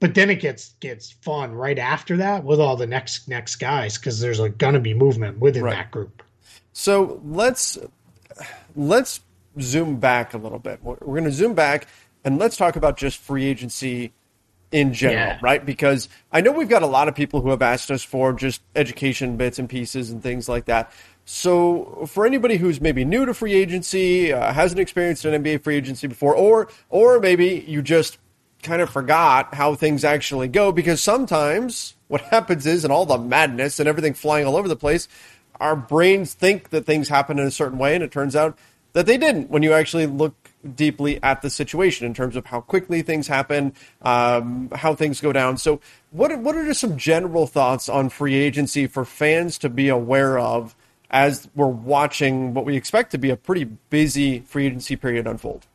but 0.00 0.14
then 0.14 0.30
it 0.30 0.40
gets 0.40 0.70
gets 0.80 1.10
fun 1.12 1.52
right 1.52 1.78
after 1.78 2.16
that 2.16 2.44
with 2.44 2.58
all 2.60 2.76
the 2.76 2.86
next 2.86 3.28
next 3.28 3.56
guys 3.56 3.98
because 3.98 4.20
there's 4.20 4.40
like 4.40 4.56
gonna 4.58 4.80
be 4.80 4.94
movement 4.94 5.38
within 5.38 5.62
Right. 5.64 5.76
that 5.76 5.90
group 5.90 6.22
So 6.72 7.20
let's 7.24 7.78
let's 8.74 9.20
zoom 9.60 9.96
back 9.96 10.32
a 10.32 10.38
little 10.38 10.58
bit. 10.58 10.80
We're 10.82 10.96
we're 11.02 11.18
going 11.20 11.24
to 11.24 11.30
zoom 11.32 11.52
back 11.54 11.86
and 12.24 12.38
let's 12.38 12.56
talk 12.56 12.76
about 12.76 12.96
just 12.96 13.18
free 13.18 13.44
agency 13.44 14.12
in 14.72 14.92
general, 14.94 15.20
Yeah. 15.20 15.38
right? 15.42 15.64
Because 15.64 16.08
I 16.32 16.40
know 16.40 16.50
we've 16.52 16.68
got 16.68 16.82
a 16.82 16.86
lot 16.86 17.06
of 17.08 17.14
people 17.14 17.40
who 17.42 17.50
have 17.50 17.62
asked 17.62 17.90
us 17.90 18.02
for 18.02 18.32
just 18.32 18.62
education 18.74 19.36
bits 19.36 19.58
and 19.58 19.68
pieces 19.68 20.10
and 20.10 20.22
things 20.22 20.48
like 20.48 20.64
that. 20.64 20.90
So 21.24 22.06
for 22.10 22.26
anybody 22.26 22.56
who's 22.56 22.80
maybe 22.80 23.04
new 23.04 23.24
to 23.26 23.34
free 23.34 23.52
agency, 23.54 24.32
uh, 24.32 24.52
hasn't 24.52 24.80
experienced 24.80 25.24
an 25.24 25.40
NBA 25.42 25.62
free 25.62 25.76
agency 25.76 26.08
before, 26.08 26.34
or 26.34 26.68
or 26.90 27.20
maybe 27.20 27.64
you 27.68 27.80
just 27.82 28.18
kind 28.62 28.82
of 28.82 28.90
forgot 28.90 29.54
how 29.54 29.74
things 29.74 30.04
actually 30.04 30.48
go 30.48 30.72
because 30.72 31.00
sometimes 31.00 31.94
what 32.08 32.20
happens 32.30 32.66
is 32.66 32.84
in 32.84 32.90
all 32.90 33.06
the 33.06 33.18
madness 33.18 33.78
and 33.80 33.88
everything 33.88 34.14
flying 34.14 34.46
all 34.46 34.56
over 34.56 34.68
the 34.68 34.76
place 34.76 35.08
our 35.60 35.74
brains 35.74 36.32
think 36.34 36.70
that 36.70 36.86
things 36.86 37.08
happen 37.08 37.40
in 37.40 37.46
a 37.46 37.50
certain 37.50 37.76
way 37.76 37.94
and 37.94 38.04
it 38.04 38.12
turns 38.12 38.36
out 38.36 38.56
that 38.92 39.04
they 39.04 39.18
didn't 39.18 39.50
when 39.50 39.64
you 39.64 39.72
actually 39.72 40.06
look 40.06 40.41
deeply 40.74 41.22
at 41.22 41.42
the 41.42 41.50
situation 41.50 42.06
in 42.06 42.14
terms 42.14 42.36
of 42.36 42.46
how 42.46 42.60
quickly 42.60 43.02
things 43.02 43.26
happen 43.26 43.72
um, 44.02 44.70
how 44.74 44.94
things 44.94 45.20
go 45.20 45.32
down 45.32 45.56
so 45.56 45.80
what 46.10 46.36
what 46.38 46.54
are 46.54 46.64
just 46.64 46.80
some 46.80 46.96
general 46.96 47.46
thoughts 47.46 47.88
on 47.88 48.08
free 48.08 48.34
agency 48.34 48.86
for 48.86 49.04
fans 49.04 49.58
to 49.58 49.68
be 49.68 49.88
aware 49.88 50.38
of 50.38 50.74
as 51.10 51.48
we're 51.54 51.66
watching 51.66 52.54
what 52.54 52.64
we 52.64 52.76
expect 52.76 53.10
to 53.10 53.18
be 53.18 53.30
a 53.30 53.36
pretty 53.36 53.64
busy 53.64 54.40
free 54.40 54.66
agency 54.66 54.96
period 54.96 55.26
unfold 55.26 55.66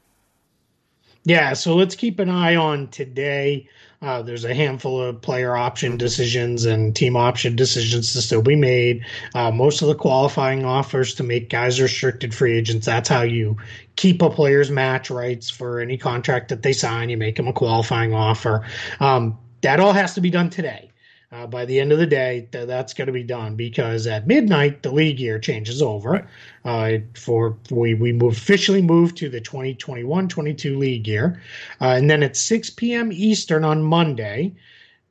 Yeah, 1.25 1.53
so 1.53 1.75
let's 1.75 1.95
keep 1.95 2.19
an 2.19 2.29
eye 2.29 2.55
on 2.55 2.87
today. 2.87 3.67
Uh, 4.01 4.21
there's 4.21 4.45
a 4.45 4.53
handful 4.53 5.01
of 5.01 5.19
player 5.21 5.57
option 5.57 5.97
decisions 5.97 6.65
and 6.65 6.95
team 6.95 7.15
option 7.15 7.55
decisions 7.55 8.13
to 8.13 8.21
still 8.21 8.43
be 8.43 8.55
made. 8.55 9.03
Uh, 9.33 9.49
most 9.49 9.81
of 9.81 9.87
the 9.87 9.95
qualifying 9.95 10.63
offers 10.63 11.15
to 11.15 11.23
make 11.23 11.49
guys 11.49 11.81
restricted 11.81 12.33
free 12.33 12.55
agents. 12.55 12.85
That's 12.85 13.09
how 13.09 13.23
you 13.23 13.57
keep 13.95 14.21
a 14.21 14.29
player's 14.29 14.69
match 14.69 15.09
rights 15.09 15.49
for 15.49 15.79
any 15.79 15.97
contract 15.97 16.49
that 16.49 16.61
they 16.61 16.73
sign. 16.73 17.09
You 17.09 17.17
make 17.17 17.37
them 17.37 17.47
a 17.47 17.53
qualifying 17.53 18.13
offer. 18.13 18.63
Um, 18.99 19.37
that 19.61 19.79
all 19.79 19.93
has 19.93 20.13
to 20.13 20.21
be 20.21 20.29
done 20.29 20.51
today. 20.51 20.86
Uh, 21.29 21.45
by 21.45 21.65
the 21.65 21.77
end 21.77 21.91
of 21.91 21.97
the 21.97 22.05
day, 22.05 22.47
th- 22.53 22.67
that's 22.67 22.93
going 22.93 23.07
to 23.07 23.11
be 23.11 23.23
done 23.23 23.55
because 23.55 24.07
at 24.07 24.27
midnight 24.27 24.81
the 24.81 24.91
league 24.91 25.19
year 25.19 25.37
changes 25.37 25.81
over. 25.81 26.25
Uh, 26.63 26.93
for 27.15 27.57
we 27.69 27.93
we 27.93 28.13
move, 28.13 28.31
officially 28.31 28.81
move 28.81 29.13
to 29.15 29.27
the 29.27 29.41
2021-22 29.41 30.77
league 30.77 31.05
year, 31.05 31.41
uh, 31.81 31.95
and 31.97 32.09
then 32.09 32.23
at 32.23 32.37
6 32.37 32.69
p.m. 32.71 33.11
Eastern 33.11 33.65
on 33.65 33.83
Monday, 33.83 34.55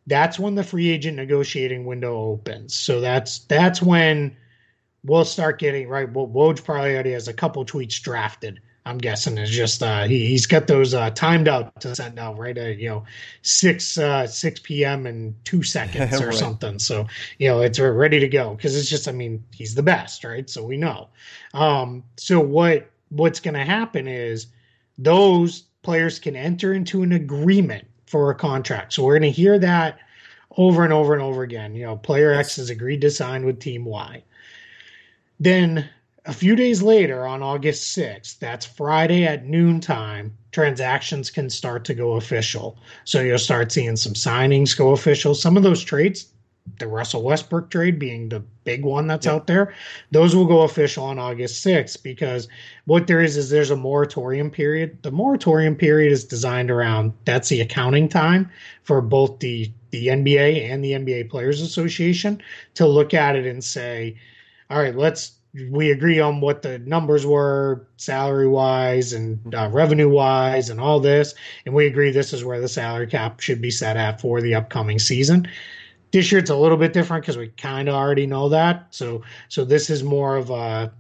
that's 0.07 0.39
when 0.39 0.55
the 0.55 0.65
free 0.65 0.89
agent 0.89 1.17
negotiating 1.17 1.85
window 1.85 2.17
opens. 2.17 2.75
So 2.75 3.01
that's 3.03 3.41
that's 3.41 3.83
when 3.83 4.35
we'll 5.05 5.27
start 5.27 5.59
getting 5.59 5.87
right. 5.87 6.11
Well, 6.11 6.29
Woj 6.29 6.65
probably 6.65 6.95
already 6.95 7.13
has 7.13 7.29
a 7.29 7.35
couple 7.35 7.65
tweets 7.67 8.01
drafted. 8.01 8.61
I'm 8.87 8.99
guessing 8.99 9.39
is 9.39 9.51
just 9.51 9.83
uh, 9.83 10.05
he 10.05 10.27
he's 10.27 10.47
got 10.47 10.69
those 10.69 10.95
uh, 10.95 11.11
timed 11.11 11.49
out 11.49 11.81
to 11.81 11.95
send 11.95 12.19
out 12.19 12.39
right 12.39 12.57
at 12.57 12.79
you 12.79 12.89
know 12.89 13.05
six 13.43 13.99
uh, 13.99 14.27
six 14.27 14.61
p.m. 14.61 15.07
and 15.07 15.35
two 15.45 15.63
seconds 15.63 16.21
or 16.23 16.33
Right. 16.33 16.33
something. 16.33 16.79
So 16.79 17.07
you 17.39 17.49
know 17.49 17.61
it's 17.61 17.79
ready 17.81 18.21
to 18.21 18.29
go 18.29 18.55
because 18.55 18.77
it's 18.77 18.89
just 18.89 19.09
I 19.09 19.13
mean 19.13 19.45
he's 19.53 19.75
the 19.75 19.83
best, 19.83 20.25
right? 20.25 20.49
So 20.49 20.65
we 20.65 20.77
know. 20.79 21.09
Um, 21.55 22.05
so 22.17 22.41
what 22.41 22.91
what's 23.11 23.41
going 23.41 23.55
to 23.55 23.65
happen 23.65 24.09
is 24.09 24.49
those 24.99 25.63
players 25.83 26.19
can 26.19 26.37
enter 26.37 26.75
into 26.75 27.03
an 27.03 27.13
agreement 27.13 27.87
for 28.07 28.31
a 28.31 28.35
contract. 28.35 28.93
So 28.95 29.05
we're 29.05 29.19
going 29.19 29.33
to 29.33 29.43
hear 29.43 29.59
that 29.59 29.99
over 30.57 30.85
and 30.85 30.93
over 30.93 31.13
and 31.15 31.23
over 31.23 31.43
again. 31.43 31.75
You 31.75 31.87
know, 31.87 31.97
player 31.97 32.33
X 32.33 32.57
has 32.57 32.71
agreed 32.71 33.01
to 33.03 33.11
sign 33.11 33.45
with 33.47 33.61
team 33.61 33.85
Y. 33.85 34.23
Then 35.41 35.89
a 36.27 36.33
few 36.33 36.57
days 36.57 36.83
later, 36.83 37.27
on 37.27 37.43
August 37.43 37.97
6th, 37.97 38.39
that's 38.39 38.67
Friday 38.67 39.25
at 39.25 39.47
noontime, 39.47 40.37
transactions 40.51 41.31
can 41.31 41.49
start 41.49 41.85
to 41.85 41.95
go 41.95 42.15
official. 42.15 42.79
So 43.05 43.21
you'll 43.21 43.39
start 43.39 43.71
seeing 43.71 43.97
some 43.97 44.15
signings 44.15 44.77
go 44.77 44.91
official. 44.91 45.35
Some 45.35 45.57
of 45.57 45.63
those 45.63 45.83
trades, 45.83 46.27
the 46.81 46.89
Russell 46.89 47.23
Westbrook 47.23 47.71
trade 47.71 47.99
being 48.01 48.29
the 48.29 48.41
big 48.65 48.85
one 48.85 49.07
that's 49.07 49.27
Yep. 49.27 49.35
out 49.35 49.47
there, 49.47 49.75
those 50.11 50.35
will 50.35 50.47
go 50.47 50.63
official 50.63 51.05
on 51.05 51.19
August 51.19 51.65
6th 51.65 52.03
because 52.03 52.49
what 52.87 53.07
there 53.07 53.21
is 53.21 53.37
is 53.37 53.51
there's 53.51 53.71
a 53.71 53.77
moratorium 53.77 54.51
period. 54.51 54.99
The 55.03 55.13
moratorium 55.13 55.77
period 55.77 56.11
is 56.11 56.25
designed 56.25 56.71
around 56.73 57.13
that's 57.25 57.49
the 57.49 57.61
accounting 57.61 58.09
time 58.09 58.51
for 58.83 59.01
both 59.01 59.39
the 59.39 59.71
the 59.91 60.09
NBA 60.09 60.69
and 60.71 60.85
the 60.85 60.93
NBA 60.93 61.31
Players 61.31 61.63
Association 61.63 62.43
to 62.75 62.87
look 62.87 63.15
at 63.15 63.37
it 63.37 63.47
and 63.47 63.63
say, 63.63 64.17
all 64.69 64.83
right, 64.83 64.95
let's 64.97 65.33
we 65.71 65.91
agree 65.91 66.21
on 66.21 66.41
what 66.41 66.63
the 66.63 66.79
numbers 66.81 67.27
were 67.27 67.87
salary 67.97 68.49
wise 68.49 69.13
and 69.13 69.55
uh, 69.55 69.69
revenue 69.73 70.09
wise 70.09 70.71
and 70.71 70.81
all 70.81 71.01
this 71.01 71.35
and 71.65 71.75
we 71.75 71.87
agree 71.87 72.11
this 72.11 72.33
is 72.33 72.45
where 72.45 72.61
the 72.61 72.69
salary 72.69 73.07
cap 73.07 73.41
should 73.41 73.61
be 73.61 73.71
set 73.71 73.97
at 73.97 74.21
for 74.21 74.41
the 74.41 74.55
upcoming 74.55 74.99
season. 74.99 75.49
This 76.13 76.31
year 76.31 76.39
it's 76.41 76.51
a 76.51 76.57
little 76.57 76.79
bit 76.79 76.93
different 76.93 77.23
because 77.23 77.37
we 77.37 77.49
kind 77.49 77.89
of 77.89 77.95
already 77.95 78.27
know 78.27 78.49
that. 78.49 78.87
So 78.91 79.23
so 79.49 79.65
this 79.65 79.91
is 79.91 80.03
more 80.03 80.37
of 80.37 80.51
a, 80.51 80.93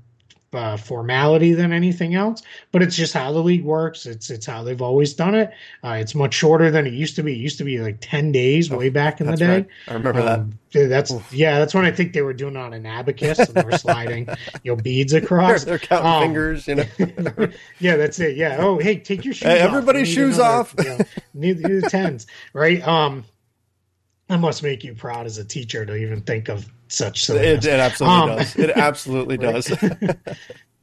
a 0.52 0.78
formality 0.78 1.52
than 1.52 1.72
anything 1.72 2.14
else 2.14 2.42
but 2.72 2.82
it's 2.82 2.96
just 2.96 3.12
how 3.12 3.30
the 3.32 3.38
league 3.42 3.64
works 3.64 4.06
it's 4.06 4.30
it's 4.30 4.46
how 4.46 4.62
they've 4.62 4.80
always 4.80 5.12
done 5.12 5.34
it 5.34 5.50
uh, 5.84 5.90
it's 6.00 6.14
much 6.14 6.32
shorter 6.32 6.70
than 6.70 6.86
it 6.86 6.92
used 6.94 7.14
to 7.16 7.22
be 7.22 7.32
it 7.32 7.36
used 7.38 7.58
to 7.58 7.64
be 7.64 7.78
like 7.78 7.98
10 8.00 8.32
days 8.32 8.70
way 8.70 8.88
back 8.88 9.20
in 9.20 9.26
the 9.26 9.36
day 9.36 9.46
right. 9.48 9.68
I 9.88 9.92
remember 9.94 10.22
that. 10.22 10.38
um, 10.40 10.58
yeah, 10.72 10.86
that's 10.88 11.12
yeah, 11.32 11.58
that's 11.58 11.72
when 11.74 11.86
I 11.86 11.90
think 11.90 12.12
they 12.12 12.20
were 12.20 12.34
doing 12.34 12.54
it 12.54 12.58
on 12.58 12.74
an 12.74 12.84
abacus 12.84 13.38
and 13.38 13.48
they 13.54 13.62
were 13.62 13.78
sliding, 13.78 14.28
you 14.62 14.72
know, 14.72 14.76
beads 14.82 15.12
They're, 15.12 15.22
across. 15.22 15.64
they're 15.64 15.78
counting 15.78 16.06
Um, 16.06 16.22
fingers, 16.22 16.68
you 16.68 16.74
know. 16.74 16.84
yeah, 17.78 17.96
that's 17.96 18.18
it. 18.20 18.36
Yeah. 18.36 18.58
Oh, 18.60 18.76
hey, 18.78 18.98
take 18.98 19.24
your 19.24 19.32
shoes 19.32 19.48
Hey, 19.48 19.62
off. 19.62 19.70
everybody's 19.70 20.08
shoes 20.08 20.36
another, 20.36 20.54
off. 20.60 20.74
You 20.78 20.84
know, 20.84 20.98
need, 21.32 21.60
need 21.60 21.82
the 21.82 21.88
tens, 21.88 22.26
right? 22.52 22.86
Um, 22.86 23.24
that 24.28 24.40
must 24.40 24.62
make 24.62 24.84
you 24.84 24.94
proud 24.94 25.26
as 25.26 25.38
a 25.38 25.44
teacher 25.44 25.86
to 25.86 25.94
even 25.94 26.20
think 26.22 26.48
of 26.48 26.66
such 26.88 27.22
It, 27.22 27.62
silliness. 27.62 27.66
it 27.66 27.80
absolutely 27.80 28.30
Um, 28.30 28.36
does. 28.36 28.56
It 28.56 28.70
absolutely 28.70 29.36
does. 29.38 29.72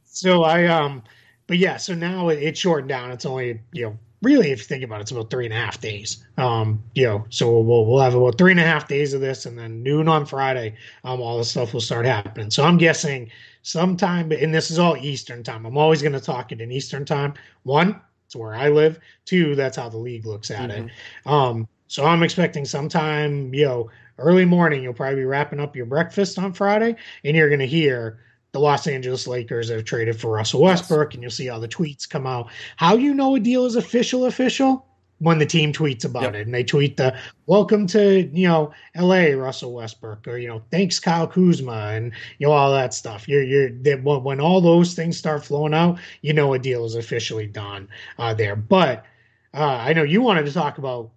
so 0.04 0.44
I 0.44 0.66
um, 0.66 1.02
but 1.46 1.58
yeah, 1.58 1.76
so 1.76 1.94
now 1.94 2.28
it, 2.28 2.42
it's 2.42 2.58
shortened 2.60 2.88
down. 2.88 3.10
It's 3.10 3.26
only 3.26 3.60
you 3.72 3.86
know 3.86 3.98
really, 4.24 4.50
if 4.50 4.58
you 4.60 4.64
think 4.64 4.82
about 4.82 4.98
it, 4.98 5.02
it's 5.02 5.10
about 5.10 5.30
three 5.30 5.44
and 5.44 5.52
a 5.52 5.56
half 5.56 5.80
days. 5.80 6.24
Um, 6.38 6.82
you 6.94 7.06
know, 7.06 7.26
so 7.28 7.60
we'll 7.60 7.86
we'll 7.86 8.00
have 8.00 8.14
about 8.14 8.38
three 8.38 8.50
and 8.50 8.60
a 8.60 8.64
half 8.64 8.88
days 8.88 9.12
of 9.14 9.20
this, 9.20 9.46
and 9.46 9.56
then 9.56 9.82
noon 9.82 10.08
on 10.08 10.26
Friday, 10.26 10.74
um, 11.04 11.20
all 11.20 11.38
the 11.38 11.44
stuff 11.44 11.72
will 11.72 11.80
start 11.80 12.06
happening. 12.06 12.50
So 12.50 12.64
I'm 12.64 12.78
guessing 12.78 13.30
sometime, 13.62 14.32
and 14.32 14.52
this 14.52 14.70
is 14.70 14.78
all 14.78 14.96
Eastern 14.96 15.42
time. 15.42 15.66
I'm 15.66 15.76
always 15.78 16.02
going 16.02 16.12
to 16.12 16.20
talk 16.20 16.50
it 16.50 16.60
in 16.60 16.72
Eastern 16.72 17.04
time. 17.04 17.34
One, 17.62 18.00
it's 18.26 18.34
where 18.34 18.54
I 18.54 18.68
live. 18.70 18.98
Two, 19.26 19.54
that's 19.54 19.76
how 19.76 19.88
the 19.88 19.98
league 19.98 20.26
looks 20.26 20.50
at 20.50 20.70
mm-hmm. 20.70 20.86
it. 20.86 20.92
Um, 21.26 21.68
so 21.86 22.04
I'm 22.04 22.22
expecting 22.22 22.64
sometime, 22.64 23.52
you 23.52 23.64
know, 23.64 23.90
early 24.18 24.44
morning, 24.44 24.82
you'll 24.82 24.94
probably 24.94 25.16
be 25.16 25.24
wrapping 25.24 25.60
up 25.60 25.76
your 25.76 25.86
breakfast 25.86 26.38
on 26.38 26.52
Friday, 26.52 26.96
and 27.24 27.36
you're 27.36 27.48
going 27.48 27.60
to 27.60 27.66
hear 27.66 28.20
the 28.52 28.60
Los 28.60 28.86
Angeles 28.86 29.26
Lakers 29.26 29.68
have 29.70 29.84
traded 29.84 30.20
for 30.20 30.30
Russell 30.30 30.62
Westbrook, 30.62 31.10
yes. 31.10 31.14
and 31.14 31.22
you'll 31.22 31.30
see 31.30 31.48
all 31.48 31.60
the 31.60 31.68
tweets 31.68 32.08
come 32.08 32.26
out. 32.26 32.50
How 32.76 32.94
you 32.96 33.12
know 33.12 33.34
a 33.34 33.40
deal 33.40 33.66
is 33.66 33.76
official? 33.76 34.26
Official 34.26 34.86
when 35.18 35.38
the 35.38 35.46
team 35.46 35.72
tweets 35.72 36.04
about 36.04 36.22
yep. 36.22 36.34
it, 36.34 36.46
and 36.46 36.54
they 36.54 36.62
tweet 36.62 36.96
the 36.96 37.16
"Welcome 37.46 37.86
to 37.88 38.28
you 38.32 38.46
know 38.46 38.72
L.A. 38.94 39.34
Russell 39.34 39.72
Westbrook," 39.72 40.26
or 40.28 40.38
you 40.38 40.48
know 40.48 40.62
"Thanks 40.70 41.00
Kyle 41.00 41.26
Kuzma," 41.26 41.92
and 41.94 42.12
you 42.38 42.46
know 42.46 42.52
all 42.52 42.72
that 42.72 42.94
stuff. 42.94 43.28
You're 43.28 43.42
you're 43.42 43.70
they, 43.70 43.94
when 43.96 44.40
all 44.40 44.60
those 44.60 44.94
things 44.94 45.16
start 45.16 45.44
flowing 45.44 45.74
out, 45.74 45.98
you 46.22 46.32
know 46.32 46.54
a 46.54 46.58
deal 46.58 46.84
is 46.84 46.94
officially 46.94 47.46
done 47.46 47.88
uh, 48.18 48.34
there. 48.34 48.56
But 48.56 49.04
uh, 49.52 49.64
I 49.64 49.92
know 49.92 50.02
you 50.02 50.22
wanted 50.22 50.46
to 50.46 50.52
talk 50.52 50.78
about 50.78 51.10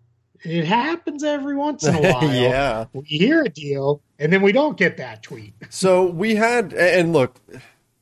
it 0.44 0.66
happens 0.66 1.24
every 1.24 1.56
once 1.56 1.86
in 1.86 1.96
a 1.96 2.02
while. 2.14 2.34
yeah. 2.34 2.86
We 2.94 3.04
hear 3.06 3.44
a 3.44 3.50
deal 3.50 4.02
and 4.20 4.32
then 4.32 4.42
we 4.42 4.52
don't 4.52 4.78
get 4.78 4.98
that 4.98 5.24
tweet. 5.24 5.54
so 5.70 6.06
we 6.06 6.36
had, 6.36 6.74
and 6.74 7.14
look, 7.14 7.40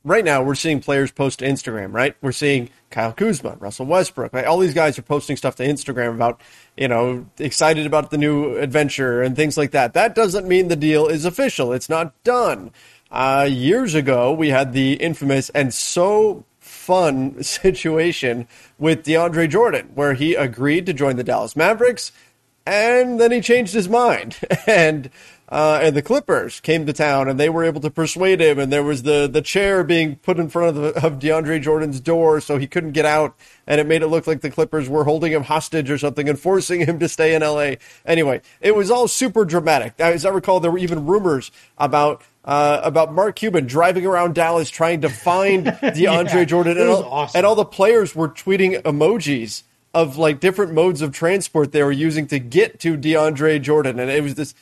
right 0.04 0.24
now 0.24 0.42
we're 0.42 0.54
seeing 0.54 0.80
players 0.80 1.10
post 1.10 1.40
to 1.40 1.44
Instagram, 1.44 1.92
right? 1.92 2.16
We're 2.22 2.32
seeing 2.32 2.70
Kyle 2.90 3.12
Kuzma, 3.12 3.56
Russell 3.58 3.86
Westbrook, 3.86 4.32
like 4.32 4.46
all 4.46 4.58
these 4.58 4.74
guys 4.74 4.98
are 4.98 5.02
posting 5.02 5.36
stuff 5.36 5.56
to 5.56 5.66
Instagram 5.66 6.14
about, 6.14 6.40
you 6.76 6.88
know, 6.88 7.26
excited 7.38 7.86
about 7.86 8.10
the 8.10 8.18
new 8.18 8.56
adventure 8.56 9.20
and 9.22 9.34
things 9.36 9.56
like 9.56 9.72
that. 9.72 9.94
That 9.94 10.14
doesn't 10.14 10.46
mean 10.46 10.68
the 10.68 10.76
deal 10.76 11.06
is 11.06 11.24
official. 11.24 11.72
It's 11.72 11.88
not 11.88 12.14
done. 12.22 12.70
Uh, 13.10 13.46
years 13.50 13.94
ago, 13.94 14.32
we 14.32 14.48
had 14.50 14.72
the 14.72 14.94
infamous 14.94 15.48
and 15.50 15.72
so 15.72 16.44
fun 16.60 17.42
situation 17.42 18.46
with 18.78 19.04
DeAndre 19.04 19.48
Jordan, 19.48 19.90
where 19.94 20.14
he 20.14 20.34
agreed 20.34 20.86
to 20.86 20.92
join 20.92 21.16
the 21.16 21.24
Dallas 21.24 21.56
Mavericks 21.56 22.12
and 22.66 23.20
then 23.20 23.30
he 23.30 23.40
changed 23.40 23.72
his 23.72 23.88
mind, 23.88 24.38
and 24.66 25.10
uh, 25.48 25.78
and 25.80 25.94
the 25.94 26.02
Clippers 26.02 26.58
came 26.58 26.86
to 26.86 26.92
town, 26.92 27.28
and 27.28 27.38
they 27.38 27.48
were 27.48 27.62
able 27.62 27.80
to 27.80 27.90
persuade 27.90 28.40
him, 28.40 28.58
and 28.58 28.72
there 28.72 28.82
was 28.82 29.04
the 29.04 29.28
the 29.32 29.40
chair 29.40 29.84
being 29.84 30.16
put 30.16 30.38
in 30.38 30.48
front 30.48 30.76
of 30.76 30.82
the, 30.82 31.06
of 31.06 31.20
DeAndre 31.20 31.62
Jordan's 31.62 32.00
door, 32.00 32.40
so 32.40 32.58
he 32.58 32.66
couldn't 32.66 32.92
get 32.92 33.04
out, 33.04 33.36
and 33.66 33.80
it 33.80 33.86
made 33.86 34.02
it 34.02 34.08
look 34.08 34.26
like 34.26 34.40
the 34.40 34.50
Clippers 34.50 34.88
were 34.88 35.04
holding 35.04 35.32
him 35.32 35.44
hostage 35.44 35.90
or 35.90 35.98
something 35.98 36.28
and 36.28 36.38
forcing 36.38 36.80
him 36.80 36.98
to 36.98 37.08
stay 37.08 37.34
in 37.34 37.42
L.A. 37.44 37.78
Anyway, 38.04 38.40
it 38.60 38.74
was 38.74 38.90
all 38.90 39.06
super 39.06 39.44
dramatic. 39.44 39.94
As 40.00 40.26
I 40.26 40.30
recall, 40.30 40.58
there 40.58 40.72
were 40.72 40.78
even 40.78 41.06
rumors 41.06 41.52
about 41.78 42.22
uh, 42.44 42.80
about 42.82 43.12
Mark 43.12 43.36
Cuban 43.36 43.66
driving 43.66 44.04
around 44.04 44.34
Dallas 44.34 44.68
trying 44.68 45.02
to 45.02 45.08
find 45.08 45.66
DeAndre 45.66 46.34
yeah, 46.34 46.44
Jordan, 46.44 46.78
and 46.78 46.88
all, 46.88 47.04
awesome. 47.04 47.38
and 47.38 47.46
all 47.46 47.54
the 47.54 47.64
players 47.64 48.16
were 48.16 48.28
tweeting 48.28 48.82
emojis 48.82 49.62
of 49.96 50.18
like 50.18 50.40
different 50.40 50.74
modes 50.74 51.00
of 51.00 51.10
transport 51.10 51.72
they 51.72 51.82
were 51.82 51.90
using 51.90 52.26
to 52.26 52.38
get 52.38 52.78
to 52.80 52.98
DeAndre 52.98 53.62
Jordan. 53.62 53.98
And 53.98 54.10
it 54.10 54.22
was 54.22 54.34
this, 54.34 54.54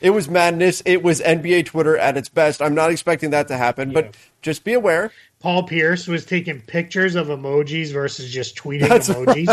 it 0.00 0.08
was 0.08 0.26
madness. 0.26 0.82
It 0.86 1.02
was 1.02 1.20
NBA 1.20 1.66
Twitter 1.66 1.98
at 1.98 2.16
its 2.16 2.30
best. 2.30 2.62
I'm 2.62 2.74
not 2.74 2.90
expecting 2.90 3.28
that 3.28 3.46
to 3.48 3.58
happen, 3.58 3.90
yeah. 3.90 4.00
but 4.00 4.16
just 4.40 4.64
be 4.64 4.72
aware. 4.72 5.12
Paul 5.38 5.64
Pierce 5.64 6.06
was 6.06 6.24
taking 6.24 6.62
pictures 6.62 7.14
of 7.14 7.26
emojis 7.26 7.92
versus 7.92 8.32
just 8.32 8.56
tweeting 8.56 8.88
That's 8.88 9.10
emojis. 9.10 9.48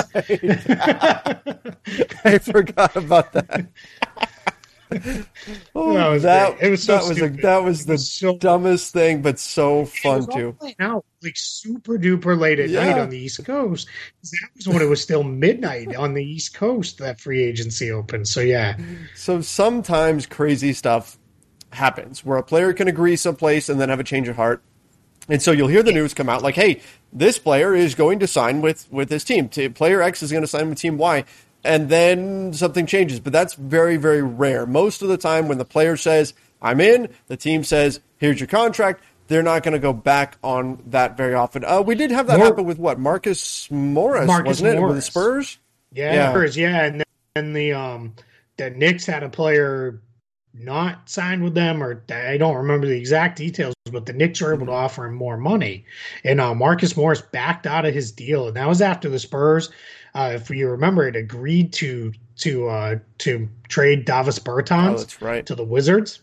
Right. 1.65 2.26
I 2.36 2.38
forgot 2.38 2.95
about 2.95 3.34
that. 3.34 3.67
oh, 5.75 5.93
that 5.93 6.08
was 6.08 6.23
that, 6.23 6.62
it 6.62 6.69
was 6.69 6.84
so 6.84 6.97
that 6.97 7.08
was, 7.08 7.21
a, 7.21 7.30
that 7.30 7.63
was 7.63 7.86
the 7.86 7.93
was 7.93 8.12
so, 8.12 8.38
dumbest 8.38 8.93
thing, 8.93 9.21
but 9.21 9.39
so 9.39 9.86
fun 9.86 10.27
too. 10.27 10.56
Now, 10.80 11.04
like 11.23 11.38
super 11.38 11.97
duper 11.97 12.38
late 12.38 12.60
at 12.60 12.69
yeah. 12.69 12.86
night 12.86 12.99
on 12.99 13.10
the 13.10 13.17
East 13.17 13.43
Coast. 13.45 13.88
That 14.23 14.49
was 14.56 14.67
when 14.67 14.82
it 14.82 14.89
was 14.89 15.01
still 15.01 15.23
midnight 15.23 15.95
on 15.95 16.13
the 16.13 16.23
East 16.23 16.54
Coast 16.54 16.97
that 16.97 17.19
free 17.19 17.43
agency 17.43 17.91
opened. 17.91 18.27
So 18.27 18.41
yeah. 18.41 18.77
So 19.15 19.41
sometimes 19.41 20.25
crazy 20.25 20.73
stuff 20.73 21.17
happens 21.71 22.25
where 22.25 22.38
a 22.38 22.43
player 22.43 22.73
can 22.73 22.88
agree 22.88 23.15
someplace 23.15 23.69
and 23.69 23.80
then 23.80 23.89
have 23.89 23.99
a 23.99 24.04
change 24.04 24.27
of 24.27 24.36
heart. 24.36 24.62
And 25.30 25.41
so 25.41 25.51
you'll 25.51 25.67
hear 25.69 25.84
the 25.84 25.93
news 25.93 26.13
come 26.13 26.27
out 26.27 26.41
like, 26.41 26.56
"Hey, 26.56 26.82
this 27.13 27.39
player 27.39 27.73
is 27.75 27.95
going 27.95 28.19
to 28.19 28.27
sign 28.27 28.62
with 28.62 28.91
with 28.91 29.10
this 29.10 29.23
team. 29.23 29.47
Player 29.47 30.01
X 30.01 30.21
is 30.21 30.32
going 30.32 30.43
to 30.43 30.47
sign 30.47 30.69
with 30.69 30.80
Team 30.80 30.97
Y." 30.97 31.23
and 31.63 31.89
then 31.89 32.54
something 32.54 32.86
changes. 32.86 33.19
But 33.19 33.34
that's 33.34 33.54
very, 33.54 33.97
very 33.97 34.21
rare. 34.21 34.65
Most 34.65 35.02
of 35.02 35.08
the 35.10 35.17
time, 35.17 35.47
when 35.47 35.58
the 35.58 35.65
player 35.65 35.97
says, 35.97 36.34
I'm 36.62 36.80
in, 36.80 37.10
the 37.28 37.38
team 37.38 37.63
says, 37.63 38.00
here's 38.17 38.39
your 38.39 38.47
contract, 38.47 39.04
they're 39.28 39.43
not 39.43 39.63
going 39.63 39.74
to 39.74 39.80
go 39.80 39.93
back 39.93 40.38
on 40.43 40.84
that 40.88 41.17
very 41.17 41.34
often. 41.34 41.63
Uh, 41.65 41.82
we 41.82 41.95
did 41.95 42.12
have 42.12 42.28
that 42.28 42.38
More, 42.38 42.47
happen 42.47 42.65
with 42.65 42.78
what? 42.78 43.00
Marcus 43.00 43.69
Morris, 43.71 44.28
Marcus 44.28 44.47
wasn't 44.47 44.76
Morris. 44.76 44.84
it? 44.84 44.88
With 44.88 44.95
the 44.97 45.02
Spurs? 45.02 45.58
Yeah, 45.93 46.13
yeah. 46.13 46.30
Spurs, 46.32 46.58
yeah. 46.58 46.86
And 46.86 47.04
then 47.36 47.54
the, 47.54 47.74
um, 47.74 48.15
the 48.58 48.69
Knicks 48.69 49.06
had 49.06 49.24
a 49.24 49.30
player 49.30 50.02
not 50.54 51.10
signed 51.10 51.43
with 51.43 51.54
them, 51.54 51.82
or 51.82 52.04
I 52.10 52.38
don't 52.38 52.58
remember 52.58 52.86
the 52.86 52.97
exact 52.97 53.38
details, 53.38 53.74
but 53.89 54.06
the 54.06 54.13
Knicks 54.13 54.41
were 54.41 54.54
able 54.54 54.65
to 54.65 54.74
offer 54.74 55.06
him 55.06 55.15
more 55.15 55.38
money. 55.38 55.86
And 56.26 56.41
uh, 56.41 56.54
Marcus 56.54 56.97
Morris 56.97 57.21
backed 57.21 57.65
out 57.65 57.86
of 57.86 57.93
his 57.93 58.12
deal. 58.12 58.47
And 58.47 58.58
that 58.58 58.67
was 58.67 58.82
after 58.82 59.10
the 59.10 59.19
Spurs 59.19 59.71
uh, 60.13 60.32
if 60.36 60.50
you 60.50 60.69
remember, 60.69 61.08
it 61.08 61.15
agreed 61.15 61.74
to 61.74 62.13
to 62.38 62.67
uh, 62.67 62.95
to 63.19 63.50
trade 63.67 64.06
Davis 64.06 64.39
Bertans 64.39 65.17
oh, 65.21 65.26
right. 65.26 65.45
to 65.45 65.56
the 65.56 65.63
Wizards. 65.63 66.21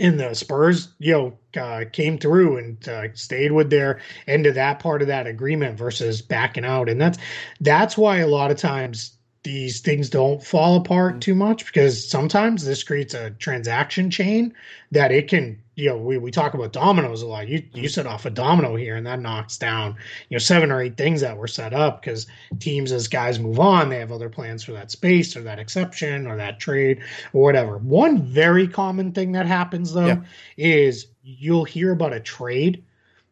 And 0.00 0.20
the 0.20 0.32
Spurs, 0.32 0.94
you 1.00 1.12
know, 1.12 1.60
uh, 1.60 1.84
came 1.92 2.18
through 2.18 2.58
and 2.58 2.88
uh, 2.88 3.08
stayed 3.14 3.50
with 3.50 3.68
their 3.68 4.00
end 4.28 4.46
of 4.46 4.54
that 4.54 4.78
part 4.78 5.02
of 5.02 5.08
that 5.08 5.26
agreement 5.26 5.76
versus 5.76 6.22
backing 6.22 6.64
out, 6.64 6.88
and 6.88 7.00
that's 7.00 7.18
that's 7.60 7.98
why 7.98 8.18
a 8.18 8.28
lot 8.28 8.52
of 8.52 8.58
times 8.58 9.17
these 9.48 9.80
things 9.80 10.10
don't 10.10 10.44
fall 10.44 10.76
apart 10.76 11.12
mm-hmm. 11.14 11.20
too 11.20 11.34
much 11.34 11.64
because 11.64 12.06
sometimes 12.06 12.66
this 12.66 12.82
creates 12.82 13.14
a 13.14 13.30
transaction 13.30 14.10
chain 14.10 14.54
that 14.92 15.10
it 15.10 15.26
can 15.26 15.58
you 15.74 15.88
know, 15.88 15.96
we, 15.96 16.18
we 16.18 16.32
talk 16.32 16.54
about 16.54 16.72
dominoes 16.72 17.22
a 17.22 17.26
lot. 17.26 17.46
You 17.46 17.58
you 17.72 17.82
mm-hmm. 17.82 17.86
set 17.86 18.06
off 18.06 18.26
a 18.26 18.30
domino 18.30 18.74
here, 18.74 18.96
and 18.96 19.06
that 19.06 19.20
knocks 19.20 19.56
down 19.56 19.94
you 20.28 20.34
know 20.34 20.38
seven 20.38 20.72
or 20.72 20.82
eight 20.82 20.96
things 20.96 21.20
that 21.20 21.36
were 21.36 21.46
set 21.46 21.72
up 21.72 22.02
because 22.02 22.26
teams, 22.58 22.92
as 22.92 23.08
guys 23.08 23.38
move 23.38 23.58
on, 23.58 23.88
they 23.88 24.00
have 24.00 24.12
other 24.12 24.28
plans 24.28 24.64
for 24.64 24.72
that 24.72 24.90
space 24.90 25.36
or 25.36 25.42
that 25.42 25.60
exception 25.60 26.26
or 26.26 26.36
that 26.36 26.58
trade 26.58 27.00
or 27.32 27.44
whatever. 27.44 27.78
One 27.78 28.20
very 28.20 28.68
common 28.68 29.12
thing 29.12 29.32
that 29.32 29.46
happens 29.46 29.94
though 29.94 30.06
yeah. 30.06 30.22
is 30.58 31.06
you'll 31.22 31.64
hear 31.64 31.92
about 31.92 32.12
a 32.12 32.20
trade. 32.20 32.84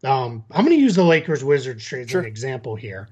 Um, 0.05 0.45
I'm 0.53 0.65
going 0.65 0.77
to 0.77 0.83
use 0.83 0.95
the 0.95 1.05
Lakers 1.05 1.43
Wizards 1.43 1.85
trade 1.85 2.09
sure. 2.09 2.21
as 2.21 2.25
an 2.25 2.29
example 2.29 2.77
here, 2.77 3.09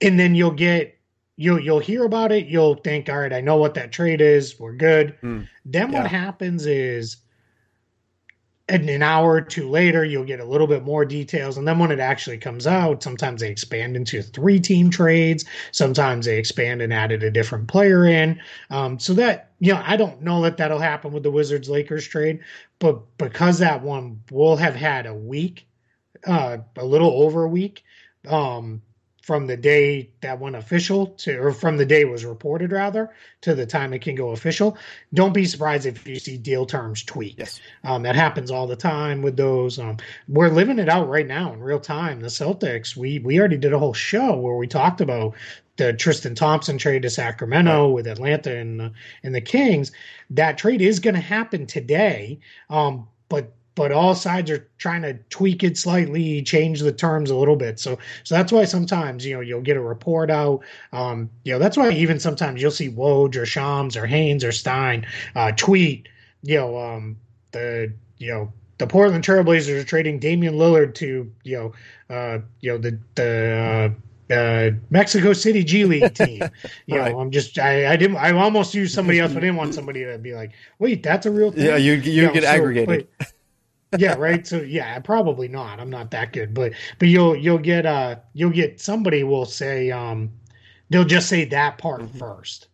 and 0.00 0.18
then 0.18 0.34
you'll 0.34 0.50
get 0.52 0.97
you'll 1.38 1.60
you'll 1.60 1.78
hear 1.78 2.04
about 2.04 2.32
it. 2.32 2.46
You'll 2.46 2.74
think, 2.74 3.08
all 3.08 3.20
right, 3.20 3.32
I 3.32 3.40
know 3.40 3.56
what 3.56 3.74
that 3.74 3.92
trade 3.92 4.20
is. 4.20 4.60
We're 4.60 4.74
good. 4.74 5.16
Mm. 5.22 5.48
Then 5.64 5.92
yeah. 5.92 6.02
what 6.02 6.10
happens 6.10 6.66
is 6.66 7.16
and 8.70 8.90
an 8.90 9.02
hour 9.02 9.32
or 9.32 9.40
two 9.40 9.66
later 9.66 10.04
you'll 10.04 10.24
get 10.24 10.40
a 10.40 10.44
little 10.44 10.66
bit 10.66 10.82
more 10.82 11.02
details 11.04 11.56
and 11.56 11.66
then 11.66 11.78
when 11.78 11.90
it 11.90 12.00
actually 12.00 12.36
comes 12.36 12.66
out 12.66 13.02
sometimes 13.02 13.40
they 13.40 13.50
expand 13.50 13.96
into 13.96 14.20
three 14.20 14.60
team 14.60 14.90
trades 14.90 15.46
sometimes 15.72 16.26
they 16.26 16.36
expand 16.36 16.82
and 16.82 16.92
added 16.92 17.22
a 17.22 17.30
different 17.30 17.66
player 17.66 18.04
in 18.04 18.38
um, 18.68 18.98
so 18.98 19.14
that 19.14 19.52
you 19.58 19.72
know 19.72 19.82
i 19.86 19.96
don't 19.96 20.20
know 20.20 20.42
that 20.42 20.58
that'll 20.58 20.78
happen 20.78 21.12
with 21.12 21.22
the 21.22 21.30
wizards 21.30 21.70
lakers 21.70 22.06
trade 22.06 22.40
but 22.78 23.00
because 23.16 23.58
that 23.58 23.82
one 23.82 24.22
will 24.30 24.56
have 24.56 24.76
had 24.76 25.06
a 25.06 25.14
week 25.14 25.66
uh, 26.26 26.58
a 26.76 26.84
little 26.84 27.22
over 27.22 27.44
a 27.44 27.48
week 27.48 27.84
um, 28.28 28.82
from 29.28 29.46
the 29.46 29.58
day 29.58 30.08
that 30.22 30.40
went 30.40 30.56
official 30.56 31.08
to, 31.08 31.36
or 31.36 31.52
from 31.52 31.76
the 31.76 31.84
day 31.84 32.00
it 32.00 32.08
was 32.08 32.24
reported 32.24 32.72
rather, 32.72 33.10
to 33.42 33.54
the 33.54 33.66
time 33.66 33.92
it 33.92 34.00
can 34.00 34.14
go 34.14 34.30
official. 34.30 34.78
Don't 35.12 35.34
be 35.34 35.44
surprised 35.44 35.84
if 35.84 36.06
you 36.08 36.18
see 36.18 36.38
deal 36.38 36.64
terms 36.64 37.02
tweaked. 37.02 37.38
Yes. 37.38 37.60
Um, 37.84 38.02
that 38.04 38.16
happens 38.16 38.50
all 38.50 38.66
the 38.66 38.74
time 38.74 39.20
with 39.20 39.36
those. 39.36 39.78
Um, 39.78 39.98
we're 40.28 40.48
living 40.48 40.78
it 40.78 40.88
out 40.88 41.10
right 41.10 41.26
now 41.26 41.52
in 41.52 41.60
real 41.60 41.78
time. 41.78 42.20
The 42.20 42.28
Celtics, 42.28 42.96
we 42.96 43.18
we 43.18 43.38
already 43.38 43.58
did 43.58 43.74
a 43.74 43.78
whole 43.78 43.92
show 43.92 44.34
where 44.34 44.56
we 44.56 44.66
talked 44.66 45.02
about 45.02 45.34
the 45.76 45.92
Tristan 45.92 46.34
Thompson 46.34 46.78
trade 46.78 47.02
to 47.02 47.10
Sacramento 47.10 47.88
right. 47.88 47.94
with 47.94 48.06
Atlanta 48.06 48.56
and 48.56 48.80
uh, 48.80 48.88
and 49.24 49.34
the 49.34 49.42
Kings. 49.42 49.92
That 50.30 50.56
trade 50.56 50.80
is 50.80 51.00
going 51.00 51.16
to 51.16 51.20
happen 51.20 51.66
today. 51.66 52.40
Um, 52.70 53.06
but 53.28 53.52
but 53.78 53.92
all 53.92 54.14
sides 54.14 54.50
are 54.50 54.68
trying 54.76 55.00
to 55.02 55.14
tweak 55.30 55.62
it 55.62 55.78
slightly, 55.78 56.42
change 56.42 56.80
the 56.80 56.92
terms 56.92 57.30
a 57.30 57.36
little 57.36 57.56
bit. 57.56 57.78
So, 57.80 57.96
so 58.24 58.34
that's 58.34 58.52
why 58.52 58.64
sometimes 58.64 59.24
you 59.24 59.34
know 59.34 59.40
you'll 59.40 59.62
get 59.62 59.76
a 59.78 59.80
report 59.80 60.30
out. 60.30 60.60
Um, 60.92 61.30
you 61.44 61.52
know 61.52 61.58
that's 61.58 61.76
why 61.78 61.90
even 61.92 62.20
sometimes 62.20 62.60
you'll 62.60 62.70
see 62.72 62.90
Woj 62.90 63.36
or 63.36 63.46
Shams 63.46 63.96
or 63.96 64.04
Haynes 64.06 64.44
or 64.44 64.52
Stein 64.52 65.06
uh, 65.34 65.52
tweet. 65.56 66.08
You 66.42 66.56
know 66.58 66.78
um, 66.78 67.16
the 67.52 67.92
you 68.18 68.32
know 68.32 68.52
the 68.78 68.86
Portland 68.86 69.24
Trailblazers 69.24 69.80
are 69.80 69.84
trading 69.84 70.18
Damian 70.18 70.54
Lillard 70.54 70.94
to 70.96 71.30
you 71.44 71.56
know 71.56 72.14
uh, 72.14 72.38
you 72.60 72.72
know 72.72 72.78
the 72.78 72.98
the 73.14 73.94
uh, 74.30 74.34
uh, 74.34 74.70
Mexico 74.90 75.32
City 75.32 75.64
G 75.64 75.84
League 75.84 76.14
team. 76.14 76.42
You 76.86 76.98
Right. 76.98 77.12
know, 77.12 77.20
I'm 77.20 77.30
just 77.30 77.58
I, 77.58 77.92
I 77.92 77.96
didn't 77.96 78.16
I 78.18 78.32
almost 78.32 78.74
used 78.74 78.94
somebody 78.94 79.20
else. 79.20 79.32
but 79.32 79.38
I 79.38 79.46
didn't 79.46 79.56
want 79.56 79.74
somebody 79.74 80.04
to 80.04 80.18
be 80.18 80.34
like, 80.34 80.52
wait, 80.78 81.02
that's 81.02 81.26
a 81.26 81.30
real 81.30 81.50
thing. 81.50 81.64
Yeah, 81.66 81.76
you 81.76 81.94
you 81.94 82.22
know, 82.26 82.32
get 82.32 82.42
so, 82.44 82.48
aggregated. 82.50 83.08
but- 83.18 83.32
yeah, 83.92 84.14
right. 84.14 84.46
So 84.46 84.60
yeah, 84.60 84.98
probably 85.00 85.48
not. 85.48 85.80
I'm 85.80 85.90
not 85.90 86.10
that 86.12 86.32
good, 86.32 86.54
but 86.54 86.72
but 86.98 87.08
you'll 87.08 87.36
you'll 87.36 87.58
get 87.58 87.86
uh 87.86 88.16
you'll 88.34 88.50
get 88.50 88.80
somebody 88.80 89.24
will 89.24 89.46
say 89.46 89.90
um 89.90 90.32
they'll 90.90 91.04
just 91.04 91.28
say 91.28 91.44
that 91.46 91.78
part 91.78 92.08
Mhm. 92.08 92.10
first, 92.10 92.68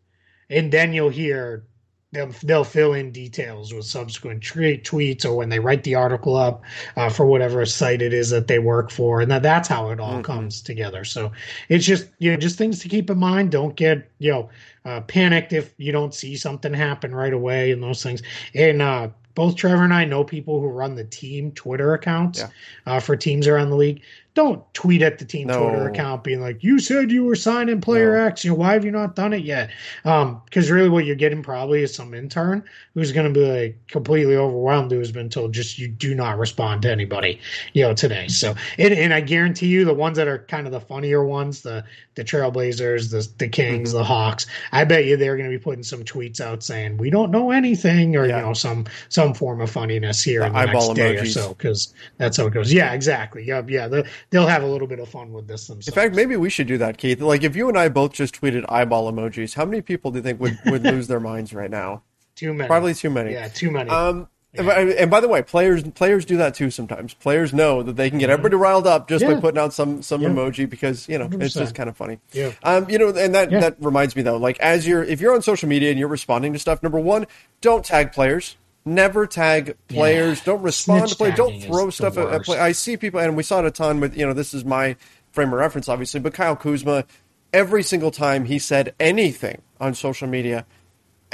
and 0.51 0.73
then 0.73 0.93
you'll 0.93 1.11
hear 1.11 1.65
they'll 2.13 2.33
they'll 2.45 2.65
fill 2.65 2.95
in 2.95 3.13
details 3.13 3.73
with 3.75 3.85
subsequent 3.87 4.43
tre- 4.43 4.79
tweets 4.81 5.25
or 5.25 5.35
when 5.37 5.49
they 5.51 5.61
write 5.61 5.85
the 5.85 5.95
article 5.97 6.37
up 6.37 6.63
uh, 6.97 7.11
for 7.11 7.27
whatever 7.27 7.65
site 7.67 8.03
it 8.03 8.13
is 8.15 8.31
that 8.31 8.49
they 8.49 8.59
work 8.59 8.91
for, 8.91 9.21
and 9.21 9.31
that 9.31 9.43
that's 9.43 9.69
how 9.69 9.91
it 9.91 10.01
all 10.01 10.21
Mhm. 10.21 10.23
comes 10.23 10.63
together. 10.63 11.05
So 11.05 11.33
it's 11.69 11.87
just 11.87 12.09
you 12.19 12.31
know 12.33 12.37
just 12.39 12.59
things 12.59 12.81
to 12.81 12.89
keep 12.89 13.11
in 13.11 13.19
mind. 13.19 13.51
Don't 13.53 13.77
get 13.77 14.11
you 14.19 14.33
know 14.33 14.51
uh, 14.85 15.01
panicked 15.03 15.53
if 15.53 15.75
you 15.79 15.93
don't 15.93 16.15
see 16.15 16.37
something 16.37 16.75
happen 16.75 17.15
right 17.15 17.33
away 17.33 17.73
and 17.73 17.83
those 17.83 18.03
things. 18.03 18.23
And 18.55 18.83
uh, 18.83 19.09
both 19.35 19.57
Trevor 19.57 19.83
and 19.85 19.95
I 19.95 20.05
know 20.05 20.25
people 20.25 20.61
who 20.61 20.69
run 20.69 20.95
the 20.95 21.05
team 21.05 21.53
Twitter 21.53 21.95
accounts 21.95 22.41
Yeah. 22.41 22.49
uh, 22.87 23.01
for 23.01 23.17
teams 23.17 23.47
around 23.47 23.71
the 23.71 23.77
league. 23.77 24.03
Don't 24.35 24.63
tweet 24.75 25.01
at 25.03 25.19
the 25.19 25.25
team 25.25 25.47
No. 25.47 25.63
Twitter 25.63 25.89
account 25.89 26.25
being 26.25 26.41
like, 26.41 26.65
"You 26.65 26.81
said 26.81 27.13
you 27.13 27.25
were 27.25 27.37
signing 27.37 27.81
player 27.81 28.15
No. 28.17 28.25
X. 28.25 28.45
You 28.45 28.51
know, 28.51 28.57
why 28.57 28.73
have 28.73 28.85
you 28.85 28.91
not 28.91 29.15
done 29.15 29.33
it 29.33 29.45
yet?" 29.45 29.71
Because 30.03 30.71
really, 30.71 30.89
what 30.89 31.05
you're 31.05 31.15
getting 31.15 31.43
probably 31.43 31.83
is 31.83 31.95
some 31.95 32.15
intern 32.15 32.65
who's 32.95 33.13
going 33.13 33.33
to 33.33 33.41
be 33.41 33.47
like 33.47 33.79
completely 33.89 34.35
overwhelmed 34.37 34.91
who 34.91 34.99
has 34.99 35.13
been 35.13 35.29
told 35.29 35.53
just 35.53 35.79
you 35.79 35.87
do 35.89 36.15
not 36.15 36.39
respond 36.39 36.83
to 36.83 36.91
anybody, 36.91 37.41
you 37.73 37.83
know, 37.83 37.95
today. 37.95 38.29
So, 38.29 38.55
and, 38.79 38.93
and 38.95 39.13
I 39.15 39.21
guarantee 39.21 39.67
you, 39.69 39.85
the 39.85 39.95
ones 39.95 40.17
that 40.17 40.29
are 40.29 40.39
kind 40.39 40.67
of 40.67 40.73
the 40.73 40.81
funnier 40.81 41.25
ones, 41.25 41.63
the 41.63 41.85
the 42.17 42.25
Trailblazers, 42.25 43.11
the 43.11 43.29
the 43.39 43.49
Kings, 43.49 43.91
Mm-hmm. 43.91 43.99
the 43.99 44.05
Hawks, 44.05 44.47
I 44.73 44.85
bet 44.85 45.05
you 45.05 45.17
they're 45.17 45.37
going 45.37 45.51
to 45.51 45.57
be 45.57 45.63
putting 45.63 45.83
some 45.85 46.05
tweets 46.05 46.41
out 46.41 46.63
saying 46.63 46.97
we 46.97 47.11
don't 47.11 47.31
know 47.31 47.51
anything, 47.53 48.17
or 48.17 48.27
Yeah. 48.27 48.39
you 48.41 48.47
know, 48.47 48.53
some 48.53 48.87
some 49.09 49.33
form 49.35 49.61
of 49.61 49.71
funniness 49.71 50.23
here 50.23 50.41
The 50.41 50.47
in 50.47 50.53
the 50.53 50.67
next 50.67 50.95
day 50.95 51.17
or 51.17 51.27
so, 51.27 51.55
because 51.55 51.95
that's 52.19 52.37
how 52.37 52.47
it 52.47 52.53
goes. 52.53 52.73
Yeah, 52.73 52.93
exactly. 52.93 53.45
Yeah, 53.45 53.63
yeah. 53.69 54.03
They'll 54.31 54.47
have 54.47 54.63
a 54.63 54.67
little 54.67 54.87
bit 54.87 54.99
of 54.99 55.09
fun 55.09 55.33
with 55.33 55.47
this 55.49 55.67
themselves. 55.67 55.89
In 55.89 55.95
fact, 55.95 56.15
maybe 56.15 56.37
we 56.37 56.51
should 56.51 56.67
do 56.67 56.79
that, 56.79 56.99
Keith. 56.99 57.21
Like, 57.21 57.43
if 57.43 57.55
you 57.57 57.69
and 57.69 57.79
I 57.79 57.89
both 57.89 58.13
just 58.13 58.41
tweeted 58.41 58.65
eyeball 58.69 59.11
emojis, 59.13 59.55
how 59.55 59.65
many 59.65 59.83
people 59.83 60.11
do 60.11 60.19
you 60.19 60.23
think 60.23 60.41
would, 60.41 60.59
would 60.67 60.83
lose 60.85 61.07
their 61.07 61.21
minds 61.21 61.53
right 61.55 61.71
now? 61.71 62.03
too 62.37 62.53
many. 62.53 62.67
Probably 62.69 62.95
too 62.95 63.11
many. 63.11 63.33
Yeah, 63.33 63.49
too 63.49 63.71
many. 63.71 63.89
Um, 63.91 64.29
and 64.57 64.67
by- 64.69 64.81
and 64.83 65.11
by 65.11 65.19
the 65.21 65.27
way, 65.27 65.43
players 65.43 65.83
players 65.83 66.25
do 66.25 66.37
that 66.37 66.55
too 66.55 66.71
sometimes. 66.71 67.13
Players 67.13 67.53
know 67.53 67.83
that 67.83 67.97
they 67.97 68.09
can 68.09 68.21
get 68.21 68.31
everybody 68.31 68.55
riled 68.55 68.87
up 68.87 69.09
just 69.09 69.25
by 69.25 69.33
Mm-hmm. 69.33 69.41
Putting 69.41 69.59
out 69.61 69.73
some 69.73 70.01
some 70.01 70.23
Yeah. 70.23 70.29
emoji 70.29 70.71
because 70.71 71.09
you 71.09 71.19
know 71.19 71.25
it's 71.25 71.57
100%. 71.57 71.59
just 71.59 71.75
kind 71.75 71.89
of 71.89 71.97
funny. 71.97 72.21
Yeah. 72.33 72.53
Um, 72.63 72.89
you 72.89 72.99
know, 72.99 73.09
and 73.09 73.35
that 73.35 73.51
Yeah. 73.51 73.59
that 73.59 73.77
reminds 73.81 74.15
me 74.15 74.23
though, 74.23 74.37
like 74.37 74.57
as 74.61 74.87
you're 74.87 75.03
if 75.03 75.21
you're 75.21 75.35
on 75.35 75.43
social 75.43 75.69
media 75.69 75.91
and 75.91 75.99
you're 75.99 76.07
responding 76.07 76.53
to 76.53 76.61
stuff, 76.61 76.85
number 76.85 77.01
one, 77.01 77.27
don't 77.63 77.85
tag 77.85 78.13
players. 78.13 78.57
Never 78.85 79.27
tag 79.27 79.77
players. 79.89 80.43
Don't 80.43 80.63
respond 80.63 81.01
Snitch 81.01 81.11
to 81.13 81.17
players. 81.17 81.37
Don't 81.37 81.61
throw 81.63 81.91
stuff 81.91 82.19
at, 82.19 82.29
at 82.29 82.43
play. 82.45 82.59
I 82.59 82.73
see 82.73 82.97
people, 82.97 83.21
and 83.21 83.37
we 83.37 83.43
saw 83.43 83.61
it 83.61 83.65
a 83.67 83.71
ton 83.71 84.01
with 84.01 84.17
you 84.17 84.27
know 84.27 84.33
this 84.33 84.53
is 84.53 84.65
my 84.65 84.97
frame 85.33 85.49
of 85.49 85.59
reference, 85.59 85.89
obviously, 85.89 86.21
but 86.21 86.35
Kyle 86.35 86.57
Kuzma. 86.57 87.05
Every 87.53 87.85
single 87.85 88.11
time 88.11 88.47
he 88.47 88.59
said 88.59 88.95
anything 88.99 89.63
on 89.81 89.95
social 89.95 90.27
media, 90.27 90.67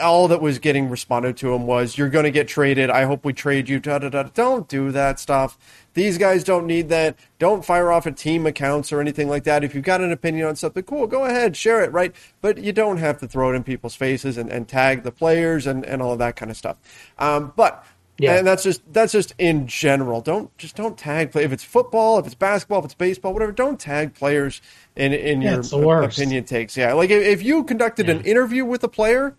all 0.00 0.26
that 0.28 0.40
was 0.40 0.58
getting 0.58 0.88
responded 0.88 1.36
to 1.38 1.52
him 1.54 1.66
was, 1.66 1.96
"You're 1.98 2.08
going 2.08 2.24
to 2.24 2.30
get 2.30 2.48
traded. 2.48 2.90
I 2.90 3.04
hope 3.04 3.24
we 3.24 3.32
trade 3.32 3.68
you." 3.68 3.78
Da, 3.78 3.98
da, 3.98 4.08
da. 4.08 4.22
Don't 4.24 4.68
do 4.68 4.90
that 4.92 5.20
stuff. 5.20 5.56
These 5.94 6.18
guys 6.18 6.42
don't 6.44 6.66
need 6.66 6.88
that. 6.88 7.16
Don't 7.38 7.64
fire 7.64 7.90
off 7.92 8.06
at 8.06 8.16
team 8.16 8.46
accounts 8.46 8.92
or 8.92 9.00
anything 9.00 9.28
like 9.28 9.44
that. 9.44 9.62
If 9.64 9.74
you've 9.74 9.84
got 9.84 10.00
an 10.00 10.12
opinion 10.12 10.46
on 10.48 10.56
something, 10.56 10.82
cool, 10.84 11.06
go 11.06 11.24
ahead, 11.24 11.56
share 11.56 11.82
it, 11.82 11.92
right? 11.92 12.14
But 12.40 12.58
you 12.58 12.72
don't 12.72 12.98
have 12.98 13.18
to 13.20 13.28
throw 13.28 13.52
it 13.52 13.56
in 13.56 13.62
people's 13.64 13.94
faces 13.94 14.36
and, 14.36 14.50
and 14.50 14.66
tag 14.68 15.02
the 15.02 15.12
players 15.12 15.66
and, 15.66 15.84
and 15.84 16.00
all 16.02 16.12
of 16.12 16.18
that 16.20 16.36
kind 16.36 16.50
of 16.50 16.56
stuff. 16.56 16.76
Um, 17.18 17.52
but 17.56 17.84
Yeah. 18.18 18.36
and 18.36 18.46
that's 18.46 18.62
just 18.62 18.82
that's 18.92 19.12
just 19.12 19.32
in 19.38 19.66
general. 19.66 20.20
Don't 20.20 20.56
just 20.58 20.76
don't 20.76 20.96
tag 20.98 21.32
play 21.32 21.42
if 21.44 21.52
it's 21.52 21.64
football, 21.64 22.18
if 22.18 22.26
it's 22.26 22.34
basketball, 22.34 22.78
if 22.80 22.84
it's 22.84 22.94
baseball, 22.94 23.32
whatever. 23.32 23.50
Don't 23.50 23.80
tag 23.80 24.14
players 24.14 24.60
in 24.94 25.12
in 25.14 25.40
Yeah, 25.42 25.52
your 25.52 25.60
it's 25.60 25.70
the 25.70 25.78
worst. 25.78 26.18
opinion 26.18 26.44
takes. 26.44 26.76
Yeah, 26.76 26.92
like 26.92 27.10
if, 27.10 27.22
if 27.22 27.42
you 27.42 27.64
conducted 27.64 28.08
an 28.10 28.20
interview 28.20 28.64
with 28.66 28.84
a 28.84 28.88
player, 28.88 29.34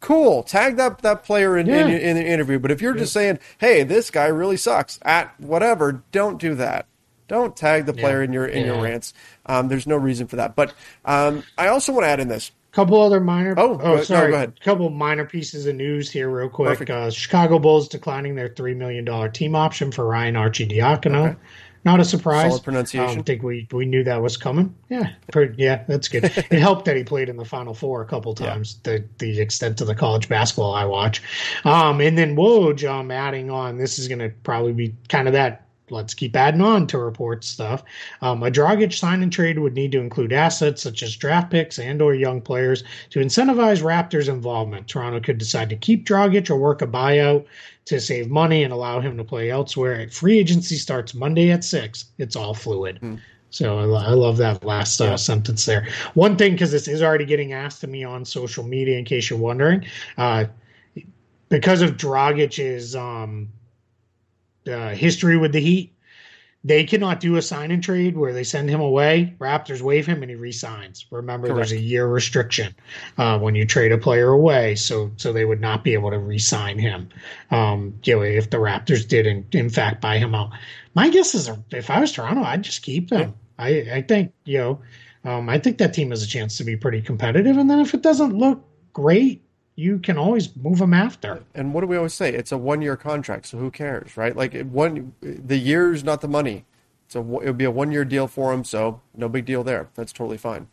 cool, 0.00 0.42
tag 0.42 0.76
that 0.76 0.98
that 1.02 1.24
player 1.24 1.56
in, 1.56 1.68
in, 1.68 1.88
Yeah. 1.88 1.96
in 1.96 2.16
the 2.16 2.24
interview. 2.24 2.58
But 2.58 2.70
if 2.70 2.80
you're 2.82 2.94
just 2.94 3.12
saying, 3.12 3.38
"Hey, 3.58 3.82
this 3.82 4.10
guy 4.10 4.26
really 4.26 4.56
sucks," 4.56 4.98
at 5.02 5.32
whatever, 5.40 6.02
don't 6.12 6.38
do 6.40 6.54
that. 6.56 6.86
Don't 7.28 7.54
tag 7.56 7.84
the 7.86 7.92
player 7.92 8.22
in 8.22 8.32
your 8.32 8.46
in 8.46 8.64
your 8.64 8.80
rants. 8.82 9.12
Um, 9.46 9.68
there's 9.68 9.86
no 9.86 9.96
reason 9.96 10.26
for 10.26 10.36
that. 10.36 10.56
But 10.56 10.72
um, 11.04 11.42
I 11.58 11.68
also 11.68 11.92
want 11.92 12.04
to 12.04 12.08
add 12.08 12.20
in 12.20 12.28
this. 12.28 12.52
couple 12.72 13.00
other 13.00 13.20
minor 13.20 13.54
Oh, 13.58 13.74
no, 13.74 14.02
sorry 14.02 14.30
go 14.30 14.36
ahead. 14.36 14.60
couple 14.62 14.88
minor 14.90 15.24
pieces 15.26 15.66
of 15.66 15.74
news 15.74 16.10
here 16.10 16.28
real 16.30 16.48
quick 16.50 16.88
uh, 16.90 17.10
chicago 17.10 17.58
bulls 17.58 17.88
declining 17.88 18.34
their 18.34 18.48
$3 18.50 18.76
million 18.76 19.32
team 19.32 19.54
option 19.56 19.90
for 19.90 20.06
ryan 20.06 20.34
arcidiacono 20.34 21.30
Okay. 21.30 21.36
Not 21.84 22.00
a 22.00 22.04
surprise. 22.04 22.50
Solid 22.50 22.64
pronunciation. 22.64 23.20
i 23.20 23.22
think 23.22 23.42
we, 23.42 23.68
we 23.72 23.86
knew 23.86 24.04
that 24.04 24.20
was 24.20 24.36
coming. 24.36 24.74
Yeah 24.88 25.12
yeah 25.56 25.84
that's 25.86 26.08
good. 26.08 26.24
It 26.50 26.60
helped 26.60 26.84
that 26.86 26.96
he 26.96 27.04
played 27.04 27.28
in 27.28 27.36
the 27.36 27.44
final 27.44 27.74
four 27.74 28.02
a 28.02 28.06
couple 28.06 28.34
times 28.34 28.80
the 28.82 29.04
the 29.18 29.40
extent 29.40 29.80
of 29.80 29.86
the 29.86 29.94
college 29.94 30.28
basketball 30.28 30.74
i 30.74 30.84
watch. 30.84 31.22
Um, 31.64 32.00
and 32.00 32.16
then 32.16 32.36
woj 32.36 32.88
um, 32.88 33.10
adding 33.10 33.50
on 33.50 33.78
this 33.78 33.98
is 33.98 34.08
going 34.08 34.20
to 34.20 34.30
probably 34.42 34.72
be 34.72 34.94
kind 35.08 35.28
of 35.28 35.34
that 35.34 35.67
let's 35.90 36.14
keep 36.14 36.36
adding 36.36 36.60
on 36.60 36.86
to 36.88 36.98
report 36.98 37.44
stuff. 37.44 37.82
Um, 38.22 38.42
a 38.42 38.50
Dragic 38.50 38.92
sign 38.92 39.22
and 39.22 39.32
trade 39.32 39.58
would 39.58 39.74
need 39.74 39.92
to 39.92 40.00
include 40.00 40.32
assets 40.32 40.82
such 40.82 41.02
as 41.02 41.16
draft 41.16 41.50
picks 41.50 41.78
and 41.78 42.00
or 42.02 42.14
young 42.14 42.40
players 42.40 42.84
to 43.10 43.20
incentivize 43.20 43.82
Raptors 43.82 44.28
involvement. 44.28 44.88
Toronto 44.88 45.20
could 45.20 45.38
decide 45.38 45.68
to 45.70 45.76
keep 45.76 46.06
Dragic 46.06 46.50
or 46.50 46.56
work 46.56 46.82
a 46.82 46.86
buyout 46.86 47.44
to 47.86 48.00
save 48.00 48.30
money 48.30 48.64
and 48.64 48.72
allow 48.72 49.00
him 49.00 49.16
to 49.16 49.24
play 49.24 49.50
elsewhere. 49.50 50.08
Free 50.10 50.38
agency 50.38 50.76
starts 50.76 51.14
Monday 51.14 51.50
at 51.50 51.64
six. 51.64 52.06
It's 52.18 52.36
all 52.36 52.52
fluid. 52.54 53.20
So 53.50 53.78
I, 53.78 53.84
lo- 53.84 54.04
I 54.04 54.10
love 54.10 54.36
that 54.36 54.62
last 54.62 55.00
uh, 55.00 55.04
Yeah. 55.04 55.16
sentence 55.16 55.64
there. 55.64 55.88
One 56.12 56.36
thing, 56.36 56.52
because 56.52 56.70
this 56.70 56.86
is 56.86 57.02
already 57.02 57.24
getting 57.24 57.54
asked 57.54 57.82
of 57.82 57.88
me 57.88 58.04
on 58.04 58.26
social 58.26 58.62
media, 58.62 58.98
in 58.98 59.06
case 59.06 59.30
you're 59.30 59.38
wondering, 59.38 59.86
uh, 60.18 60.44
because 61.48 61.80
of 61.80 61.96
Dragic's 61.96 62.94
um, 62.94 63.48
uh, 64.68 64.90
history 64.90 65.36
with 65.36 65.52
the 65.52 65.60
Heat, 65.60 65.94
they 66.64 66.84
cannot 66.84 67.20
do 67.20 67.36
a 67.36 67.42
sign 67.42 67.70
and 67.70 67.82
trade 67.82 68.16
where 68.16 68.32
they 68.32 68.42
send 68.42 68.68
him 68.68 68.80
away. 68.80 69.34
Raptors 69.38 69.80
waive 69.80 70.06
him 70.06 70.22
and 70.22 70.30
he 70.30 70.36
resigns. 70.36 71.06
Remember, 71.10 71.54
there's 71.54 71.72
a 71.72 71.80
year 71.80 72.06
restriction 72.06 72.74
uh, 73.16 73.38
when 73.38 73.54
you 73.54 73.64
trade 73.64 73.92
a 73.92 73.98
player 73.98 74.30
away, 74.30 74.74
so 74.74 75.10
so 75.16 75.32
they 75.32 75.44
would 75.44 75.60
not 75.60 75.84
be 75.84 75.94
able 75.94 76.10
to 76.10 76.18
re-sign 76.18 76.78
him. 76.78 77.08
Um, 77.50 77.94
you 78.02 78.16
know, 78.16 78.22
if 78.22 78.50
the 78.50 78.56
Raptors 78.56 79.06
did 79.06 79.26
in, 79.26 79.46
in 79.52 79.70
fact 79.70 80.00
buy 80.00 80.18
him 80.18 80.34
out, 80.34 80.50
my 80.94 81.08
guess 81.10 81.34
is 81.34 81.48
if 81.70 81.90
I 81.90 82.00
was 82.00 82.12
Toronto, 82.12 82.42
I'd 82.42 82.62
just 82.62 82.82
keep 82.82 83.10
him. 83.10 83.34
I 83.58 83.68
I 83.92 84.02
think 84.02 84.32
you 84.44 84.58
know, 84.58 84.80
um, 85.24 85.48
I 85.48 85.58
think 85.58 85.78
that 85.78 85.94
team 85.94 86.10
has 86.10 86.24
a 86.24 86.28
chance 86.28 86.58
to 86.58 86.64
be 86.64 86.76
pretty 86.76 87.00
competitive, 87.00 87.56
and 87.56 87.70
then 87.70 87.78
if 87.78 87.94
it 87.94 88.02
doesn't 88.02 88.36
look 88.36 88.64
great, 88.92 89.42
you 89.78 90.00
can 90.00 90.18
always 90.18 90.54
move 90.56 90.80
him 90.80 90.92
after. 90.92 91.40
And 91.54 91.72
what 91.72 91.82
do 91.82 91.86
we 91.86 91.96
always 91.96 92.12
say? 92.12 92.34
It's 92.34 92.50
a 92.50 92.58
one 92.58 92.82
year 92.82 92.96
contract, 92.96 93.46
so 93.46 93.58
who 93.58 93.70
cares, 93.70 94.16
right? 94.16 94.34
Like 94.34 94.68
one, 94.70 95.14
the 95.20 95.56
year's 95.56 96.02
not 96.02 96.20
the 96.20 96.26
money. 96.26 96.64
So 97.06 97.20
it 97.20 97.46
would 97.46 97.56
be 97.56 97.64
a 97.64 97.70
one 97.70 97.92
year 97.92 98.04
deal 98.04 98.26
for 98.26 98.52
him, 98.52 98.64
so 98.64 99.00
no 99.16 99.28
big 99.28 99.44
deal 99.44 99.62
there. 99.62 99.88
That's 99.94 100.12
totally 100.12 100.36
fine. 100.36 100.66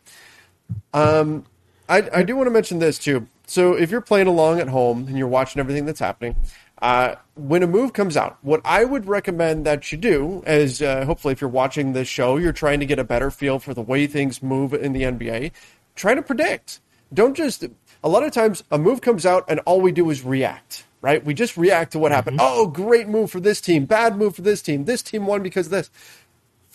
Um, 0.92 1.44
I, 1.88 2.08
I 2.12 2.22
do 2.24 2.34
want 2.34 2.48
to 2.48 2.50
mention 2.50 2.80
this 2.80 2.98
too. 2.98 3.28
So 3.46 3.74
if 3.74 3.92
you're 3.92 4.00
playing 4.00 4.26
along 4.26 4.58
at 4.58 4.68
home 4.68 5.06
and 5.06 5.16
you're 5.16 5.28
watching 5.28 5.60
everything 5.60 5.86
that's 5.86 6.00
happening, 6.00 6.34
uh, 6.82 7.14
when 7.36 7.62
a 7.62 7.68
move 7.68 7.92
comes 7.92 8.16
out, 8.16 8.38
what 8.42 8.60
I 8.64 8.84
would 8.84 9.06
recommend 9.06 9.64
that 9.66 9.92
you 9.92 9.98
do 9.98 10.42
is 10.48 10.82
uh, 10.82 11.04
hopefully 11.04 11.30
if 11.30 11.40
you're 11.40 11.48
watching 11.48 11.92
this 11.92 12.08
show, 12.08 12.38
you're 12.38 12.52
trying 12.52 12.80
to 12.80 12.86
get 12.86 12.98
a 12.98 13.04
better 13.04 13.30
feel 13.30 13.60
for 13.60 13.72
the 13.72 13.82
way 13.82 14.08
things 14.08 14.42
move 14.42 14.74
in 14.74 14.92
the 14.92 15.02
NBA. 15.02 15.52
Try 15.94 16.14
to 16.14 16.22
predict. 16.22 16.80
Don't 17.14 17.36
just. 17.36 17.64
A 18.02 18.08
lot 18.08 18.22
of 18.22 18.32
times, 18.32 18.62
a 18.70 18.78
move 18.78 19.00
comes 19.00 19.26
out 19.26 19.44
and 19.48 19.60
all 19.60 19.80
we 19.80 19.92
do 19.92 20.10
is 20.10 20.24
react. 20.24 20.84
Right? 21.02 21.24
We 21.24 21.34
just 21.34 21.56
react 21.56 21.92
to 21.92 21.98
what 22.00 22.10
happened. 22.10 22.38
Mm-hmm. 22.38 22.58
Oh, 22.58 22.66
great 22.66 23.06
move 23.06 23.30
for 23.30 23.38
this 23.38 23.60
team. 23.60 23.84
Bad 23.84 24.16
move 24.16 24.34
for 24.34 24.42
this 24.42 24.60
team. 24.60 24.86
This 24.86 25.02
team 25.02 25.26
won 25.26 25.42
because 25.42 25.66
of 25.66 25.72
this 25.72 25.90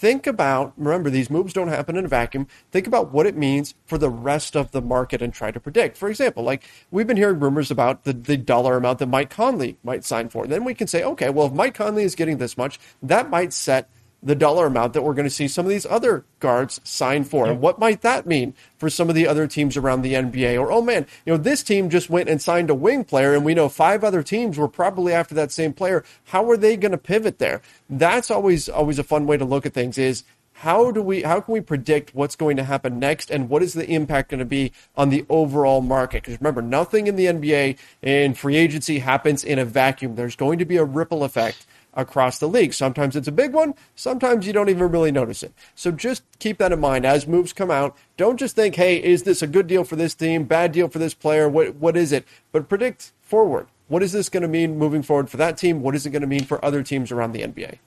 think 0.01 0.25
about 0.25 0.73
remember 0.77 1.12
these 1.12 1.29
moves 1.29 1.53
don't 1.53 1.67
happen 1.67 1.95
in 1.95 2.05
a 2.05 2.07
vacuum 2.07 2.47
think 2.71 2.88
about 2.88 3.12
what 3.12 3.27
it 3.27 3.38
means 3.38 3.75
for 3.86 3.99
the 3.99 4.10
rest 4.10 4.55
of 4.55 4.71
the 4.71 4.81
market 4.81 5.21
and 5.21 5.31
try 5.31 5.51
to 5.51 5.60
predict 5.60 5.95
for 5.95 6.10
example 6.10 6.41
like 6.41 6.63
we've 6.89 7.05
been 7.05 7.17
hearing 7.17 7.39
rumors 7.39 7.69
about 7.69 8.03
the, 8.03 8.12
the 8.12 8.36
dollar 8.36 8.77
amount 8.77 8.97
that 8.97 9.05
mike 9.05 9.29
conley 9.29 9.77
might 9.84 10.03
sign 10.03 10.27
for 10.27 10.47
then 10.47 10.63
we 10.63 10.73
can 10.73 10.88
say 10.88 11.03
okay 11.03 11.29
well 11.29 11.45
if 11.45 11.53
mike 11.53 11.75
conley 11.75 12.01
is 12.01 12.15
getting 12.15 12.39
this 12.39 12.57
much 12.57 12.79
that 13.03 13.29
might 13.29 13.53
set 13.53 13.91
the 14.23 14.36
dollar 14.36 14.67
amount 14.67 14.93
that 14.93 15.01
we're 15.01 15.13
going 15.13 15.27
to 15.27 15.34
see 15.34 15.47
some 15.47 15.65
of 15.65 15.69
these 15.69 15.86
other 15.86 16.25
guards 16.39 16.79
sign 16.84 17.23
for. 17.23 17.47
And 17.47 17.60
what 17.60 17.79
might 17.79 18.01
that 18.01 18.27
mean 18.27 18.53
for 18.77 18.89
some 18.89 19.10
of 19.10 19.15
the 19.15 19.27
other 19.27 19.47
teams 19.47 19.75
around 19.75 20.01
the 20.01 20.13
NBA? 20.13 20.60
Or, 20.60 20.71
oh 20.71 20.81
man, 20.81 21.07
you 21.25 21.34
know, 21.34 21.38
this 21.38 21.63
team 21.63 21.89
just 21.89 22.10
went 22.10 22.29
and 22.29 22.41
signed 22.41 22.69
a 22.69 22.75
wing 22.75 23.03
player, 23.03 23.34
and 23.34 23.43
we 23.43 23.55
know 23.55 23.69
five 23.69 24.03
other 24.03 24.21
teams 24.21 24.57
were 24.57 24.67
probably 24.67 25.13
after 25.13 25.34
that 25.36 25.51
same 25.51 25.73
player. 25.73 26.03
How 26.25 26.49
are 26.49 26.57
they 26.57 26.77
going 26.77 26.91
to 26.91 26.97
pivot 26.97 27.39
there? 27.39 27.62
That's 27.89 28.29
always 28.29 28.69
always 28.69 28.99
a 28.99 29.03
fun 29.03 29.25
way 29.25 29.38
to 29.38 29.45
look 29.45 29.65
at 29.65 29.73
things. 29.73 29.97
Is 29.97 30.23
how 30.62 30.91
do 30.91 31.01
we 31.01 31.23
how 31.23 31.41
can 31.41 31.53
we 31.53 31.62
predict 31.62 32.13
what's 32.13 32.36
going 32.36 32.55
to 32.55 32.63
happen 32.63 32.99
next 32.99 33.31
and 33.31 33.49
what 33.49 33.63
is 33.63 33.73
the 33.73 33.89
impact 33.89 34.29
going 34.29 34.39
to 34.39 34.45
be 34.45 34.71
on 34.95 35.10
the 35.10 35.25
overall 35.27 35.81
market 35.81 36.21
because 36.21 36.39
remember 36.39 36.62
nothing 36.62 37.07
in 37.07 37.15
the 37.15 37.25
nba 37.25 37.75
and 38.03 38.38
free 38.38 38.55
agency 38.55 38.99
happens 38.99 39.43
in 39.43 39.57
a 39.57 39.65
vacuum 39.65 40.15
there's 40.15 40.36
going 40.36 40.60
to 40.60 40.65
be 40.65 40.77
a 40.77 40.84
ripple 40.84 41.23
effect 41.23 41.65
across 41.93 42.39
the 42.39 42.47
league 42.47 42.73
sometimes 42.73 43.15
it's 43.15 43.27
a 43.27 43.32
big 43.32 43.54
one 43.54 43.73
sometimes 43.95 44.47
you 44.47 44.54
don't 44.54 44.69
even 44.69 44.89
really 44.89 45.12
notice 45.12 45.43
it 45.43 45.54
so 45.75 45.91
just 45.91 46.23
keep 46.39 46.58
that 46.58 46.71
in 46.71 46.80
mind 46.80 47.06
as 47.06 47.27
moves 47.27 47.54
come 47.54 47.69
out 47.69 47.97
don't 48.17 48.38
just 48.38 48.56
think 48.56 48.75
hey 48.75 49.01
is 49.01 49.23
this 49.23 49.41
a 49.41 49.47
good 49.47 49.67
deal 49.67 49.84
for 49.84 49.95
this 49.95 50.15
team 50.15 50.43
bad 50.45 50.71
deal 50.71 50.88
for 50.88 50.99
this 50.99 51.13
player 51.13 51.49
what 51.49 51.75
what 51.75 51.97
is 51.97 52.12
it 52.12 52.25
but 52.51 52.69
predict 52.69 53.12
forward 53.21 53.67
what 53.88 54.01
is 54.01 54.13
this 54.13 54.30
going 54.30 54.41
to 54.41 54.47
mean 54.47 54.77
moving 54.77 55.04
forward 55.04 55.30
for 55.30 55.38
that 55.38 55.58
team 55.58 55.82
what 55.82 55.95
is 55.95 56.06
it 56.06 56.12
going 56.12 56.21
to 56.21 56.27
mean 56.27 56.45
for 56.45 56.63
other 56.63 56.82
teams 56.82 57.12
around 57.12 57.34
the 57.34 57.41
nba 57.41 57.77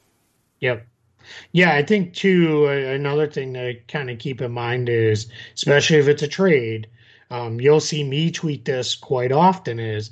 Yep. 0.64 0.86
Yeah, 1.52 1.74
I 1.74 1.82
think 1.82 2.14
too. 2.14 2.66
Another 2.66 3.26
thing 3.26 3.54
to 3.54 3.74
kind 3.88 4.10
of 4.10 4.18
keep 4.18 4.40
in 4.40 4.52
mind 4.52 4.88
is, 4.88 5.26
especially 5.54 5.98
if 5.98 6.08
it's 6.08 6.22
a 6.22 6.28
trade, 6.28 6.86
um, 7.30 7.60
you'll 7.60 7.80
see 7.80 8.02
me 8.02 8.30
tweet 8.30 8.64
this 8.64 8.94
quite 8.94 9.32
often. 9.32 9.78
Is 9.78 10.10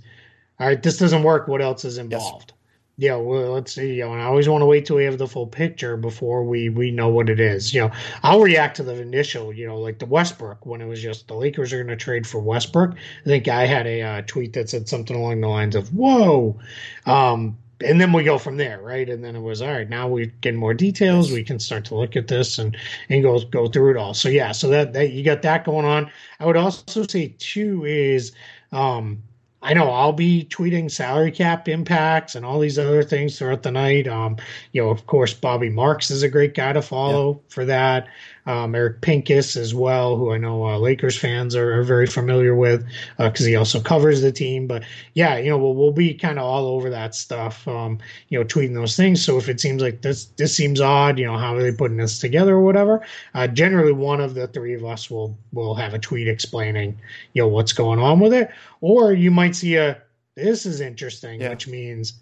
all 0.61 0.67
right. 0.67 0.83
This 0.83 0.99
doesn't 0.99 1.23
work. 1.23 1.49
What 1.49 1.63
else 1.63 1.85
is 1.85 1.99
involved? 1.99 2.53
Yes. 2.55 2.62
Yeah, 2.99 3.17
well, 3.17 3.53
let's 3.53 3.73
see. 3.75 3.95
You 3.95 4.05
know, 4.05 4.13
and 4.13 4.23
I 4.23 4.27
always 4.27 4.49
want 4.49 4.61
to 4.63 4.67
wait 4.67 4.85
till 4.87 4.97
we 4.97 5.05
have 5.05 5.17
the 5.19 5.27
full 5.27 5.47
picture 5.47 5.97
before 5.97 6.45
we 6.45 6.69
we 6.69 6.91
know 6.91 7.09
what 7.09 7.31
it 7.31 7.41
is. 7.41 7.73
You 7.75 7.83
know, 7.83 7.91
I'll 8.23 8.41
react 8.41 8.77
to 8.77 8.83
the 8.83 9.01
initial. 9.01 9.53
You 9.53 9.67
know, 9.67 9.79
like 9.79 9.99
the 9.99 10.07
Westbrook 10.07 10.67
when 10.67 10.81
it 10.83 10.87
was 10.87 11.01
just 11.03 11.27
the 11.27 11.35
Lakers 11.35 11.73
are 11.73 11.79
going 11.79 11.89
to 11.89 11.97
trade 11.97 12.27
for 12.27 12.39
Westbrook. 12.41 12.93
I 12.95 13.25
think 13.25 13.49
I 13.49 13.67
had 13.67 13.87
a 13.87 14.03
uh, 14.03 14.23
tweet 14.27 14.53
that 14.55 14.69
said 14.71 14.89
something 14.89 15.17
along 15.17 15.41
the 15.41 15.49
lines 15.49 15.75
of 15.75 15.93
"Whoa." 15.95 16.59
Um, 17.07 17.57
and 17.85 18.01
then 18.01 18.13
we 18.13 18.23
go 18.25 18.39
from 18.39 18.59
there, 18.59 18.81
right? 18.81 19.09
And 19.09 19.25
then 19.25 19.35
it 19.37 19.41
was 19.41 19.63
all 19.63 19.73
right. 19.73 19.89
Now 19.89 20.07
we 20.07 20.27
get 20.43 20.55
more 20.55 20.75
details. 20.75 21.33
We 21.33 21.43
can 21.43 21.59
start 21.59 21.85
to 21.87 21.97
look 21.97 22.15
at 22.15 22.29
this 22.29 22.59
and 22.59 22.77
and 23.09 23.23
go 23.23 23.41
go 23.41 23.69
through 23.69 23.93
it 23.93 23.97
all. 23.97 24.13
So 24.15 24.29
yeah, 24.29 24.53
so 24.53 24.69
that 24.69 24.93
that 24.93 25.13
you 25.13 25.25
got 25.25 25.43
that 25.43 25.65
going 25.65 25.87
on. 25.87 26.11
I 26.41 26.47
would 26.47 26.57
also 26.59 27.05
say 27.07 27.35
too 27.39 27.85
is 27.87 28.33
um, 28.71 29.23
I 29.63 29.75
know 29.75 29.91
I'll 29.91 30.13
be 30.13 30.45
tweeting 30.51 30.91
salary 30.91 31.31
cap 31.31 31.69
impacts 31.69 32.35
and 32.35 32.45
all 32.45 32.59
these 32.59 32.79
other 32.79 33.05
things 33.05 33.39
throughout 33.39 33.63
the 33.63 33.71
night. 33.71 34.09
Um, 34.09 34.37
you 34.73 34.83
know, 34.83 34.91
of 34.91 35.07
course, 35.07 35.33
Bobby 35.33 35.71
Marks 35.71 36.11
is 36.11 36.25
a 36.25 36.29
great 36.29 36.55
guy 36.55 36.73
to 36.73 36.83
follow 36.83 37.41
for 37.49 37.65
that. 37.67 38.09
Um, 38.45 38.75
Eric 38.75 39.03
Pincus 39.03 39.55
as 39.55 39.73
well, 39.73 40.17
who 40.17 40.33
I 40.33 40.39
know 40.39 40.67
uh, 40.67 40.79
Lakers 40.79 41.17
fans 41.17 41.55
are, 41.55 41.79
are, 41.79 41.85
very 41.85 42.07
familiar 42.07 42.57
with 42.57 42.85
because 43.19 43.47
uh, 43.47 43.49
he 43.49 43.55
also 43.55 43.81
covers 43.81 44.21
the 44.21 44.33
team. 44.33 44.67
But 44.67 44.83
yeah, 45.15 45.37
you 45.37 45.51
know, 45.51 45.59
we'll, 45.59 45.75
we'll 45.75 45.93
be 45.93 46.13
kind 46.13 46.41
of 46.41 46.45
all 46.45 46.67
over 46.67 46.91
that 46.91 47.15
stuff, 47.15 47.67
um, 47.69 47.99
you 48.31 48.39
know, 48.39 48.45
tweeting 48.45 48.75
those 48.75 48.97
things. 48.97 49.25
So 49.25 49.39
if 49.39 49.49
it 49.49 49.61
seems 49.61 49.81
like 49.81 50.03
this 50.03 50.25
this 50.37 50.57
seems 50.57 50.81
odd, 50.81 51.19
you 51.19 51.27
know, 51.27 51.39
how 51.39 51.55
are 51.55 51.63
they 51.63 51.71
putting 51.71 51.99
this 51.99 52.19
together 52.19 52.57
or 52.57 52.63
whatever? 52.63 53.07
Uh, 53.35 53.47
generally, 53.47 53.93
one 53.93 54.21
of 54.21 54.35
the 54.35 54.49
three 54.49 54.75
of 54.75 54.85
us 54.85 55.09
will 55.09 55.39
will 55.53 55.77
have 55.77 55.95
a 55.95 55.99
tweet 55.99 56.27
explaining, 56.27 56.99
you 57.35 57.43
know, 57.43 57.49
what's 57.49 57.73
going 57.73 58.01
on 58.01 58.19
with 58.19 58.33
it, 58.33 58.51
or 58.81 59.13
you 59.13 59.31
might 59.31 59.55
see 59.55 59.77
a 59.77 60.03
this 60.35 60.67
is 60.67 60.81
interesting, 60.81 61.41
yeah. 61.41 61.51
which 61.51 61.69
means 61.69 62.15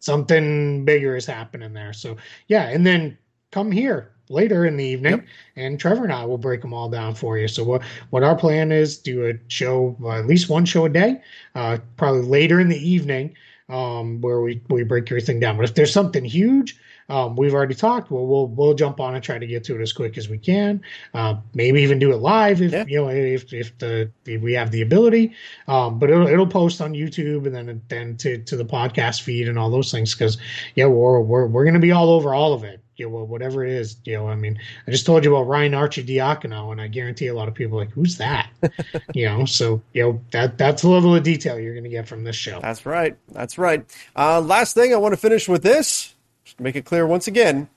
something 0.00 0.84
bigger 0.84 1.16
is 1.16 1.26
happening 1.26 1.72
there. 1.72 1.92
So 1.92 2.16
yeah, 2.48 2.68
and 2.68 2.86
then 2.86 3.16
come 3.54 3.70
here 3.70 4.10
later 4.28 4.66
in 4.66 4.76
the 4.76 4.84
evening, 4.84 5.12
yep. 5.12 5.26
and 5.54 5.78
Trevor 5.78 6.02
and 6.02 6.12
I 6.12 6.24
will 6.24 6.38
break 6.38 6.60
them 6.60 6.74
all 6.74 6.88
down 6.88 7.14
for 7.14 7.38
you. 7.38 7.46
So 7.46 7.62
what 7.62 7.82
what 8.10 8.24
our 8.24 8.34
plan 8.34 8.72
is: 8.72 8.98
do 8.98 9.26
a 9.26 9.34
show, 9.48 9.96
uh, 10.02 10.18
at 10.18 10.26
least 10.26 10.50
one 10.50 10.64
show 10.64 10.84
a 10.84 10.88
day, 10.88 11.22
uh, 11.54 11.78
probably 11.96 12.22
later 12.22 12.58
in 12.58 12.68
the 12.68 12.88
evening, 12.90 13.34
um, 13.68 14.20
where 14.20 14.40
we 14.40 14.60
we 14.68 14.82
break 14.82 15.10
everything 15.10 15.38
down. 15.38 15.56
But 15.56 15.64
if 15.64 15.74
there's 15.74 15.92
something 15.92 16.24
huge. 16.24 16.76
Um, 17.08 17.36
we've 17.36 17.54
already 17.54 17.74
talked. 17.74 18.10
Well, 18.10 18.26
we'll 18.26 18.46
we'll 18.46 18.74
jump 18.74 19.00
on 19.00 19.14
and 19.14 19.22
try 19.22 19.38
to 19.38 19.46
get 19.46 19.64
to 19.64 19.76
it 19.76 19.82
as 19.82 19.92
quick 19.92 20.16
as 20.16 20.28
we 20.28 20.38
can. 20.38 20.82
Uh, 21.12 21.36
maybe 21.54 21.82
even 21.82 21.98
do 21.98 22.12
it 22.12 22.16
live 22.16 22.62
if 22.62 22.72
yeah. 22.72 22.84
you 22.86 22.98
know 22.98 23.08
if 23.08 23.52
if 23.52 23.76
the 23.78 24.10
if 24.26 24.40
we 24.40 24.52
have 24.54 24.70
the 24.70 24.82
ability. 24.82 25.34
Um, 25.68 25.98
but 25.98 26.10
it'll 26.10 26.26
it'll 26.26 26.46
post 26.46 26.80
on 26.80 26.92
YouTube 26.92 27.46
and 27.46 27.54
then 27.54 27.82
then 27.88 28.16
to, 28.18 28.38
to 28.38 28.56
the 28.56 28.64
podcast 28.64 29.22
feed 29.22 29.48
and 29.48 29.58
all 29.58 29.70
those 29.70 29.90
things 29.90 30.14
because 30.14 30.38
yeah 30.74 30.86
we're 30.86 31.20
we're 31.20 31.46
we're 31.46 31.64
gonna 31.64 31.78
be 31.78 31.92
all 31.92 32.10
over 32.10 32.34
all 32.34 32.52
of 32.52 32.64
it 32.64 32.80
you 32.96 33.10
know, 33.10 33.24
whatever 33.24 33.64
it 33.64 33.72
is, 33.72 33.96
you 34.04 34.14
know, 34.14 34.28
I 34.28 34.36
mean, 34.36 34.58
I 34.86 34.90
just 34.90 35.04
told 35.04 35.24
you 35.24 35.34
about 35.34 35.48
Ryan 35.48 35.72
Arcidiacono, 35.72 36.70
and 36.70 36.80
I 36.80 36.86
guarantee 36.86 37.26
a 37.26 37.34
lot 37.34 37.48
of 37.48 37.54
people 37.54 37.76
like, 37.76 37.90
who's 37.90 38.18
that? 38.18 38.50
you 39.14 39.26
know, 39.26 39.44
so 39.44 39.82
you 39.92 40.02
know 40.02 40.20
that 40.30 40.58
that's 40.58 40.82
the 40.82 40.88
level 40.88 41.14
of 41.14 41.22
detail 41.22 41.58
you're 41.58 41.74
going 41.74 41.84
to 41.84 41.90
get 41.90 42.06
from 42.06 42.24
this 42.24 42.36
show. 42.36 42.60
That's 42.60 42.86
right. 42.86 43.16
That's 43.32 43.58
right. 43.58 43.84
Uh, 44.14 44.40
last 44.40 44.74
thing, 44.74 44.94
I 44.94 44.96
want 44.96 45.12
to 45.12 45.20
finish 45.20 45.48
with 45.48 45.62
this. 45.62 46.13
Just 46.44 46.58
to 46.58 46.62
make 46.62 46.76
it 46.76 46.84
clear 46.84 47.06
once 47.06 47.26
again, 47.26 47.68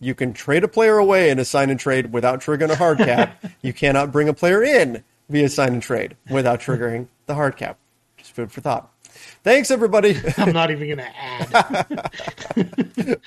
you 0.00 0.14
can 0.14 0.32
trade 0.32 0.64
a 0.64 0.68
player 0.68 0.98
away 0.98 1.30
in 1.30 1.38
a 1.38 1.44
sign 1.44 1.70
and 1.70 1.78
trade 1.78 2.12
without 2.12 2.40
triggering 2.40 2.70
a 2.70 2.76
hard 2.76 2.98
cap. 2.98 3.44
you 3.62 3.72
cannot 3.72 4.12
bring 4.12 4.28
a 4.28 4.34
player 4.34 4.62
in 4.62 5.04
via 5.28 5.48
sign 5.48 5.74
and 5.74 5.82
trade 5.82 6.16
without 6.30 6.60
triggering 6.60 7.08
the 7.26 7.34
hard 7.34 7.56
cap. 7.56 7.78
Just 8.16 8.32
food 8.32 8.50
for 8.50 8.60
thought. 8.60 8.92
Thanks, 9.42 9.70
everybody. 9.70 10.16
I'm 10.36 10.52
not 10.52 10.70
even 10.70 10.86
going 10.86 10.98
to 10.98 11.16
add. 11.16 12.10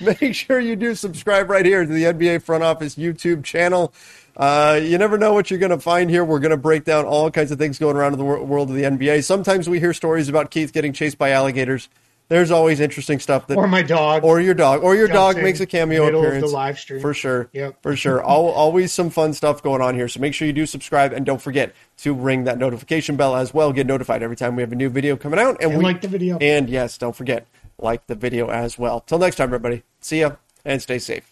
Make 0.00 0.34
sure 0.34 0.60
you 0.60 0.76
do 0.76 0.94
subscribe 0.94 1.50
right 1.50 1.64
here 1.64 1.84
to 1.84 1.92
the 1.92 2.04
NBA 2.04 2.42
Front 2.42 2.64
Office 2.64 2.94
YouTube 2.94 3.44
channel. 3.44 3.92
Uh, 4.36 4.80
you 4.82 4.96
never 4.96 5.18
know 5.18 5.34
what 5.34 5.50
you're 5.50 5.58
going 5.58 5.70
to 5.70 5.80
find 5.80 6.08
here. 6.08 6.24
We're 6.24 6.38
going 6.38 6.52
to 6.52 6.56
break 6.56 6.84
down 6.84 7.04
all 7.04 7.30
kinds 7.30 7.50
of 7.50 7.58
things 7.58 7.78
going 7.78 7.96
around 7.96 8.14
in 8.14 8.18
the 8.18 8.24
world 8.24 8.70
of 8.70 8.76
the 8.76 8.84
NBA. 8.84 9.24
Sometimes 9.24 9.68
we 9.68 9.80
hear 9.80 9.92
stories 9.92 10.28
about 10.28 10.50
Keith 10.50 10.72
getting 10.72 10.94
chased 10.94 11.18
by 11.18 11.30
alligators 11.30 11.90
there's 12.28 12.50
always 12.50 12.80
interesting 12.80 13.18
stuff 13.18 13.46
that 13.48 13.56
or 13.56 13.66
my 13.66 13.82
dog. 13.82 14.24
Or 14.24 14.40
your 14.40 14.54
dog. 14.54 14.82
Or 14.82 14.96
your 14.96 15.08
dog 15.08 15.36
makes 15.36 15.60
a 15.60 15.66
cameo 15.66 16.06
appearance 16.06 16.44
the 16.50 16.56
live 16.56 16.78
stream. 16.78 17.00
For 17.00 17.12
sure. 17.14 17.50
Yep. 17.52 17.82
for 17.82 17.94
sure. 17.96 18.22
All, 18.22 18.50
always 18.50 18.92
some 18.92 19.10
fun 19.10 19.32
stuff 19.34 19.62
going 19.62 19.82
on 19.82 19.94
here. 19.94 20.08
So 20.08 20.20
make 20.20 20.34
sure 20.34 20.46
you 20.46 20.52
do 20.52 20.66
subscribe 20.66 21.12
and 21.12 21.26
don't 21.26 21.42
forget 21.42 21.74
to 21.98 22.14
ring 22.14 22.44
that 22.44 22.58
notification 22.58 23.16
bell 23.16 23.36
as 23.36 23.52
well. 23.52 23.72
Get 23.72 23.86
notified 23.86 24.22
every 24.22 24.36
time 24.36 24.56
we 24.56 24.62
have 24.62 24.72
a 24.72 24.76
new 24.76 24.88
video 24.88 25.16
coming 25.16 25.38
out. 25.38 25.62
And, 25.62 25.72
and 25.72 25.78
we 25.78 25.84
like 25.84 26.00
the 26.00 26.08
video. 26.08 26.38
And 26.38 26.68
yes 26.68 26.96
don't 26.98 27.14
forget 27.14 27.46
like 27.78 28.06
the 28.06 28.14
video 28.14 28.48
as 28.48 28.78
well. 28.78 29.00
Till 29.00 29.18
next 29.18 29.36
time 29.36 29.48
everybody. 29.48 29.82
See 30.00 30.20
ya 30.20 30.36
and 30.64 30.80
stay 30.80 30.98
safe 30.98 31.31